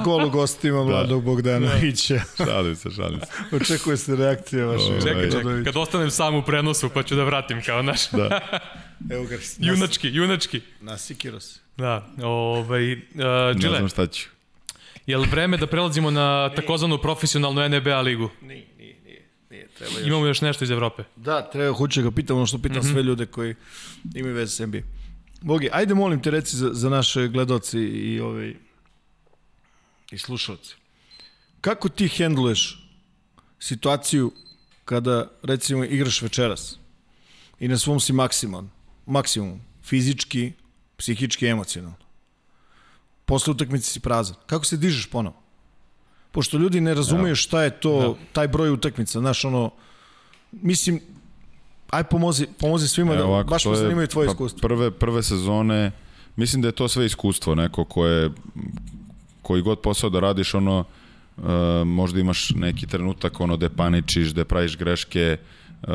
[0.03, 1.25] Gol u gostima Vladog da.
[1.25, 2.21] Bogdanovića.
[2.37, 2.45] Da.
[2.45, 3.27] Šalim se, šalim se.
[3.55, 4.83] Očekuje se reakcija vaše.
[4.83, 5.01] Ovaj.
[5.01, 8.09] Čekaj, čekaj, kad ostanem sam u prenosu pa ću da vratim kao naš.
[8.09, 8.39] Da.
[9.13, 9.35] Evo ga.
[9.59, 10.61] Junački, junački.
[10.81, 11.59] Nasikiro se.
[11.77, 12.99] Da, ovaj, uh.
[13.55, 14.29] Ne znam šta ću.
[15.07, 18.29] Je li vreme da prelazimo na takozvanu profesionalnu NBA ligu?
[18.41, 18.76] Nije.
[19.77, 20.07] Treba još...
[20.07, 21.03] Imamo još nešto iz Evrope.
[21.15, 22.91] Da, treba, hoće ga pitam ono što pitam mm -hmm.
[22.91, 23.55] sve ljude koji
[24.15, 24.81] imaju veze s NBA.
[25.41, 28.55] Bogi, ajde molim te reci za, za naše gledoci i ovaj
[30.11, 30.75] i slušalci.
[31.61, 32.89] Kako ti hendluješ
[33.59, 34.31] situaciju
[34.85, 36.77] kada recimo igraš večeras
[37.59, 38.69] i na svom si maksimum,
[39.05, 40.51] maksimum, fizički,
[40.97, 41.97] psihički, emocionalno.
[43.25, 44.35] Posle utakmice si prazan.
[44.45, 45.46] Kako se dižeš ponovo?
[46.31, 48.13] Pošto ljudi ne razumeju šta je to, da.
[48.33, 49.71] taj broj utakmica, znaš, ono,
[50.51, 50.99] mislim,
[51.89, 54.67] aj pomozi, pomozi svima e, ovako, da baš me zanimaju tvoje pa iskustvo.
[54.67, 55.91] Prve, prve sezone,
[56.35, 58.31] mislim da je to sve iskustvo, neko koje,
[59.41, 60.79] koji god posao da radiš, ono,
[61.37, 61.43] uh,
[61.85, 65.37] možda imaš neki trenutak, ono, da paničiš, da praviš greške,
[65.81, 65.89] uh,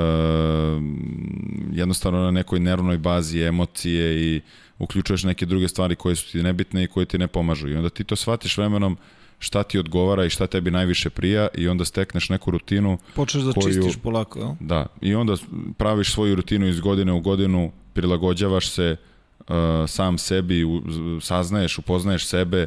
[1.72, 4.40] jednostavno na nekoj nervnoj bazi emocije i
[4.78, 7.68] uključuješ neke druge stvari koje su ti nebitne i koje ti ne pomažu.
[7.68, 8.96] I onda ti to shvatiš vremenom
[9.42, 12.98] šta ti odgovara i šta tebi najviše prija i onda stekneš neku rutinu.
[13.14, 14.50] Počneš da koju, čistiš polako, jel?
[14.60, 15.36] Da, i onda
[15.76, 18.96] praviš svoju rutinu iz godine u godinu, prilagođavaš se
[19.38, 19.46] uh,
[19.86, 20.82] sam sebi, u,
[21.20, 22.66] saznaješ, upoznaješ sebe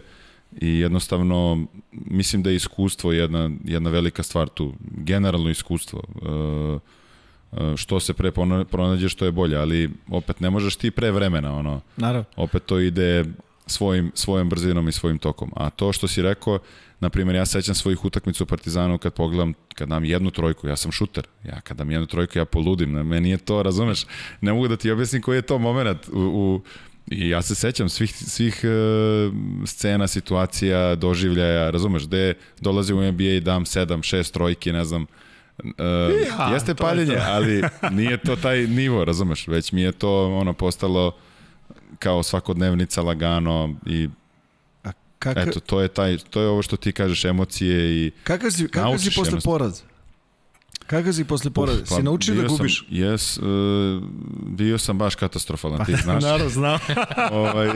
[0.62, 6.02] i jednostavno mislim da je iskustvo jedna, jedna velika stvar tu, generalno iskustvo.
[6.22, 6.82] Uh,
[7.76, 8.32] što se pre
[8.72, 11.82] pronađe što je bolje, ali opet ne možeš ti pre vremena, ono.
[11.98, 12.26] Naravno.
[12.36, 13.26] Opet to ide
[13.68, 15.52] svojim, svojom brzinom i svojim tokom.
[15.56, 16.60] A to što si rekao,
[17.00, 20.76] na primjer, ja sećam svojih utakmica u Partizanu kad pogledam, kad dam jednu trojku, ja
[20.76, 21.28] sam šuter.
[21.44, 22.90] Ja kad dam jednu trojku, ja poludim.
[22.90, 24.06] Meni je to, razumeš,
[24.42, 26.62] ne mogu da ti objasnim koji je to moment u, u
[27.08, 29.34] I ja se sećam svih, svih uh,
[29.66, 35.06] scena, situacija, doživljaja, razumeš, gde dolazi u NBA i dam 7, 6 trojki, ne znam,
[35.64, 35.72] Uh,
[36.40, 40.54] ja, jeste paljenje, je ali nije to taj nivo, razumeš, već mi je to ono
[40.54, 41.16] postalo
[42.00, 44.10] kao svakodnevnica lagano i
[44.84, 45.50] A kakav...
[45.50, 48.98] eto, to je, taj, to je ovo što ti kažeš, emocije i Kakav si, kakav
[48.98, 49.84] si posle poraza?
[50.88, 51.82] Kakav si posle poraza?
[51.90, 52.80] Pa, si naučio da gubiš?
[52.80, 53.44] Sam, jes, uh,
[54.48, 56.24] bio sam baš katastrofalan, ti znaš.
[56.24, 56.80] Naravno, znam.
[57.32, 57.70] ovaj,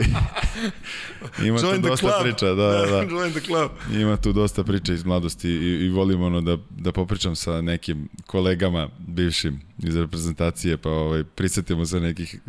[1.46, 3.02] ima Join tu dosta priča, da, da, da.
[3.14, 3.70] Join the club.
[4.00, 8.08] Ima tu dosta priča iz mladosti i, i volim ono da, da popričam sa nekim
[8.26, 12.40] kolegama bivšim iz reprezentacije, pa ovaj, prisetimo se nekih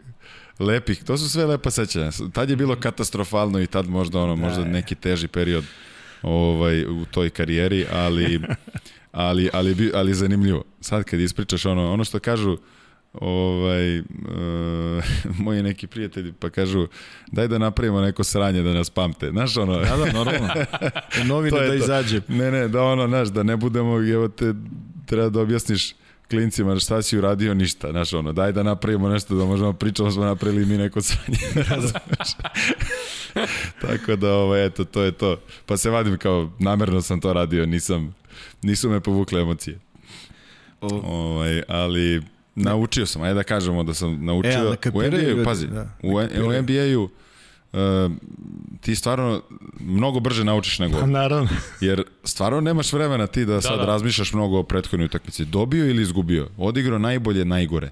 [0.61, 2.11] lepih, to su sve lepa sećanja.
[2.33, 5.63] Tad je bilo katastrofalno i tad možda ono, možda neki teži period
[6.21, 8.41] ovaj, u toj karijeri, ali,
[9.11, 10.63] ali, ali, ali zanimljivo.
[10.81, 12.57] Sad kad ispričaš ono, ono što kažu,
[13.13, 14.05] ovaj, uh,
[15.45, 16.87] moji neki prijatelji pa kažu
[17.31, 19.29] daj da napravimo neko sranje da nas pamte.
[19.29, 19.79] Znaš ono?
[19.79, 20.49] Da, da, normalno.
[21.33, 22.21] Novine da izađe.
[22.27, 24.53] Ne, ne, da ono, znaš, da ne budemo, evo te,
[25.05, 25.95] treba da objasniš
[26.31, 30.25] klincima šta si uradio ništa, znaš ono, daj da napravimo nešto da možemo pričamo smo
[30.25, 31.37] napravili mi neko sranje,
[33.81, 35.39] Tako da, ovo, eto, to je to.
[35.65, 38.15] Pa se vadim kao, namerno sam to radio, nisam,
[38.61, 39.79] nisu me povukle emocije.
[40.81, 40.95] O...
[40.95, 42.21] Ovaj, ali
[42.55, 44.77] naučio sam, ajde da kažemo da sam naučio.
[44.83, 47.09] E, u NBA-u, pazi, da, u, u NBA-u
[47.73, 48.11] uh,
[48.81, 49.41] ti stvarno
[49.79, 51.49] mnogo brže naučiš nego pa, naravno.
[51.81, 53.85] Jer stvarno nemaš vremena ti da, da sad da.
[53.85, 55.45] razmišljaš mnogo o prethodnoj utakmici.
[55.45, 56.49] Dobio ili izgubio?
[56.57, 57.91] Odigrao najbolje, najgore.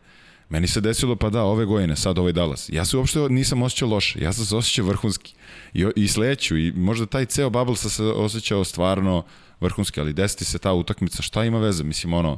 [0.49, 2.69] Meni se desilo pa da, ove gojene, sad ovaj Dallas.
[2.69, 5.33] Ja se uopšte nisam osjećao loše, ja sam se osjećao vrhunski.
[5.73, 9.23] I, i sledeću, i možda taj ceo bubble sam se osjećao stvarno
[9.59, 11.83] vrhunski, ali desiti se ta utakmica, šta ima veze?
[11.83, 12.37] Mislim, ono,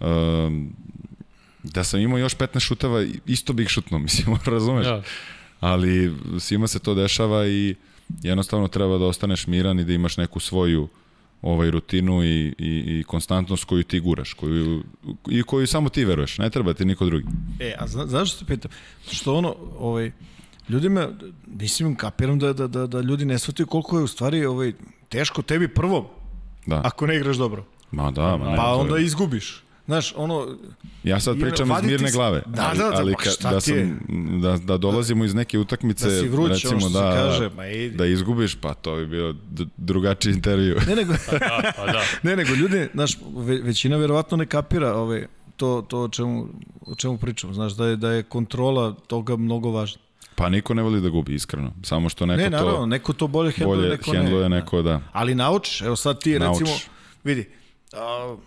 [0.00, 0.72] um,
[1.62, 4.86] da sam imao još 15 šuteva, isto bih šutno, mislim, razumeš?
[4.86, 5.02] Ja
[5.60, 7.74] ali svima se to dešava i
[8.22, 10.88] jednostavno treba da ostaneš miran i da imaš neku svoju
[11.42, 14.82] ovaj rutinu i, i, i konstantnost koju ti guraš, koju,
[15.30, 17.26] i koju samo ti veruješ, ne treba ti niko drugi.
[17.60, 18.70] E, a zna, znaš što te pitam?
[19.10, 20.12] Što ono, ovaj,
[20.68, 21.08] ljudima,
[21.46, 24.72] mislim, kapiram da, da, da, da ljudi ne shvataju koliko je u stvari ovaj,
[25.08, 26.10] teško tebi prvo,
[26.66, 26.80] da.
[26.84, 27.64] ako ne igraš dobro.
[27.90, 28.56] Ma da, ma ne.
[28.56, 29.62] Pa onda izgubiš.
[29.88, 30.46] Znaš, ono...
[31.04, 34.00] Ja sad pričam iz mirne glave, da, ali, da, da, ali ka, da, sam,
[34.42, 37.62] da, da dolazimo iz neke utakmice, da si vruć, recimo da, kaže, ma
[37.94, 39.34] da izgubiš, pa to bi bio
[39.76, 40.76] drugačiji intervju.
[40.88, 42.02] Ne nego, pa da, pa da.
[42.22, 43.18] ne nego ljudi, znaš,
[43.62, 46.46] većina verovatno ne kapira ove, to, to o, čemu,
[46.86, 50.00] o čemu pričamo, znaš, da je, da je kontrola toga mnogo važna.
[50.34, 51.72] Pa niko ne voli da gubi, iskreno.
[51.82, 52.86] Samo što neko ne, naravno, to...
[52.86, 54.48] neko to bolje hendluje, bolje neko ne.
[54.48, 55.00] neko, da.
[55.12, 56.60] Ali naučiš, evo sad ti, naučiš.
[56.60, 56.92] recimo,
[57.24, 57.48] vidi,
[57.92, 58.38] uh,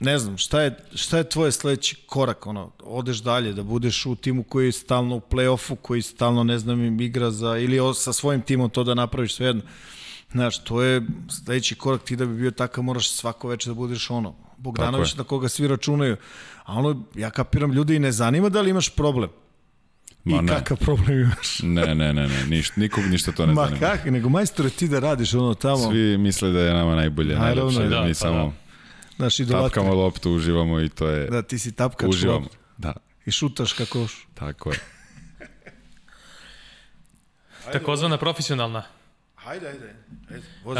[0.00, 4.14] ne znam, šta je, šta je tvoj sledeći korak, ono, odeš dalje, da budeš u
[4.14, 8.40] timu koji je stalno u play-offu, koji stalno, ne znam, igra za, ili sa svojim
[8.40, 9.62] timom to da napraviš svejedno.
[10.32, 14.10] Znaš, to je sledeći korak ti da bi bio takav, moraš svako večer da budeš
[14.10, 16.16] ono, Bogdanović na koga svi računaju.
[16.64, 19.30] A ono, ja kapiram, ljudi i ne zanima da li imaš problem.
[20.24, 20.48] Ma I ne.
[20.48, 21.58] kakav problem imaš?
[21.76, 23.86] ne, ne, ne, ne, ništa, nikog ništa to ne Ma zanima.
[23.86, 25.90] Ma kak, nego majstore ti da radiš ono tamo.
[25.90, 28.44] Svi misle da je nama najbolje, najlepše, da, mi pa samo...
[28.44, 28.67] Da
[29.18, 29.68] Naš idolater.
[29.68, 31.26] Tapkamo loptu, uživamo i to je...
[31.26, 32.38] Da, ti si tapkač uživamo.
[32.38, 32.56] loptu.
[32.78, 32.92] Da.
[33.26, 34.26] I šutaš kako š.
[34.34, 34.78] Tako je.
[37.72, 38.82] Takozvana profesionalna.
[39.34, 39.94] Hajde, ajde.
[40.30, 40.42] ajde.
[40.64, 40.74] Uh,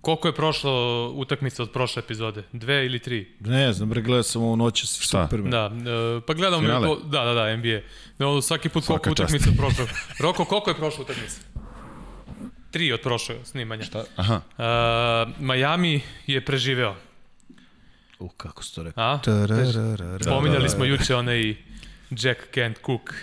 [0.00, 0.72] koliko je prošlo
[1.14, 2.42] utakmica od prošle epizode?
[2.52, 3.36] Dve ili tri?
[3.40, 5.42] Ne znam, bre, gledao sam ovo noće si super.
[5.42, 7.80] Da, uh, pa gledamo mi to, da, da, da, NBA.
[8.18, 9.86] No, svaki put koliko utakmica prošlo.
[10.20, 11.40] Roko, koliko je prošla utakmica?
[12.70, 13.84] tri od prošlog snimanja.
[13.84, 14.04] Šta?
[14.16, 14.40] Aha.
[14.58, 16.94] Uh, Miami je preživeo.
[18.18, 19.20] U, kako si to rekao?
[20.24, 21.54] Pominjali smo juče onaj
[22.10, 23.14] Jack Kent Cook.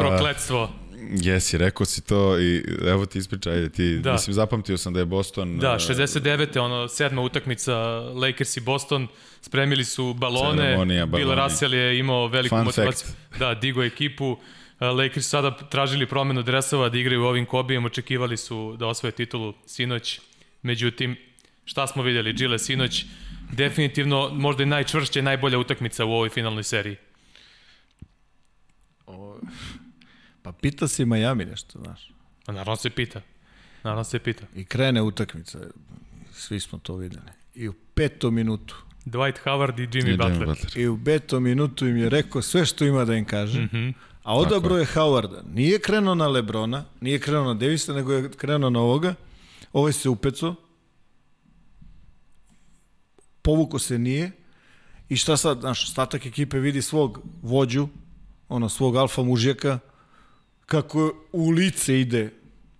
[0.00, 0.70] Prokletstvo.
[1.12, 4.12] Jesi, rekao si to i evo ti ispričaj, ajde ti, Da.
[4.12, 5.58] mislim, zapamtio sam da je Boston...
[5.58, 6.58] Da, uh, 69.
[6.58, 9.08] ono, sedma utakmica Lakers i Boston,
[9.40, 11.34] spremili su balone, Bill.
[11.34, 13.08] Russell je imao veliku Fun motivaciju.
[13.38, 14.26] Da, digo ekipu.
[14.30, 14.38] Uh,
[14.80, 20.20] Lakers sada tražili promenu dresova da igraju ovim kobijem, očekivali su da osvoje titulu sinoć.
[20.62, 21.16] Međutim,
[21.64, 22.32] šta smo vidjeli?
[22.32, 23.04] Gile sinoć,
[23.54, 26.96] definitivno možda i najčvršća i najbolja utakmica u ovoj finalnoj seriji.
[30.42, 32.10] Pa pita si Miami nešto, znaš.
[32.46, 33.20] A naravno se pita.
[33.84, 34.46] Naravno se pita.
[34.54, 35.58] I krene utakmica,
[36.32, 37.22] svi smo to videli.
[37.54, 38.74] I u petom minutu,
[39.06, 40.46] Dwight Howard i Jimmy i Jimmy Butler.
[40.48, 40.72] Butler.
[40.78, 43.60] i u petom minutu im je rekao sve što ima da im kaže.
[43.60, 43.76] Mm Mhm.
[43.76, 43.92] -hmm.
[44.22, 45.42] A odabro je Howarda.
[45.54, 49.14] Nije krenuo na Lebrona, nije krenuo na Davisa, nego je krenuo na ovoga.
[49.72, 50.54] Ovaj se upeco.
[53.44, 54.32] Povuko se nije.
[55.08, 57.88] I šta sad, znaš, ostatak ekipe vidi svog vođu,
[58.48, 59.78] ono, svog alfa mužjaka,
[60.66, 62.32] kako u lice ide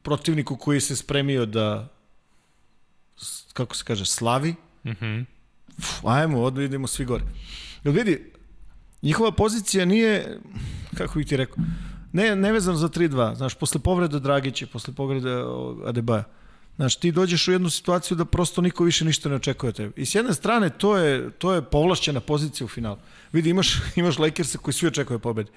[0.03, 1.89] protivniku koji se spremio da,
[3.53, 4.55] kako se kaže, slavi.
[4.87, 5.21] Mhm.
[5.79, 7.25] Uf, ajmo, odmah idemo svi gore.
[7.85, 8.33] Jel vidi,
[9.03, 10.41] njihova pozicija nije,
[10.97, 11.65] kako bih ti rekao,
[12.13, 13.37] ne, nevezano za 3-2.
[13.37, 16.25] Znaš, posle povrede Dragića, posle povrede o, Adebaja,
[16.77, 19.93] Znaš, ti dođeš u jednu situaciju da prosto niko više ništa ne očekuje od tebe.
[19.97, 22.99] I s jedne strane, to je, to je povlašćena pozicija u finalu.
[23.33, 25.51] Vidi, imaš, imaš Lakersa koji svi očekuje pobedi.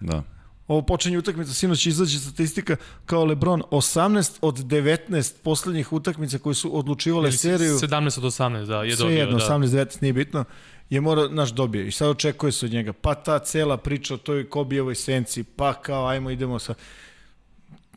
[0.00, 0.22] Da.
[0.68, 6.78] Ovo počinje utakmica, sinoć izađe statistika kao Lebron, 18 od 19 poslednjih utakmica koje su
[6.78, 7.74] odlučivale seriju.
[7.74, 9.18] 17 od 18, da, je Sve dobio.
[9.18, 9.44] jedno, da.
[9.44, 10.44] 18-19 nije bitno,
[10.90, 11.88] je mora, naš dobije.
[11.88, 12.92] I sad očekuje se od njega.
[12.92, 16.74] Pa ta cela priča o toj Kobijevoj senci, pa kao ajmo idemo sa...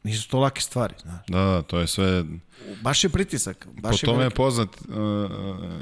[0.04, 1.26] Nisu to lake stvari, znaš.
[1.28, 2.24] Da, da, to je sve...
[2.82, 3.66] Baš je pritisak.
[3.66, 4.96] Po Baš tome je poznat uh,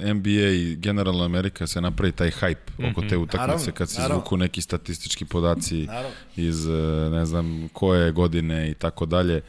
[0.06, 4.16] NBA i generalno Amerika se napravi taj hype oko te utakmice Naravno, kad se naravno.
[4.16, 6.10] zvuku neki statistički podaci Naravno.
[6.36, 6.74] iz uh,
[7.12, 9.42] ne znam koje godine i tako dalje.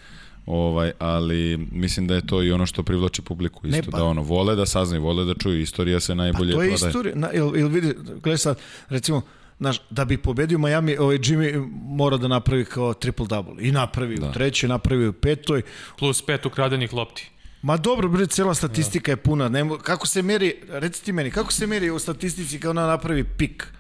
[0.47, 4.05] Ovaj, ali mislim da je to i ono što privlači publiku isto, Ne, pa- da
[4.05, 6.89] ono, vole da saznaju, vole da čuju, istorija se najbolje Pa to je prodaje.
[6.89, 7.15] istorija.
[7.15, 8.59] Na, ili, ili vidi, gledaj sad,
[8.89, 9.23] recimo,
[9.59, 13.56] Znaš, da bi pobedio Miami, ovaj Jimmy mora da napravi kao triple-double.
[13.60, 14.28] I napravi da.
[14.28, 15.62] u trećoj, napravi u petoj.
[15.98, 17.30] Plus pet ukradenih lopti.
[17.62, 19.48] Ma dobro, bre, cela statistika je puna.
[19.48, 23.24] Nemo, kako se meri, reci ti meni, kako se meri u statistici kao ona napravi
[23.24, 23.72] pik?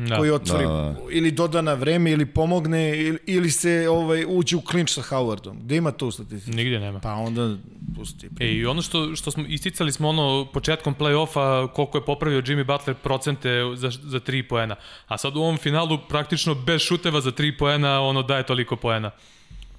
[0.00, 0.16] Da.
[0.18, 0.96] koji otvori Da, da.
[1.10, 5.54] ili doda na vreme ili pomogne ili, ili se ovaj uđe u klinč sa Howardom.
[5.54, 6.56] Gde ima to u statistici?
[6.56, 7.00] Nigde nema.
[7.00, 7.56] Pa onda
[7.96, 8.28] pusti.
[8.40, 12.64] E, i ono što, što smo isticali smo ono početkom play-offa koliko je popravio Jimmy
[12.64, 14.76] Butler procente za, za 3 poena.
[15.06, 19.10] A sad u ovom finalu praktično bez šuteva za 3 poena ono daje toliko poena.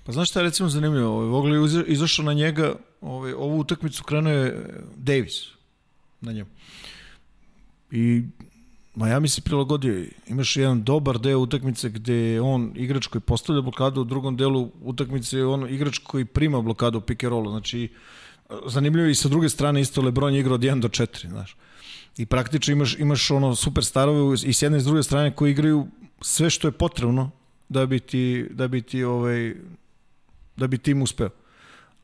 [0.04, 1.38] Pa znaš šta je recimo zanimljivo?
[1.38, 4.66] Ovaj, uze- izašao na njega, ovaj, ovu utakmicu krenuo je
[4.96, 5.48] Davis
[6.22, 6.50] na njemu.
[7.92, 8.22] I
[8.96, 10.06] Miami se prilagodio.
[10.28, 14.72] Imaš jedan dobar deo utakmice gde je on igrač koji postavlja blokadu, u drugom delu
[14.82, 17.50] utakmice je on igrač koji prima blokadu u pick and rollu.
[17.50, 17.90] Znači,
[18.66, 21.56] zanimljivo je i sa druge strane isto Lebron je igrao od 1 do 4, znaš.
[22.18, 25.88] I praktično imaš, imaš ono superstarove i s jedne i s druge strane koji igraju
[26.22, 27.32] sve što je potrebno
[27.70, 29.56] da bi ti, da bi ti ovaj,
[30.58, 31.30] da bi tim uspeo.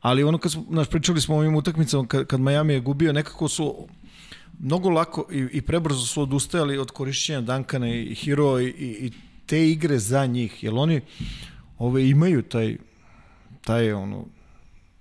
[0.00, 3.12] Ali ono kad smo, znaš, pričali smo o ovim utakmicama, kad, kad Miami je gubio,
[3.12, 3.88] nekako su
[4.58, 9.10] mnogo lako i, i prebrzo su odustajali od korišćenja Dankana i Hero i, i,
[9.46, 11.00] te igre za njih, jer oni
[11.78, 12.76] ove imaju taj
[13.64, 14.24] taj ono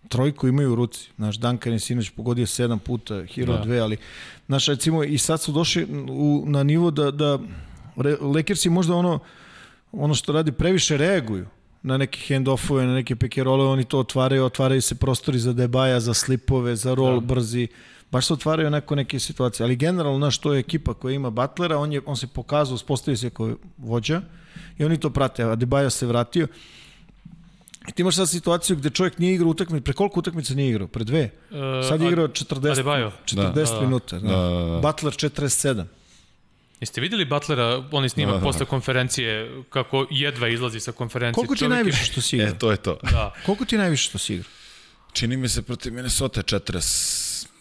[0.10, 1.10] trojku imaju u ruci.
[1.16, 3.62] Znaš, Duncan je sinoć pogodio sedam puta, Hero Da.
[3.64, 3.98] dve, ali
[4.48, 7.40] znaš, recimo i sad su došli u, na nivo da, da
[7.96, 9.20] Re- Lakersi možda ono
[9.92, 11.46] ono što radi previše reaguju
[11.84, 16.00] na neke hand-offove, na neke pick and oni to otvaraju, otvaraju se prostori za debaja,
[16.00, 17.26] za slipove, za roll Da.
[17.26, 17.68] brzi,
[18.12, 21.78] baš se otvaraju neko neke situacije, ali generalno, znaš, to je ekipa koja ima Butlera,
[21.78, 24.22] on, je, on se pokazao, uspostavio se kao vođa
[24.78, 26.48] i oni to prate, a Debaja se vratio.
[27.88, 30.88] I ti imaš sad situaciju gde čovjek nije igrao utakmice, pre koliko utakmica nije igrao?
[30.88, 31.20] Pre dve?
[31.20, 31.32] E,
[31.84, 33.12] Sad je igrao 40, Adebayo.
[33.26, 33.82] 40 Da.
[33.82, 34.20] Minuta.
[34.20, 34.28] Da.
[34.28, 34.80] Da, da, da.
[34.82, 35.86] Butler 47.
[36.80, 38.44] Jeste videli Butlera, on je snimak Da, da.
[38.44, 39.32] posle konferencije,
[39.70, 41.36] kako jedva izlazi sa konferencije.
[41.36, 42.50] Koliko ti Čovjek je- najviše što si igrao?
[42.50, 42.98] E, to je to.
[43.04, 43.34] Da.
[43.46, 44.52] Koliko ti najviše što si igrao?
[45.14, 46.42] Čini mi se protiv Minnesota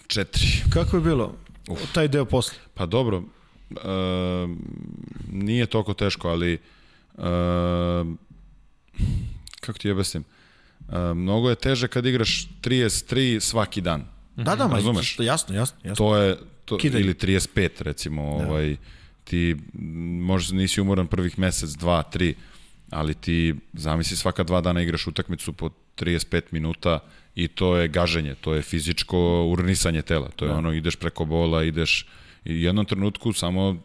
[0.06, 0.70] 44.
[0.70, 1.34] Kako je bilo?
[1.68, 1.92] Uf.
[1.92, 2.58] Taj deo posle.
[2.74, 3.22] Pa dobro,
[3.70, 3.76] e,
[5.32, 6.58] nije toliko teško, ali e,
[9.60, 10.24] kako ti objasnim?
[10.88, 14.04] E, mnogo je teže kad igraš 33 svaki dan.
[14.36, 15.18] Da, da, ma, Razumeš?
[15.18, 15.94] jasno, jasno, jasno.
[15.94, 17.04] To je to, Kidanje.
[17.04, 18.76] ili 35 recimo, ovaj
[19.24, 19.56] ti
[20.20, 22.34] možda nisi umoran prvih mesec, dva, tri,
[22.90, 26.98] ali ti zamisli svaka dva dana igraš utakmicu po 35 minuta
[27.36, 30.28] i to je gaženje, to je fizičko urnisanje tela.
[30.36, 32.06] To je ono ideš preko bola, ideš
[32.44, 33.76] i u jednom trenutku samo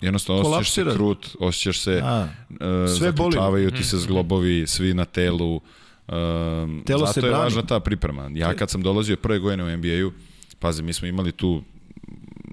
[0.00, 2.56] jednostavno osjećaš se krut, osjećaš se, A, uh,
[2.98, 3.32] sve boli.
[3.32, 5.54] zaključavaju ti se zglobovi, svi na telu.
[5.56, 7.44] Um, Telo zato se je brani.
[7.44, 8.30] važna ta priprema.
[8.34, 10.12] Ja kad sam dolazio prve godine u NBA-u,
[10.58, 11.62] pazi, mi smo imali tu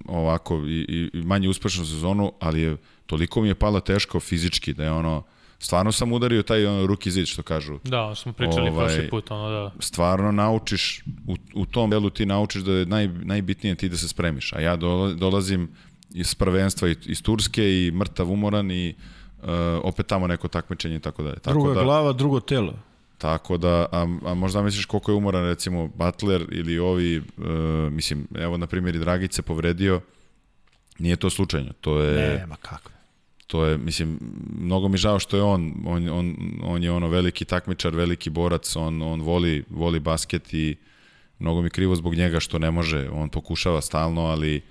[0.05, 4.83] ovako i, i manje uspešnu sezonu, ali je, toliko mi je pala teško fizički da
[4.83, 5.23] je ono,
[5.63, 7.79] stvarno sam udario taj ono, ruki zid što kažu.
[7.83, 9.71] Da, smo pričali Ovaj, prošli put, ono da.
[9.79, 14.07] Stvarno naučiš, u, u tom delu ti naučiš da je naj, najbitnije ti da se
[14.07, 14.53] spremiš.
[14.53, 15.69] A ja dola- dolazim
[16.11, 18.95] iz prvenstva i- iz Turske i mrtav umoran i
[19.37, 19.45] uh,
[19.83, 21.35] opet tamo neko takmičenje i tako dalje.
[21.35, 22.73] Tako druga da, glava, drugo telo.
[23.17, 27.23] Tako da, a, a možda misliš koliko je umoran recimo Butler ili ovi, uh,
[27.91, 30.01] mislim, evo na primjer i Dragić se povredio,
[30.99, 32.89] nije to slučajno, to je, Nema kako.
[33.47, 34.19] To je, mislim,
[34.59, 38.75] mnogo mi žao što je on, on, on, on je ono veliki takmičar, veliki borac,
[38.75, 40.75] on, on voli, voli basket i
[41.39, 44.61] mnogo mi krivo zbog njega što ne može, on pokušava stalno, ali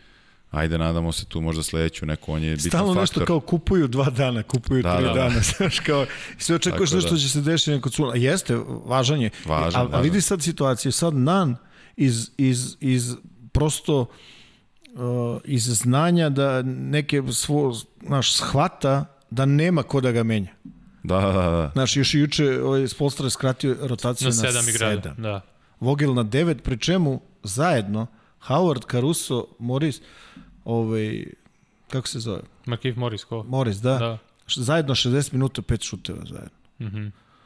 [0.51, 3.01] ajde nadamo se tu možda sledeću neku, on je bitan Stalno faktor.
[3.03, 5.15] nešto kao kupuju dva dana, kupuju Da, tri da, da.
[5.15, 6.07] dana, znaš, kao,
[6.39, 7.17] sve očekuješ nešto da.
[7.17, 8.13] će se desiti neko cuna.
[8.13, 9.31] A jeste, važan je.
[9.47, 10.03] Važan, a, a važan.
[10.03, 11.57] vidi sad situaciju, sad Nan
[11.97, 13.15] iz, iz, iz
[13.53, 14.07] prosto uh,
[15.45, 20.51] iz znanja da neke svo, naš, shvata da nema ko da ga menja.
[21.03, 21.71] Da, da, da.
[21.73, 25.17] Znaš, još i juče ovaj Spolstra je skratio rotaciju Na na, sedam igrača, sedam.
[25.17, 25.41] da.
[25.81, 28.07] Vogel na 9, pri čemu zajedno
[28.41, 30.01] Howard, Caruso, Morris,
[30.65, 31.25] ovaj,
[31.91, 32.41] kako se zove?
[32.67, 33.43] Markif Morris, ko?
[33.43, 33.95] Morris, da.
[33.95, 34.19] Da.
[34.49, 37.01] Zajedno 60 minuta, pet šuteva zajedno.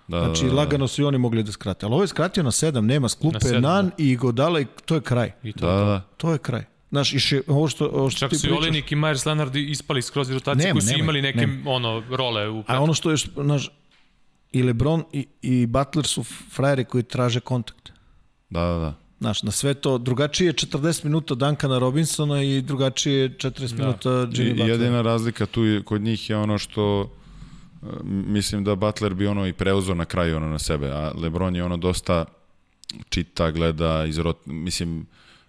[0.09, 0.57] da, Znači, da, da.
[0.57, 1.87] lagano su i oni mogli da skrate.
[1.87, 4.95] Ali ovo je skratio na 7, nema sklupe, Na sedam, Nan i Godala i to
[4.95, 5.33] je kraj.
[5.43, 5.67] I to.
[5.67, 6.01] Da, da, da.
[6.17, 6.65] To je kraj.
[6.91, 8.63] Znaš, i še, ovo što, ovo što Čak ti su i pričaš.
[8.63, 11.71] Olenik i Myers Leonard ispali skroz iz rotacije Nema, koji su nema, imali neke nema.
[11.71, 13.71] ono role u A ono što je, znaš,
[14.53, 17.93] i Lebron i, i Butler su frajeri koji traže kontakt.
[18.51, 18.95] Da, da, da.
[19.19, 23.77] Znaš, na sve to, drugačije je 40 minuta Duncana Robinsona i drugačije je 40 Da.
[23.77, 24.73] minuta Jimmy Butlera.
[24.73, 29.47] jedina razlika tu je, kod njih je ono što e, mislim da Butler bi ono
[29.47, 32.25] i preuzeo na kraju ono na sebe, a LeBron je ono dosta
[33.09, 35.07] čita, gleda, izrot, mislim,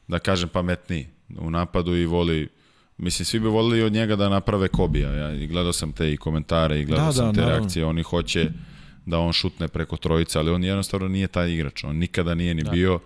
[0.07, 1.07] da kažem pametniji
[1.39, 2.49] u napadu i voli
[2.97, 5.11] Mislim, svi bi volili od njega da naprave Kobija.
[5.11, 7.59] Ja i gledao sam te i komentare i gledao Da, sam da, te naravno.
[7.59, 7.85] reakcije.
[7.85, 8.49] Oni hoće
[9.05, 11.83] da on šutne preko trojice, ali on jednostavno nije taj igrač.
[11.83, 12.99] On nikada nije ni bio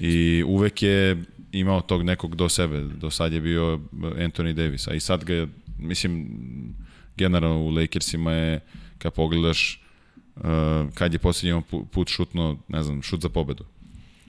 [0.00, 2.80] i uvek je imao tog nekog do sebe.
[2.80, 6.28] Do sad je bio Anthony Davis, a i sad ga je, mislim,
[7.16, 8.60] generalno u Lakersima je,
[8.98, 9.82] kad pogledaš
[10.36, 10.42] uh,
[10.94, 11.62] kad je posljednji
[11.92, 13.64] put šutno, ne znam, šut za pobedu.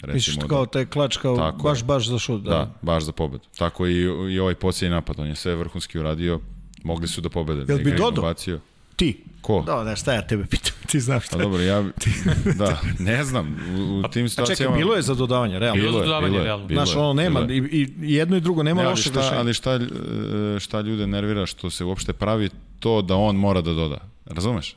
[0.04, 1.84] Recimo, kao taj klač, kao Tako baš, je.
[1.84, 2.42] baš za šut.
[2.44, 2.50] Da.
[2.50, 3.44] Da, baš za pobedu.
[3.58, 4.02] Tako i,
[4.34, 6.40] i ovaj posljednji napad, on je sve vrhunski uradio,
[6.84, 7.74] mogli su da pobede.
[7.74, 8.24] Jel bi dodao?
[8.24, 8.60] Bacio.
[8.96, 9.24] Ti.
[9.42, 9.64] Ko?
[9.66, 11.38] Da, da, šta ja tebe pitam, ti znaš šta.
[11.38, 11.84] Pa dobro, ja,
[12.60, 14.76] da, ne znam, u, u tim A situacijama...
[14.76, 15.82] čekaj, bilo je za dodavanje, realno.
[15.82, 16.68] Bilo Bilo je, dodavanje, bilo je, realno.
[16.68, 17.58] bilo Znaš, ono nema, i,
[18.02, 21.46] i jedno i drugo, nema Ne, ali lošeg šta, ali šta, e, šta ljude nervira
[21.46, 22.50] što se uopšte pravi
[22.80, 23.98] to da on mora da doda.
[24.26, 24.76] Razumeš?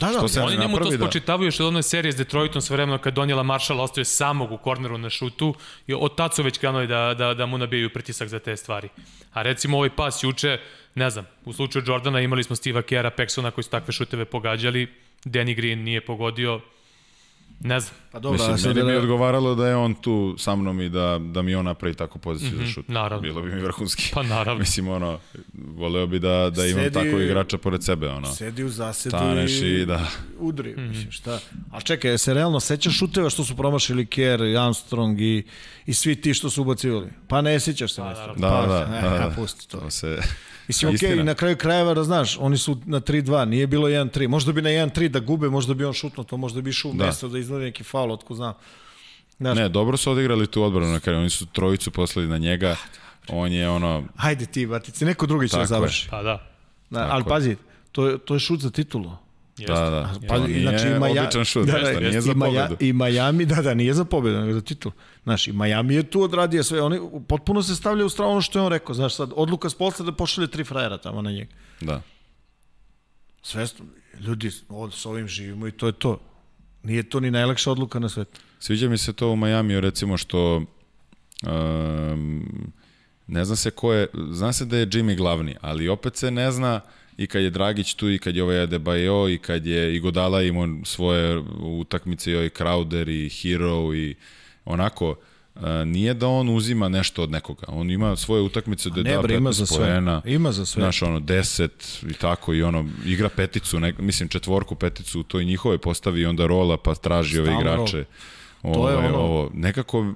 [0.00, 2.62] Da, da, što se- Oni njemu to da- spočitavaju još od one serije s Detroitom
[2.62, 5.54] sve vremena kad donijela Marshall ostaje samog u korneru na šutu
[5.86, 8.88] i od tad su već krenuli da, da, da mu nabijaju pritisak za te stvari.
[9.32, 10.58] A recimo ovaj pas juče,
[10.94, 14.88] ne znam, u slučaju Jordana imali smo Steve'a Kera, Pexona koji su takve šuteve pogađali,
[15.24, 16.60] Danny Green nije pogodio,
[17.60, 20.80] ne znam, Pa dobro, Mislim, meni bi da- odgovaralo da je on tu sa mnom
[20.80, 22.84] i da, da mi on napravi takvu poziciju za šut.
[22.84, 23.22] Mhm, naravno.
[23.22, 24.10] Bilo bi mi vrhunski.
[24.14, 24.58] pa naravno.
[24.60, 25.18] Mislim, ono,
[25.54, 28.26] voleo bi da, da imam Sedi- takvog igrača pored sebe, ono.
[28.28, 30.06] Sedi u zasedu Staneš i da...
[30.38, 31.38] udri, mislim, šta.
[31.72, 35.44] A čekaj, se realno sećaš šuteva što su promašili Kerr, Armstrong i,
[35.86, 37.08] i svi ti što su ubacivali?
[37.28, 38.34] Pa ne sjećaš se nešto.
[38.36, 39.34] Da, pa, da, e, da, a da.
[39.36, 39.78] pusti to.
[39.78, 40.18] To se...
[40.68, 44.28] Mislim, okej, i na kraju krajeva da znaš, oni su na 3-2, nije bilo 1-3.
[44.28, 46.94] Možda bi na 1-3 da gube, možda bi on šutno to, možda bi išao u
[46.94, 47.06] Da.
[47.06, 48.54] mesto da izgleda neki faul, otko znam.
[49.38, 51.18] Znaš, Ne, dobro su odigrali tu odbranu na kraju.
[51.18, 52.76] Oni su trojicu poslali na njega.
[53.28, 54.04] On je ono...
[54.16, 56.08] Hajde ti, Batici, neko drugi će da završi.
[56.10, 56.50] Pa da.
[56.90, 57.56] Da, Tako ali pazi,
[57.92, 59.10] to je, to je šut za titulu.
[59.58, 59.72] Jeste.
[59.74, 60.12] Da, da.
[60.28, 62.76] Pa, To nije znači, ima ja, običan šut, da, da, da, nije za pobedu.
[62.80, 64.92] I Miami, da, da, nije za pobedu, nego za titul.
[65.22, 66.82] Znaš, i Miami je tu odradio sve.
[66.82, 68.94] Oni potpuno se stavljaju u stranu ono što je on rekao.
[68.94, 71.50] Znaš, sad, odluka Spolstra da pošalje tri frajera tamo na njega.
[71.80, 72.02] Da.
[73.42, 73.84] Svesno,
[74.20, 76.20] ljudi, od, s ovim živimo i to je to.
[76.82, 78.40] Nije to ni najlakša odluka na svetu.
[78.58, 80.62] Sviđa mi se to u Majamiju recimo što
[81.46, 82.72] um,
[83.26, 86.52] ne zna se ko je, zna se da je Jimmy glavni, ali opet se ne
[86.52, 86.80] zna
[87.18, 90.42] i kad je Dragić tu i kad je ovaj Adebayo i kad je i Godala
[90.42, 94.14] imao svoje utakmice i ovaj Crowder i Hero i
[94.64, 95.10] onako
[95.54, 97.66] uh, nije da on uzima nešto od nekoga.
[97.68, 99.86] On ima svoje utakmice da da ima za 15 sve.
[100.24, 100.80] Ima za sve.
[100.80, 101.68] Znaš, ono, 10
[102.10, 106.26] i tako i ono, igra peticu, ne, mislim četvorku peticu u toj njihove postavi i
[106.26, 108.04] onda rola pa traži ove Stalno igrače.
[108.62, 110.14] To je ovaj, ono- ovo, nekako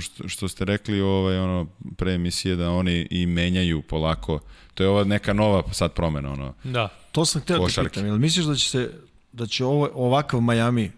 [0.00, 1.66] što, što ste rekli ovaj, ono,
[1.96, 4.40] pre emisije da oni i menjaju polako.
[4.78, 6.32] To je ova neka nova sad promena.
[6.32, 6.54] Ono.
[6.64, 6.88] Da.
[7.12, 8.06] To sam htio da pitam.
[8.06, 8.90] Jel misliš da će se
[9.32, 10.92] da će ovo, ovakav Miami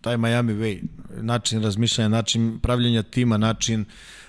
[0.00, 0.82] taj Miami way,
[1.20, 3.84] način razmišljanja, način pravljenja tima, način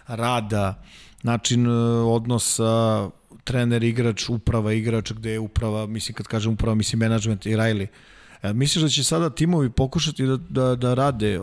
[0.08, 0.84] rada,
[1.24, 1.70] način e,
[2.04, 3.10] odnosa
[3.44, 7.88] trener, igrač, uprava, igrač, gde je uprava, mislim kad kažem uprava, mislim management i Riley.
[8.42, 11.40] E, misliš da će sada timovi pokušati da, da, da rade,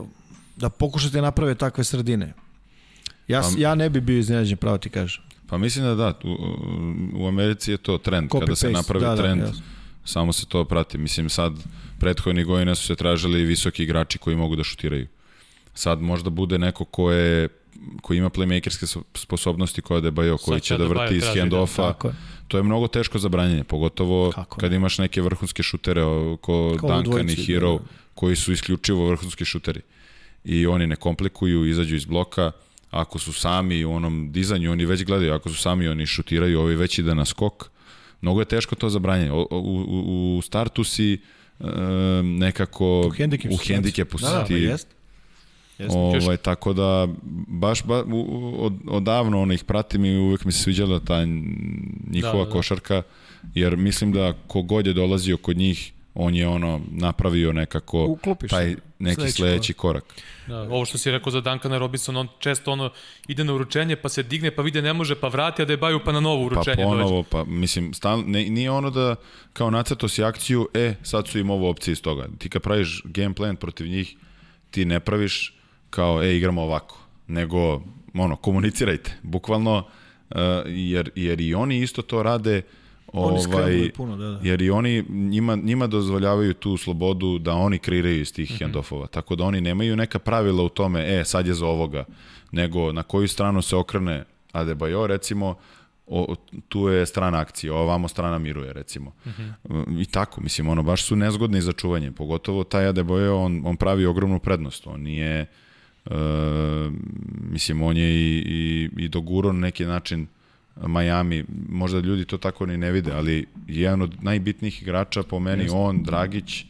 [0.57, 2.33] da pokušati da naprave takve sredine?
[3.29, 5.23] Ja, Pa- ja ne bi bio iznenađen, pravo ti kažem.
[5.47, 6.37] Pa mislim da da, u,
[7.15, 8.31] u Americi je to trend.
[8.31, 9.63] Copy Kada se paste, napravi da, da, trend, jasno.
[10.05, 10.99] samo se to prati.
[10.99, 11.53] Mislim sad,
[12.01, 15.07] prethodnih godina su se tražili visoki igrači koji mogu da šutiraju.
[15.75, 17.49] Sad možda bude neko ko je
[18.03, 21.95] koji ima playmakerske so- sposobnosti koja da Bajo, koji će da vrti iz da, handoffa.
[22.05, 22.15] Je.
[22.49, 26.03] To je mnogo teško za branjenje, pogotovo Kako kad imaš neke vrhunske šutere
[26.41, 27.85] ko Kao Duncan i dvojici, Hero, da, da.
[28.15, 29.81] koji su isključivo vrhunski šuteri.
[30.45, 32.53] I oni ne komplikuju, izađu iz bloka,
[32.91, 36.77] ako su sami u onom dizanju, oni već gledaju, ako su sami, oni šutiraju, ovi
[36.77, 37.71] već ide na skok.
[38.21, 39.33] Mnogo je teško to za branjenje.
[39.33, 41.19] O- o- U, u, u startu si
[41.61, 41.65] e,
[42.25, 43.55] nekako U hendikepu.
[43.55, 44.89] u hendikepu Da, da, si ti jest.
[45.79, 45.99] Jeste.
[45.99, 47.09] Ovaj, tako da,
[47.49, 51.25] baš ba, u- od, odavno ono ih pratim i uvek mi se sviđala ta
[52.07, 52.51] njihova Da, da, da.
[52.51, 53.03] košarka,
[53.55, 58.71] jer mislim da kogod je dolazio kod njih, on je ono napravio nekako Uklopiš taj
[58.71, 58.77] se.
[58.99, 60.05] neki Sledeći sledeći, korak.
[60.47, 62.91] Da, ovo što si rekao za Duncana Robinson, on često ono
[63.29, 65.77] ide na uručenje, pa se digne, pa vide ne može, pa vrati, a da je
[65.77, 66.89] baju pa na novo Pa uručenje dođe.
[66.89, 69.17] ponovo, pa mislim, stal, ne, nije ono da
[69.53, 72.29] kao nacrto si akciju, e, sad su im ovo opcije iz toga.
[72.39, 74.17] Ti kad praviš game plan protiv njih,
[74.71, 75.55] ti ne praviš
[75.91, 77.83] kao, e, igramo ovako, nego,
[78.15, 79.77] ono, komunicirajte, bukvalno,
[80.31, 80.37] uh,
[80.67, 82.63] jer, jer i oni isto to rade,
[83.21, 84.41] Oni ovaj, puno, da, da.
[84.43, 88.35] jer i oni, njima, njima dozvoljavaju tu slobodu da oni kreiraju iz Mhm.
[88.37, 92.05] tih handoffova, tako da oni nemaju neka pravila u tome, e, sad je za ovoga,
[92.53, 95.55] nego na koju stranu se okrene Adebayo, recimo,
[96.07, 96.35] o,
[96.69, 99.13] tu je strana akcije, ovamo strana miruje, recimo.
[100.01, 104.07] I tako, mislim, ono, baš su nezgodni za čuvanje, pogotovo taj Adebayo, on, on pravi
[104.07, 105.47] ogromnu prednost, on nije,
[106.07, 106.11] e,
[107.51, 110.27] mislim, on je i, i, i doguro na neki način
[110.79, 115.69] Miami, možda ljudi to tako ni ne vide, ali jedan od najbitnijih igrača po meni,
[115.73, 116.65] on, Dragić,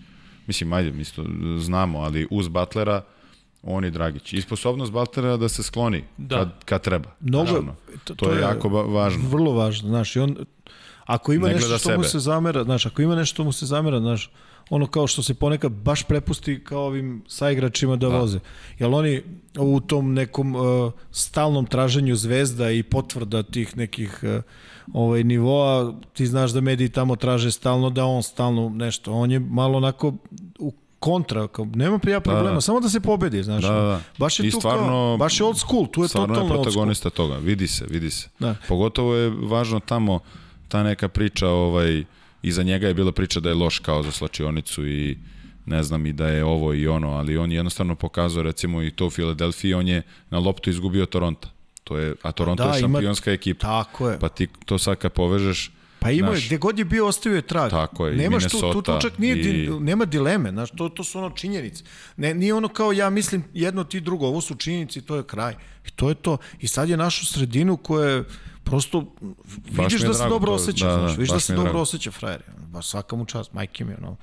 [0.47, 1.25] mislim, ajde, mi to
[1.59, 3.03] znamo, ali uz Butlera,
[3.63, 4.33] on i Dragić.
[4.33, 6.37] I sposobnost Butlera da se skloni Da.
[6.37, 7.11] kad, kad treba.
[7.21, 7.75] Mnogo, naravno.
[8.05, 9.29] to, To, je jako ba- važno.
[9.29, 10.37] Vrlo važno, znaš, i on,
[11.05, 12.09] ako ima Ne nešto što mu sebe.
[12.09, 14.31] se zamera, znaš, ako ima nešto što mu se zamera, znaš,
[14.71, 18.19] ono kao što se ponekad baš prepusti kao ovim saigračima da, da.
[18.19, 18.41] voze.
[18.79, 19.23] Jel oni
[19.59, 24.43] u tom nekom uh, stalnom traženju zvezda i potvrda tih nekih uh,
[24.93, 29.13] ovaj nivoa, ti znaš da mediji tamo traže stalno da on stalno nešto.
[29.13, 30.15] On je malo onako
[30.59, 32.61] u kontra, kao, nema prija problema, da, da.
[32.61, 33.63] samo da se pobedi, znaš.
[33.63, 34.01] Da, da.
[34.19, 36.55] Baš je I tu stvarno- kao, baš je old school, tu je Stvarno je totalno
[36.55, 36.73] old school.
[36.73, 38.29] protagonista toga, vidi se, vidi se.
[38.39, 38.55] Da.
[38.69, 40.21] Pogotovo je važno tamo
[40.69, 42.05] ta neka priča, ovaj,
[42.47, 45.19] iza njega je bila priča da je loš kao za slačionicu i
[45.67, 48.91] ne znam i da je ovo i ono, ali on je jednostavno pokazao recimo i
[48.91, 51.49] to u Filadelfiji, on je na loptu izgubio Toronto.
[51.85, 53.61] To je, a Toronto Da, je ima- šampionska ekipa.
[53.61, 54.19] Tako je.
[54.19, 57.37] Pa ti to sad kad povežeš, Pa ima je, Znaš, gde god je bio ostavio
[57.37, 57.71] je trag.
[57.71, 60.89] Tako je, i Nemaš tu, tu, tu čak nije, i- di, nema dileme, znaš, to,
[60.89, 61.85] to su ono činjenice.
[62.17, 65.23] Ne, nije ono kao ja mislim jedno ti drugo, ovo su činjenice i to je
[65.25, 65.55] kraj.
[65.87, 66.37] I to je to.
[66.61, 68.25] I sad je našu sredinu koja je
[68.67, 69.05] prosto
[69.71, 71.83] Baš vidiš da se dobro to, osjeća, da, da, znaš, vidiš da se dobro drago.
[71.83, 72.43] osjeća frajer.
[72.69, 74.17] Baš svaka mu čast, majke mi, ono.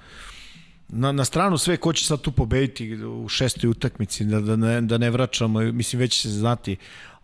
[0.87, 4.81] Na, na stranu sve, ko će sad tu pobediti u šestoj utakmici, da, da, ne,
[4.81, 6.75] da ne vraćamo, mislim, već će se znati,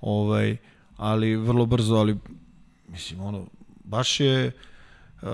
[0.02, 0.58] ovaj,
[0.98, 2.18] ali vrlo brzo, ali
[2.88, 3.46] mislim, ono,
[3.84, 4.52] baš je,
[5.22, 5.30] uh,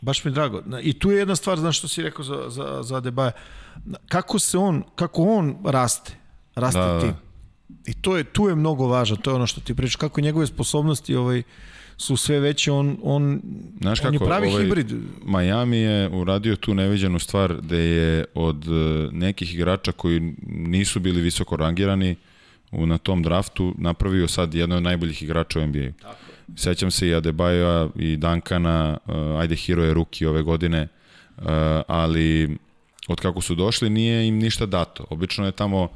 [0.00, 0.62] baš mi je drago.
[0.82, 3.32] I tu je jedna stvar, znaš što si rekao za, za, za Debaja,
[4.08, 6.12] kako se on, kako on raste,
[6.54, 7.24] raste Da, da, da.
[7.86, 10.46] I to je, tu je mnogo važno, to je ono što ti pričaš, kako njegove
[10.46, 11.42] sposobnosti ovaj,
[11.96, 13.40] su sve veće, on, on,
[13.80, 14.92] Znaš on je kako, pravi ovaj, hibrid.
[15.24, 21.20] Miami je uradio tu neviđenu stvar da je od e, nekih igrača koji nisu bili
[21.20, 22.16] visoko rangirani
[22.72, 25.92] u, na tom draftu napravio sad jedno od najboljih igrača u NBA.
[26.56, 30.88] Sećam se i Adebayo i Duncana, uh, ajde Hero je ruki ove godine,
[31.36, 31.44] uh,
[31.86, 32.56] ali
[33.08, 35.04] od kako su došli nije im ništa dato.
[35.10, 35.88] Obično je tamo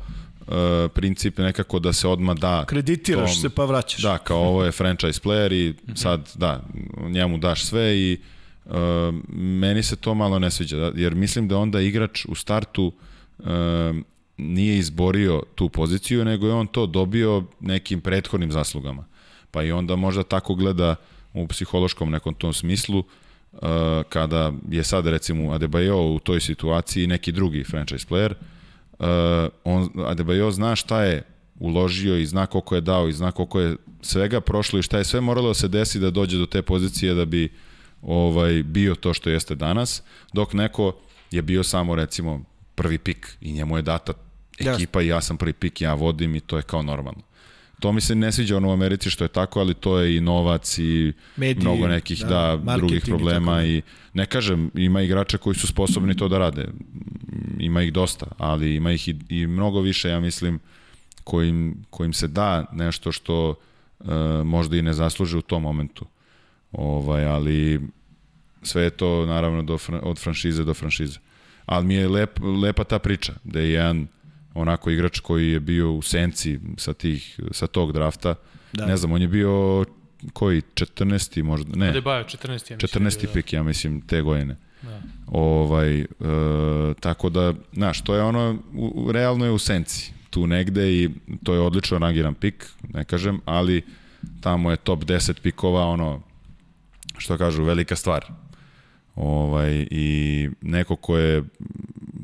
[0.49, 0.55] uh,
[0.95, 4.03] princip nekako da se odma da Kreditiraš tom- se pa vraćaš.
[4.03, 6.63] Da, kao ovo je franchise player i sad, da,
[7.09, 8.19] njemu daš sve i
[8.65, 8.73] uh,
[9.35, 12.93] meni se to malo ne sviđa, da, jer mislim da onda igrač u startu
[13.39, 13.47] uh,
[14.37, 19.05] nije izborio tu poziciju, nego je on to dobio nekim prethodnim zaslugama.
[19.51, 20.97] Pa i onda možda tako gleda
[21.35, 23.61] u psihološkom nekom tom smislu, uh,
[24.09, 28.35] kada je sad recimo Adebayo u toj situaciji neki drugi franchise player,
[29.65, 31.23] on, Adebayo zna šta je
[31.59, 35.05] uložio i zna koliko je dao i zna koliko je svega prošlo i šta je
[35.05, 37.53] sve moralo da se desi da dođe do te pozicije da bi
[38.03, 40.03] ovaj bio to što jeste danas,
[40.33, 40.93] dok neko
[41.31, 42.45] je bio samo recimo
[42.75, 44.13] prvi pik i njemu je data
[44.59, 47.23] ekipa i ja sam prvi pik, ja vodim i to je kao normalno.
[47.81, 50.21] To mi se ne sviđa ono u Americi što je tako, ali to je i
[50.21, 53.83] novac i Mediji, mnogo nekih da, da drugih problema i, i
[54.15, 56.69] ne kažem, ima igrača koji su sposobni to da rade.
[57.59, 60.59] Ima ih dosta, ali ima ih i, i mnogo više, ja mislim,
[61.25, 63.55] kojim, kojim se da nešto što
[63.99, 64.07] uh,
[64.45, 66.07] možda i ne zasluže u tom momentu.
[66.73, 67.81] Ovaj, ali
[68.63, 71.19] sve je to naravno do, od franšize do franšize.
[71.67, 74.07] Ali mi je lep, lepa ta priča, da je jedan
[74.61, 78.35] onako igrač koji je bio u senci sa, tih, sa tog drafta.
[78.73, 78.87] Da.
[78.87, 79.85] Ne znam, on je bio
[80.33, 81.43] koji 14.
[81.43, 81.93] možda, ne.
[81.93, 82.51] Adebayo 14.
[82.51, 83.27] Ja mislim, 14.
[83.27, 83.33] Da.
[83.33, 84.57] pik, ja mislim, te godine.
[84.83, 85.03] Da.
[85.27, 86.07] Ovaj, e,
[87.01, 91.11] tako da, znaš, to je ono, u, realno je u senci tu negde i
[91.45, 93.83] to je odlično rangiran pik, ne kažem, ali
[94.41, 96.23] tamo je top 10 pikova, ono,
[97.19, 98.27] što kažu, velika stvar.
[99.15, 101.45] Ovaj, I neko ko je,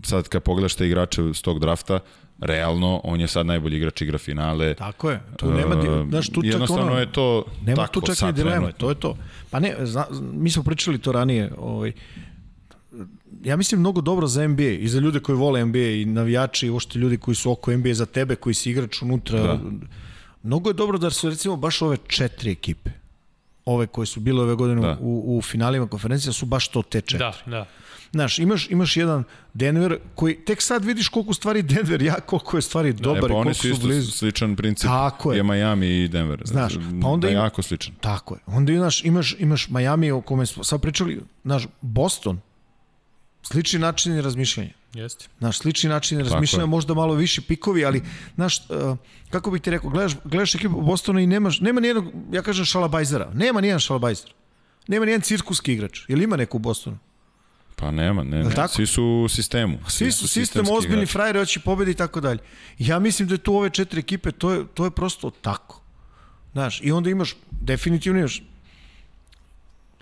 [0.03, 2.01] sad kad pogledaš te igrače s tog drafta,
[2.41, 4.75] realno on je sad najbolji igrač igra finale.
[4.75, 5.21] Tako je.
[5.37, 8.73] Tu nema uh, znaš tu jednostavno ono, je to nema tako tu čak ni dileme,
[8.73, 9.17] to je to.
[9.51, 11.93] Pa ne, zna, mi smo pričali to ranije, ovaj
[13.45, 16.71] ja mislim mnogo dobro za NBA i za ljude koji vole NBA i navijači i
[16.71, 19.41] uopšte ljudi koji su oko NBA za tebe koji si igrač unutra.
[19.43, 19.61] Da.
[20.43, 22.91] Mnogo je dobro da su recimo baš ove četiri ekipe
[23.65, 24.99] ove koje su bile ove godine da.
[25.01, 27.19] u, u finalima konferencija su baš to te četiri.
[27.19, 27.67] Da, da.
[28.13, 29.25] Znaš, imaš, imaš jedan
[29.55, 33.29] Denver koji tek sad vidiš koliko stvari Denver ja, koliko je stvari da, dobar da,
[33.29, 34.11] pa i koliko su isto blizu.
[34.11, 34.89] sličan princip.
[34.89, 35.37] Tako je.
[35.37, 36.43] je Miami i Denver.
[36.45, 37.95] Znaš, pa onda da im, jako sličan.
[38.01, 38.41] Tako je.
[38.47, 42.41] Onda imaš, imaš, imaš Miami o kome smo sad pričali, znaš, Boston,
[43.47, 44.71] slični načini razmišljanja.
[44.95, 45.27] Jeste.
[45.41, 48.03] Naš slični način razmišljanja, možda malo više pikovi, ali
[48.35, 48.97] znaš, uh,
[49.31, 53.31] kako bih ti rekao, gledaš, gledaš ekipu Bostona i nemaš, nema nijednog, ja kažem šalabajzera,
[53.35, 54.33] nema nijedan šalabajzer.
[54.89, 56.01] Nema nijedan cirkuski igrač.
[56.09, 56.99] Jel ima neko u Bostonu?
[57.77, 58.69] Pa nema, ne, ne.
[58.69, 59.79] Svi su u sistemu.
[59.89, 62.39] Svi, su sistem, ozbiljni frajeri, hoće pobedi i tako dalje.
[62.79, 65.81] Ja mislim da je tu ove četiri ekipe, to je, to je prosto tako.
[66.53, 68.43] Znaš, i onda imaš, definitivno imaš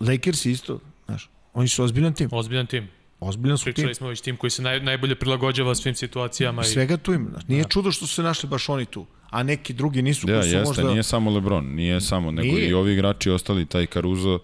[0.01, 2.28] Lakers isto, znaš, oni su ozbiljan tim.
[2.32, 2.89] Ozbiljan tim.
[3.24, 3.94] Ozbiljno su Pričali tim.
[3.94, 6.62] smo već tim koji se naj, najbolje prilagođava svim situacijama.
[6.62, 6.64] I...
[6.64, 7.30] Svega tu ima.
[7.48, 7.68] Nije da.
[7.68, 10.26] čudo što su se našli baš oni tu, a neki drugi nisu.
[10.26, 10.90] Da, koji su jeste, možda...
[10.90, 12.68] nije samo Lebron, nije samo, nego nije.
[12.68, 14.34] i ovi igrači ostali, taj Caruso,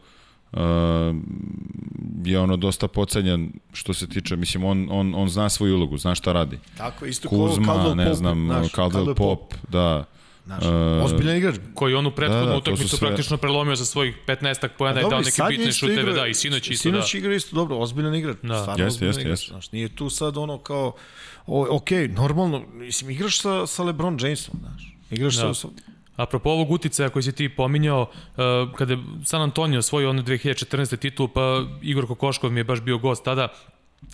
[0.53, 0.59] uh,
[2.25, 6.15] je ono dosta pocenjan što se tiče, mislim, on, on, on zna svoju ulogu, zna
[6.15, 6.59] šta radi.
[6.77, 10.05] Tako, isto Kuzma, Caldwell ne znam, Caldwell Pop, Pop, da.
[10.49, 11.55] Naš, uh, ozbiljan igrač.
[11.75, 13.09] Koji onu prethodnu da, da, utakmicu sve...
[13.09, 16.71] praktično prelomio sa svojih 15 poena i dao neke bitne šuteve, igra, da, i sinoć
[16.71, 17.19] isto, sinoć da.
[17.19, 18.37] igra isto dobro, ozbiljan igrač.
[18.43, 18.61] Da.
[18.61, 19.51] Stvarno jeste, jeste, jeste.
[19.51, 20.93] Znaš, nije tu sad ono kao,
[21.47, 24.95] o, ok, normalno, mislim, igraš sa, sa LeBron Jamesom, znaš.
[25.11, 25.55] Igraš da.
[25.55, 25.69] sa,
[26.17, 30.97] Apropo ovog uticaja koji si ti pominjao, uh, kada je San Antonio osvojio ono 2014.
[30.97, 33.49] titulu, pa Igor Kokoškov mi je baš bio gost tada,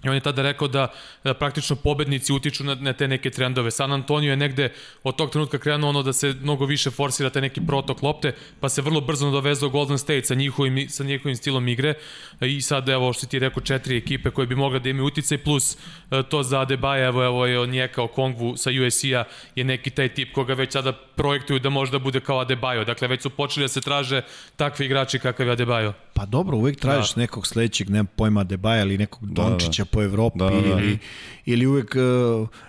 [0.05, 0.93] I on je tada rekao da,
[1.25, 3.71] da praktično pobednici utiču na, na te neke trendove.
[3.71, 7.41] San Antonio je negde od tog trenutka krenuo ono da se mnogo više forsira te
[7.41, 11.69] neki protok lopte, pa se vrlo brzo dovezao Golden State sa njihovim, sa njihovim stilom
[11.69, 11.95] igre
[12.41, 15.77] i sad evo što ti rekao četiri ekipe koje bi mogle da imaju uticaj plus
[16.11, 19.25] e, to za Adebayo, evo, evo je Njeka o Kongvu sa USC-a
[19.55, 22.85] je neki taj tip koga već sada projektuju da možda bude kao Adebayo.
[22.85, 24.23] Dakle, već su počeli da se traže
[24.57, 25.93] takvi igrači kakav je Adebayo.
[26.15, 27.21] Pa dobro, uvek tražiš da.
[27.21, 29.74] nekog sledećeg, nema pojma Adebayo ili nekog Dončića da, da.
[29.85, 30.59] Po Evropi da, da, da.
[30.59, 30.99] ili,
[31.45, 31.97] ili uvek,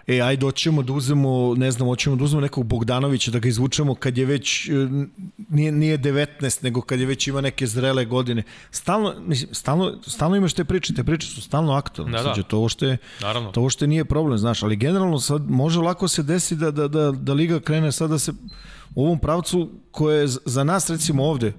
[0.08, 3.96] e, ajde, hoćemo da uzemo, ne znam, hoćemo da uzemo nekog Bogdanovića, da ga izvučemo
[3.96, 4.72] kad je već, e,
[5.50, 8.44] nije, nije 19, nego kad je već ima neke zrele godine.
[8.72, 12.18] Stalno, mislim, stalno, stalno imaš te priče, te priče su stalno aktualne.
[12.18, 12.44] Da, da.
[12.44, 13.52] To uopšte, Naravno.
[13.52, 17.12] to uopšte nije problem, znaš, ali generalno sad može lako se desi da, da, da,
[17.12, 18.34] da Liga krene sad da se
[18.96, 21.54] u ovom pravcu koje je za nas recimo ovde,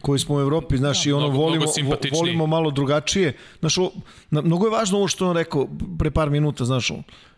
[0.00, 3.36] koji smo u Evropi, znaš, da, i ono mnogo, volimo, mnogo volimo malo drugačije.
[3.60, 3.90] Znaš, o,
[4.30, 5.68] na, mnogo je važno ovo što on rekao
[5.98, 6.90] pre par minuta, znaš,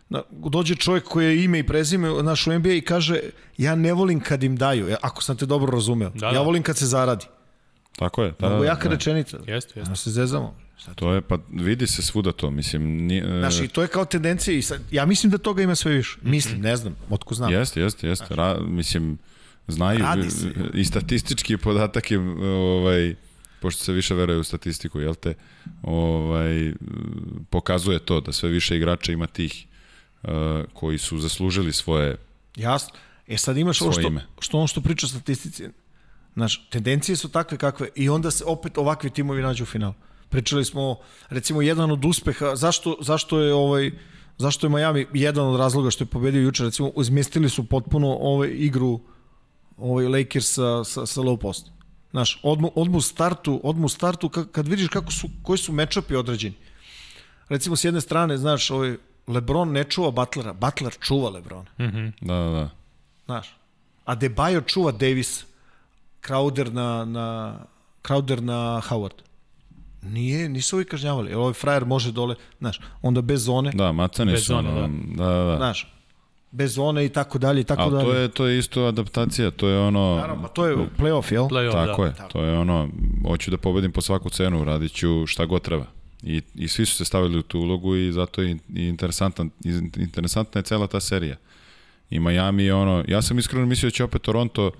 [0.09, 3.19] na, dođe čovjek koji je ime i prezime naš u NBA i kaže
[3.57, 6.09] ja ne volim kad im daju, ako sam te dobro razumeo.
[6.09, 6.29] Da, da.
[6.29, 7.25] Ja volim kad se zaradi.
[7.95, 8.33] Tako je.
[8.39, 8.95] Da, Mnogo da, jaka da.
[8.95, 9.37] rečenica.
[9.37, 9.89] Jeste, jeste.
[9.89, 10.55] Da se zezamo.
[10.77, 10.95] Sad.
[10.95, 12.83] To je, pa vidi se svuda to, mislim...
[12.83, 15.91] Nije, Znaš, i to je kao tendencija i sad, ja mislim da toga ima sve
[15.91, 16.17] više.
[16.21, 17.53] Mislim, ne znam, otko znam.
[17.53, 18.35] Jeste, jeste, jeste.
[18.35, 19.17] Ra, mislim,
[19.69, 20.05] znaju
[20.73, 23.15] i statistički podatak je ovaj
[23.61, 25.33] pošto se više veruje u statistiku, jel te,
[25.83, 26.73] ovaj,
[27.49, 29.65] pokazuje to da sve više igrača ima tih
[30.23, 30.29] uh,
[30.73, 32.17] koji su zaslužili svoje
[32.55, 32.93] Jasno.
[33.27, 34.25] E sad imaš ovo što, ime.
[34.39, 35.69] što on što priča o statistici.
[36.33, 39.93] Znaš, tendencije su takve kakve i onda se opet ovakvi timovi nađu u finalu.
[40.29, 43.91] Pričali smo, recimo, jedan od uspeha, zašto, zašto je ovaj,
[44.39, 48.49] Zašto je Miami jedan od razloga što je pobedio juče, recimo, izmestili su potpuno ovaj
[48.53, 48.99] igru
[49.81, 51.71] ovaj Lakers sa, sa, sa low post.
[52.11, 55.73] Znaš, odmu, odmu u startu, odmu u startu kad, kad vidiš kako su, koji su
[55.73, 56.55] mečapi određeni.
[57.49, 58.97] Recimo, s jedne strane, znaš, ovaj,
[59.27, 61.69] Lebron ne čuva Butlera, Butler čuva Lebrona.
[61.79, 62.07] Mhm.
[62.21, 62.69] Da, da, da.
[63.25, 63.55] Znaš,
[64.05, 65.45] a Debajo čuva Davis,
[66.23, 67.55] Crowder na, na,
[68.03, 69.21] Crowder na Howard.
[70.01, 71.33] Nije, nisu ovi kažnjavali.
[71.33, 75.25] Ovaj frajer može dole, znaš, onda bez zone, Da, macani Bez su, zone, ono, da,
[75.25, 75.57] da, da.
[75.57, 75.93] znaš,
[76.51, 78.05] bez zone i tako dalje i tako Ali dalje.
[78.05, 80.15] to je, to je isto adaptacija, to je ono...
[80.15, 81.43] Naravno, pa to je playoff, jel?
[81.43, 82.07] Playoff, Tako da.
[82.07, 82.89] je, to je ono,
[83.27, 85.85] hoću da pobedim po svaku cenu, radit ću šta god treba.
[86.23, 89.49] I, I svi su se stavili u tu ulogu i zato je i interesantan,
[89.97, 91.35] interesantna je cela ta serija.
[92.09, 94.71] I Miami je ono, ja sam iskreno mislio da će opet Toronto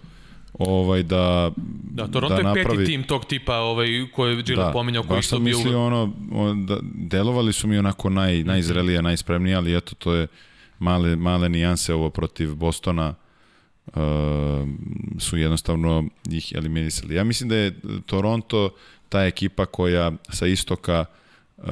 [0.53, 1.51] ovaj da
[1.91, 5.03] Da, Toronto da je peti napravi, tim tog tipa ovaj, koji je Gila da, pominjao,
[5.03, 5.57] koji sam bio...
[5.57, 10.27] mislio ono, on, da, delovali su mi onako naj, najzrelije, najspremnije, ali eto, to je
[10.79, 13.15] male, male nijanse ovo protiv Bostona
[13.87, 13.93] uh,
[15.19, 17.15] su jednostavno ih eliminisali.
[17.15, 18.69] Ja mislim da je Toronto
[19.09, 21.05] ta ekipa koja sa istoka
[21.57, 21.65] uh,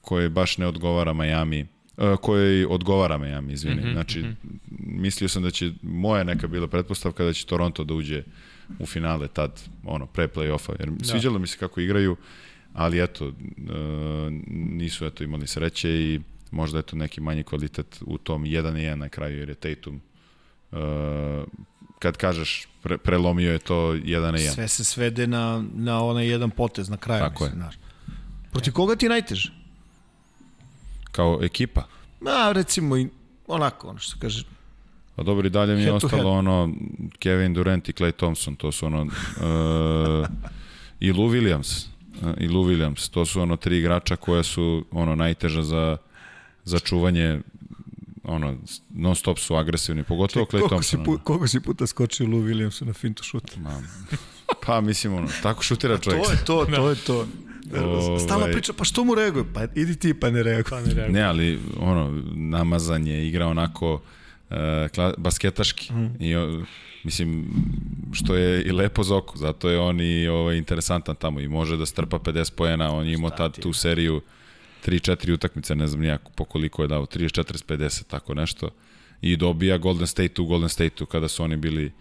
[0.00, 1.66] koje baš ne odgovara Miami
[1.96, 3.80] uh, koje odgovara Miami, izvini.
[3.80, 4.58] Mm -hmm, znači, mm -hmm.
[5.00, 8.22] mislio sam da će, moja neka bila pretpostavka da će Toronto da uđe
[8.78, 11.04] u finale tad, ono, pre play-offa, jer da.
[11.04, 12.16] sviđalo mi se kako igraju,
[12.72, 13.34] ali eto, uh,
[14.48, 16.20] nisu eto imali sreće i
[16.50, 20.00] možda je to neki manji kvalitet u tom 1-1 na kraju, jer je Tatum
[20.70, 20.78] uh,
[21.98, 24.54] kad kažeš pre, prelomio je to 1 na 1.
[24.54, 27.20] Sve se svede na, na onaj jedan potez na kraju.
[27.20, 27.62] Tako mislim, je.
[27.62, 27.74] Znaš.
[28.52, 29.52] Protiv koga ti je najteže?
[31.12, 31.86] Kao ekipa.
[32.20, 33.08] Ma, recimo, i
[33.46, 34.44] onako, ono što kaže,
[35.20, 36.26] Pa dobro, i dalje mi je Head ostalo head.
[36.26, 36.72] ono
[37.18, 39.10] Kevin Durant i Clay Thompson, to su ono uh,
[41.06, 41.86] i Lou Williams
[42.22, 45.96] uh, i Lou Williams, to su ono tri igrača koja su ono najteža za
[46.64, 47.40] za čuvanje
[48.24, 48.56] ono
[48.90, 51.04] non stop su agresivni, pogotovo Clay koliko si, Thompson.
[51.04, 53.56] pu, koliko si puta skočio Lou Williamsu na fintu šut?
[53.56, 53.82] Ma,
[54.66, 56.22] pa mislim ono, tako šutira čovjek.
[56.26, 57.26] To je to, to je to.
[58.18, 58.52] Stalno Ovaj.
[58.52, 59.44] priča, pa što mu reaguje?
[59.54, 60.70] Pa idi ti, pa ne reaguje.
[60.70, 61.12] Pa ne reaguje.
[61.12, 64.56] Ne, ali ono, namazan je, igra onako uh,
[64.94, 65.92] kla, basketaški.
[65.92, 66.22] Mm.
[66.22, 66.62] I, o,
[67.04, 67.46] mislim,
[68.12, 71.76] što je i lepo za oko, zato je on i ovaj, interesantan tamo i može
[71.76, 74.20] da strpa 50 pojena, on je imao tad tu seriju
[74.86, 78.70] 3-4 utakmice, ne znam nijako po koliko je dao, 30, 40, 50, tako nešto.
[79.22, 81.92] I dobija Golden State u Golden State-u kada su oni bili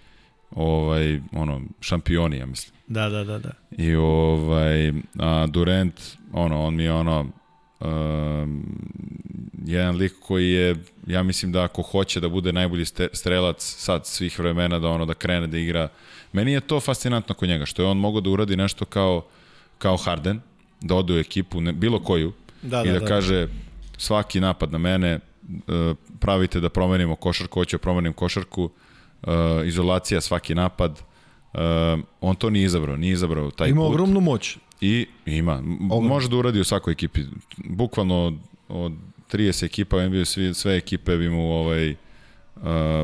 [0.52, 2.76] ovaj ono šampioni ja mislim.
[2.88, 3.52] Da, da, da, da.
[3.78, 6.02] I ovaj a Durant
[6.34, 7.26] ono on mi je ono
[7.80, 8.66] um,
[9.66, 10.76] jedan lik koji je
[11.08, 15.14] ja mislim da ako hoće da bude najbolji strelac sad svih vremena da ono da
[15.14, 15.88] krene da igra
[16.34, 19.26] meni je to fascinantno kod njega što je on mogao da uradi nešto kao
[19.78, 20.40] kao Harden
[20.82, 23.06] da ode u ekipu ne, bilo koju Da, i da, da, da.
[23.06, 23.48] kaže
[23.98, 25.20] svaki napad na mene e,
[26.20, 28.70] pravite da promenimo košarku, hoće da promenim košarku,
[29.24, 29.32] e,
[29.66, 31.00] izolacija svaki napad,
[31.54, 31.58] e,
[32.22, 33.90] on to nije izabrao, nije izabrao taj Ima put.
[33.90, 34.58] ogromnu moć.
[34.82, 36.10] I ima, M- Ogromno.
[36.10, 37.22] može da uradi u svakoj ekipi.
[37.58, 38.36] Bukvalno od,
[38.70, 38.92] od
[39.32, 41.96] 30 ekipa u NBA, svi, sve ekipe bi mu ovaj, uh,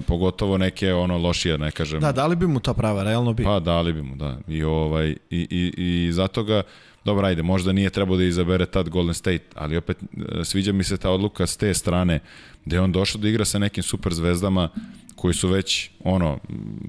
[0.07, 1.99] pogotovo neke ono lošije, ne kažem.
[1.99, 3.44] Da, dali bi mu ta prava, realno bi.
[3.44, 4.38] Pa dali bi mu, da.
[4.48, 5.73] I, ovaj, i, i,
[6.06, 6.61] i zato ga,
[7.06, 9.98] dobro, ajde, možda nije trebao da izabere tad Golden State, ali opet
[10.41, 12.19] e, sviđa mi se ta odluka s te strane,
[12.65, 14.69] gde je on došao da igra sa nekim super zvezdama
[15.15, 16.40] koji su već, ono,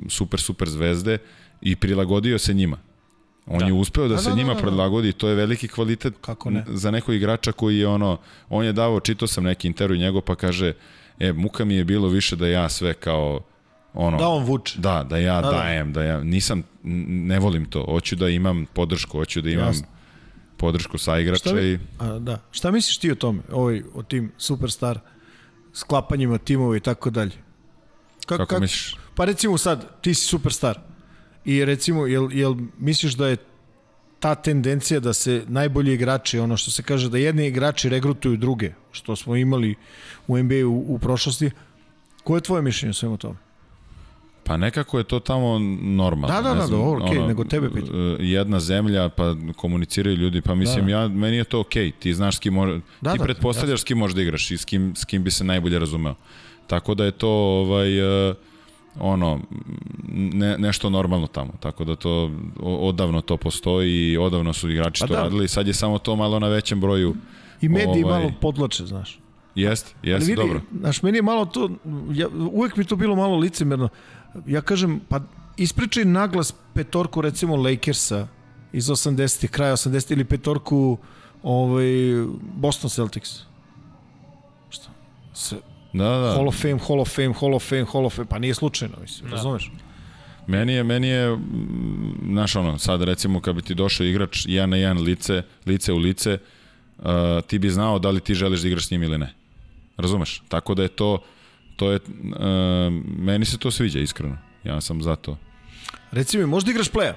[0.08, 1.18] super, super zvezde
[1.60, 2.78] i prilagodio se njima.
[3.46, 3.66] On Da.
[3.66, 4.60] je uspeo da, Da, se da, da, njima da.
[4.60, 6.64] prilagodi, to je veliki kvalitet Kako ne?
[6.68, 8.18] za nekog igrača koji je ono,
[8.48, 10.72] on je davao, čitao sam neki intervju njegov pa kaže,
[11.18, 13.40] e, muka mi je bilo više da ja sve kao,
[13.94, 14.78] ono, Da on vuče.
[14.80, 15.56] Da, da ja Da, da.
[15.56, 17.84] dajem, da ja nisam, ne volim to.
[17.84, 19.86] Hoću da imam podršku, hoću da imam Jasno.
[20.56, 22.42] Podršku sa Šta, igrača mi, i a, da.
[22.50, 23.42] Šta misliš ti o tome?
[23.50, 25.00] Ovoj, o tim superstar
[25.72, 27.32] sklapanjima timova i tako dalje?
[28.26, 28.96] Ka- kako kak- misliš?
[29.14, 30.80] Pa recimo sad, ti si superstar.
[31.44, 33.36] I recimo, jel, jel misliš da je
[34.20, 38.72] ta tendencija da se najbolji igrači, ono što se kaže da jedni igrači regrutuju druge,
[38.92, 39.74] što smo imali
[40.26, 41.50] u NBA u, u prošlosti,
[42.24, 43.45] koje je tvoje mišljenje o svemu tome?
[44.46, 46.36] Pa nekako je to tamo normalno.
[46.36, 47.96] Da, da, ne da, dobro, okej, nego tebe pitam.
[48.00, 51.90] e, Jedna zemlja, pa komuniciraju ljudi, pa mislim, Da, ja, meni je to okej.
[51.90, 54.56] Ti znaš s kim može, Da, ti da, pretpostavljaš s kim možeš da igraš i
[54.58, 56.14] s kim, s kim bi se najbolje razumeo.
[56.66, 57.98] Tako da je to ovaj,
[58.30, 58.34] e,
[59.00, 59.40] ono,
[60.08, 61.52] ne, nešto normalno tamo.
[61.60, 65.22] Tako da to, odavno to postoji i odavno su igrači Pa to da.
[65.22, 65.48] radili.
[65.48, 67.14] Sad je samo to malo na većem broju
[67.60, 69.18] I mediji Ovaj- malo podlače, znaš.
[69.54, 70.60] Jest, jest, Ali vidi, dobro.
[70.80, 71.70] Znaš, meni je malo to,
[72.12, 73.88] ja, uvek mi to bilo malo licemerno.
[74.46, 75.20] Ja kažem, pa
[75.56, 78.26] ispričaj naglas petorku recimo Lakersa
[78.72, 80.98] iz 80-ih, kraja 80-ih ili petorku
[81.42, 81.86] ovaj,
[82.56, 83.30] Boston Celtics.
[85.34, 85.54] S,
[85.92, 86.32] Da, da.
[86.34, 88.94] Hall of Fame, Hall of Fame, Hall of Fame, Hall of Fame, pa nije slučajno,
[89.00, 89.36] mislim, Da.
[89.36, 89.72] razumeš?
[90.46, 94.70] Meni je, meni je, mm, znaš ono, sad recimo kad bi ti došao igrač jedan
[94.70, 96.38] na jedan lice, lice u lice,
[96.98, 97.04] uh,
[97.46, 99.34] ti bi znao da li ti želiš da igraš s njim ili ne.
[99.96, 100.42] Razumeš?
[100.48, 101.18] Tako da je to,
[101.76, 104.38] to je, uh, meni se to sviđa iskreno.
[104.64, 105.38] Ja sam za to.
[106.10, 107.14] Reci mi, možda igraš playa?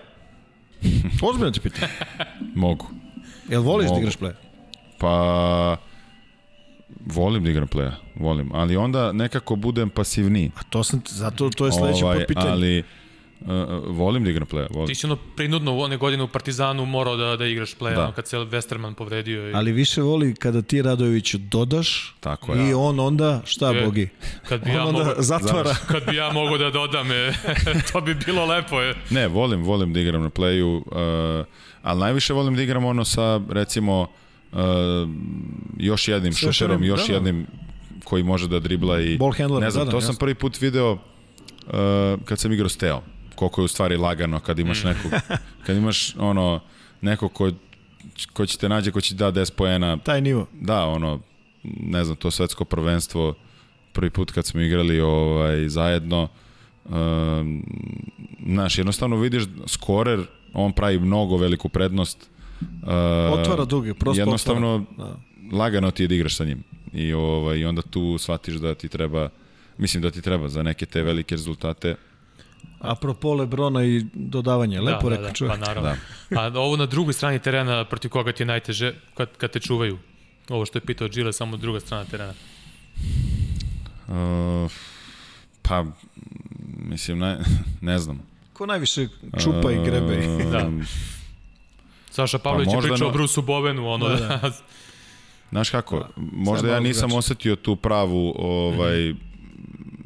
[1.29, 1.89] Ozbiljno ti pitam.
[2.55, 2.87] Mogu.
[3.49, 4.01] Jel voliš da Mogu.
[4.01, 4.33] igraš playa?
[4.97, 5.77] Pa,
[7.05, 10.51] volim da igram playa, volim, ali onda nekako budem pasivniji.
[10.55, 12.49] A to sam, zato to je sledeće ovaj, pitanje.
[12.49, 12.83] ali
[13.41, 13.47] uh,
[13.87, 14.87] volim da igram playa, volim.
[14.87, 18.03] Ti si ono prinudno u one godine u Partizanu morao da, da igraš play, Da.
[18.03, 19.49] ono, kad se Westerman povredio.
[19.49, 22.69] I, Ali više voli kada ti Radojeviću dodaš Tako je.
[22.69, 23.85] i on onda, šta Je.
[23.85, 24.09] Bogi?
[24.49, 25.75] kad bi On ja onda mogao, zatvara.
[25.91, 27.33] kad bi ja mogao da dodam, e,
[27.91, 28.81] to bi bilo lepo.
[28.81, 28.95] Je.
[29.09, 30.81] Ne, volim, volim da igram na playu,
[31.39, 31.45] uh,
[31.81, 34.07] ali najviše volim da igram ono sa, recimo,
[34.51, 34.59] uh,
[35.77, 37.13] još jednim još šuterom, jednim, još da, da.
[37.13, 37.47] jednim
[38.03, 39.17] koji može da dribla i...
[39.17, 40.19] Ball handler, ne znam, da, da, to sam jasno.
[40.19, 40.99] prvi put video uh,
[42.25, 43.01] kad sam igrao s Teo.
[43.39, 45.11] Koliko je u stvari lagano kad imaš nekog,
[45.65, 46.59] kad imaš ono,
[47.01, 47.51] neko ko,
[48.33, 50.47] ko će te nađe, ko će da 10 poena, Taj nivo.
[50.61, 51.19] da, ono,
[51.63, 53.33] ne znam, to svetsko prvenstvo,
[53.93, 56.27] prvi put kad smo igrali ovaj, zajedno,
[56.85, 57.63] um,
[58.45, 60.19] znaš, jednostavno vidiš skorer,
[60.53, 62.29] on pravi mnogo veliku prednost.
[62.61, 65.11] Uh, Otvara duge, prosto Jednostavno, otvara.
[65.37, 65.57] Da.
[65.57, 66.63] lagano ti je da igraš sa njim.
[66.93, 69.29] I, ovaj, I onda tu shvatiš da ti treba,
[69.77, 71.95] mislim da ti treba za neke te velike rezultate.
[72.79, 75.59] Apropo Lebrona i dodavanje, lepo da, rekao da, čovjek.
[75.59, 75.95] Pa naravno.
[76.29, 76.41] Da.
[76.41, 79.97] A ovo na drugoj strani terena, protiv koga ti je najteže, kad, kad te čuvaju?
[80.49, 82.33] Ovo što je pitao Gile, samo druga strana terena.
[84.07, 84.71] Uh,
[85.61, 85.85] pa,
[86.77, 87.39] mislim, ne,
[87.81, 88.21] ne znam.
[88.53, 89.07] Ko najviše
[89.43, 90.27] čupa i grebe?
[90.51, 90.67] Da.
[90.67, 90.85] Um,
[92.11, 94.51] Saša Pavlović Pa je možda pričao o na- Brusu Bovenu, ono Da, da, da.
[95.49, 99.13] Znaš kako, možda Sad ja nisam osetio tu pravu ovaj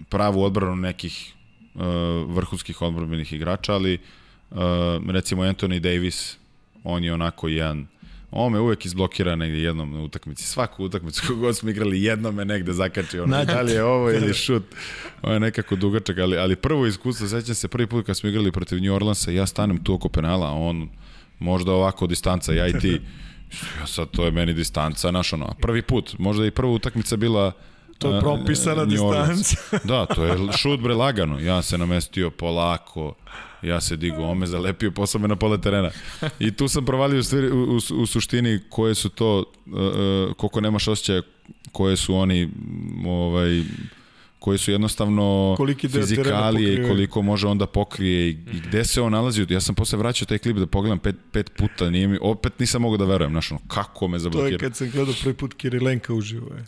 [0.09, 1.33] pravu odbranu nekih
[1.75, 1.81] uh,
[2.27, 3.97] vrhunskih odbrambenih igrača, ali
[4.51, 4.57] uh,
[5.07, 6.37] recimo Anthony Davis,
[6.83, 7.87] on je onako jedan
[8.35, 10.43] On me uvek izblokira negde jednom na utakmici.
[10.43, 13.19] Svaku utakmicu kogu god smo igrali, jednom me negde zakači.
[13.19, 14.63] Ono, Nađe da li je ovo ili šut.
[15.21, 18.51] On je nekako dugačak, ali, ali prvo iskustvo, sećam se prvi put kad smo igrali
[18.51, 20.89] protiv New Orleansa, ja stanem tu oko penala, a on
[21.39, 23.01] možda ovako distanca, ja i ti.
[23.79, 27.51] Ja sad, to je meni distanca, znaš ono, prvi put, možda i prva utakmica bila
[28.03, 29.55] To je propisana distanca.
[29.83, 31.39] Da, to je šut bre lagano.
[31.39, 33.13] Ja se namestio polako,
[33.61, 35.91] ja se digu, on me zalepio posle me na pola terena.
[36.39, 40.87] I tu sam provalio u, stvari, u, u, suštini koje su to, uh, koliko nemaš
[40.87, 41.21] osjećaja,
[41.71, 42.49] koje su oni,
[43.05, 43.63] ovaj,
[44.39, 49.11] koji su jednostavno Koliki fizikalije i koliko može onda pokrije i, i gde se on
[49.11, 49.45] nalazi.
[49.49, 52.81] Ja sam posle vraćao taj klip da pogledam pet, pet puta, nije mi, opet nisam
[52.81, 54.57] mogao da verujem, znaš ono, kako me To je zablokira.
[54.57, 56.55] kad sam gledao prvi put Kirilenka uživo.
[56.55, 56.65] Je.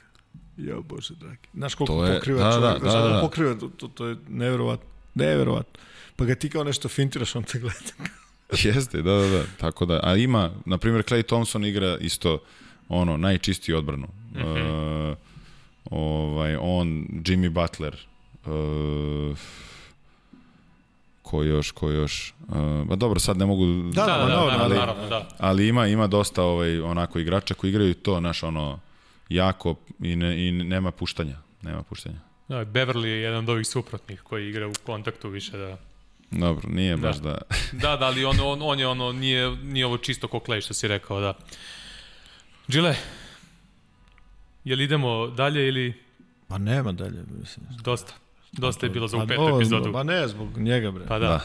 [0.57, 1.48] Jo, bože dragi.
[1.53, 3.22] Znaš koliko To je- pokriva da, čovjek, da, da, koliko da.
[3.22, 4.86] pokriva, to, to, to je neverovatno.
[5.15, 5.80] Neverovatno.
[6.15, 7.91] Pa ga ti kao nešto fintiraš, on te gleda.
[8.65, 9.44] Jeste, da, da, da.
[9.57, 12.40] Tako da, a ima, na primjer, Clay Thompson igra isto
[12.90, 14.07] ono, najčistiju odbranu.
[14.34, 15.11] Mm -hmm.
[15.11, 15.18] uh,
[15.91, 17.95] ovaj, on, Jimmy Butler,
[18.45, 19.38] uh,
[21.22, 24.76] ko još, ko još, uh, ba dobro, sad ne mogu, Da, Da, da, da, ali-
[24.76, 25.27] naravno, da.
[25.38, 28.80] ali ima, ima dosta ovaj, onako igrača koji igraju to, naš ono,
[29.30, 32.20] jako i, ne, i nema puštanja, nema puštanja.
[32.48, 35.78] Da, Beverly je jedan od ovih suprotnih koji igra u kontaktu više da...
[36.32, 37.02] Dobro, nije Da.
[37.02, 37.38] baš da...
[37.82, 40.74] Da, da, ali on, on, on je ono, nije, nije ovo čisto ko Clay što
[40.74, 41.34] si rekao, da.
[42.68, 42.96] Gile,
[44.64, 45.94] jel idemo dalje ili
[46.48, 47.66] Pa nema dalje, mislim.
[47.84, 48.14] dosta?
[48.52, 49.94] Dosta je bilo za Pa u petu ovo, epizodu.
[49.94, 51.06] Pa ne, zbog njega, bre.
[51.06, 51.42] Pa da.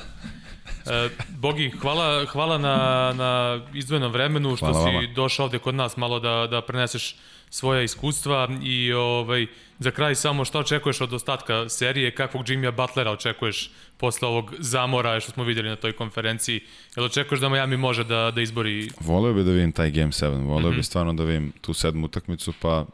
[0.86, 2.76] E, Bogi, hvala, hvala na,
[3.12, 5.08] na izdvojenom vremenu što Hvala si vama.
[5.14, 7.16] došao ovde kod nas malo da, da preneseš
[7.50, 9.46] svoja iskustva i ovaj,
[9.78, 15.20] za kraj samo šta očekuješ od ostatka serije, kakvog Jimmya Butlera očekuješ posle ovog zamora
[15.20, 16.60] što smo videli na toj konferenciji,
[16.96, 20.26] jel očekuješ da Miami može da, da izbori Voleo bi da vidim taj Game 7,
[20.28, 20.66] voleo mm Mhm.
[20.66, 20.76] -hmm.
[20.76, 22.84] bi stvarno da vidim tu sedmu utakmicu, pa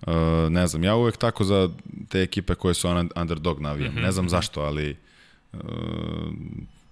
[0.00, 0.14] uh,
[0.50, 1.70] ne znam, ja uvek tako za
[2.08, 3.92] te ekipe koje su un- underdog navijam.
[3.92, 4.96] Mhm, Ne znam zašto, ali
[5.52, 5.60] uh,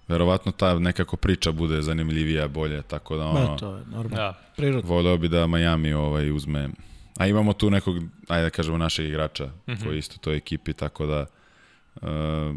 [0.07, 4.15] verovatno ta nekako priča bude zanimljivija, bolje, tako da ono, Ma, to je normalno.
[4.15, 4.89] da, Prirodno.
[4.89, 6.69] voleo bi da Miami ovaj uzme
[7.17, 7.95] a imamo tu nekog,
[8.27, 9.83] ajde da kažemo našeg igrača mm -hmm.
[9.83, 11.25] koji je isto u toj ekipi, tako da
[11.95, 12.55] uh,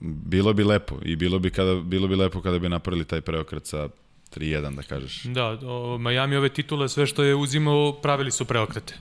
[0.00, 3.66] bilo bi lepo i bilo bi, kada, bilo bi lepo kada bi napravili taj preokret
[3.66, 3.88] sa
[4.36, 5.22] 3-1 da kažeš.
[5.24, 8.94] da, o, Miami ove titule, sve što je uzimao, pravili su preokrete.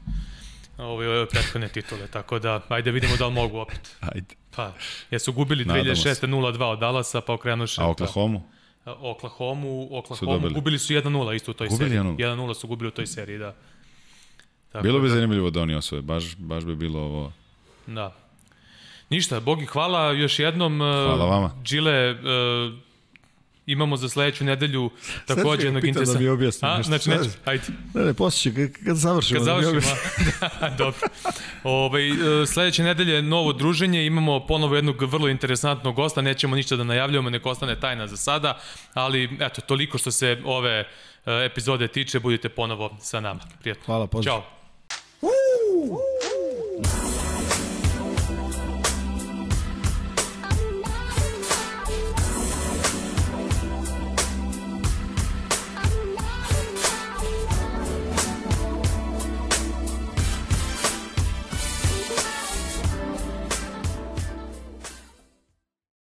[0.77, 3.95] Ove, ove prethodne titule, tako da, ajde vidimo da li mogu opet.
[3.99, 4.40] Ajde.
[4.55, 4.73] Pa,
[5.11, 6.09] jesu gubili Nadamo se.
[6.09, 6.27] 2006.
[6.27, 7.81] 0-2 od Dallasa, pa okrenuše.
[7.81, 8.39] A Oklahoma?
[8.83, 10.53] Pa, Oklahoma, Su Oklahoma dobili.
[10.53, 12.03] gubili su 1-0 isto u toj Gubili seriji.
[12.03, 12.15] 1:0?
[12.17, 13.55] 1-0 su gubili u toj seriji, da.
[14.71, 17.31] Tako Bilo bi da- zanimljivo da oni osvoje, baš, baš bi bilo ovo...
[17.87, 18.15] Da.
[19.09, 20.77] Ništa, Bogi, hvala još jednom.
[20.77, 21.51] Hvala vama.
[21.63, 22.17] Džile, uh,
[23.65, 24.89] imamo za sledeću nedelju
[25.25, 26.19] takođe jednog da interesa.
[26.19, 26.87] mi objasni A, nešto.
[26.87, 27.63] znači, neću, Ajde.
[27.93, 29.39] Ne, ne, poslije ću, kad, kad završimo.
[29.39, 29.95] Kad da završimo,
[30.61, 31.07] da, dobro.
[31.63, 36.83] Ove, e, sledeće nedelje novo druženje, imamo ponovo jednog vrlo interesantnog gosta, nećemo ništa da
[36.83, 38.59] najavljamo, nek ostane tajna za sada,
[38.93, 40.85] ali eto, toliko što se ove e,
[41.45, 43.39] epizode tiče, budite ponovo sa nama.
[43.59, 43.83] Prijatno.
[43.85, 44.41] Hvala, pozdrav.
[44.41, 44.61] Ćao.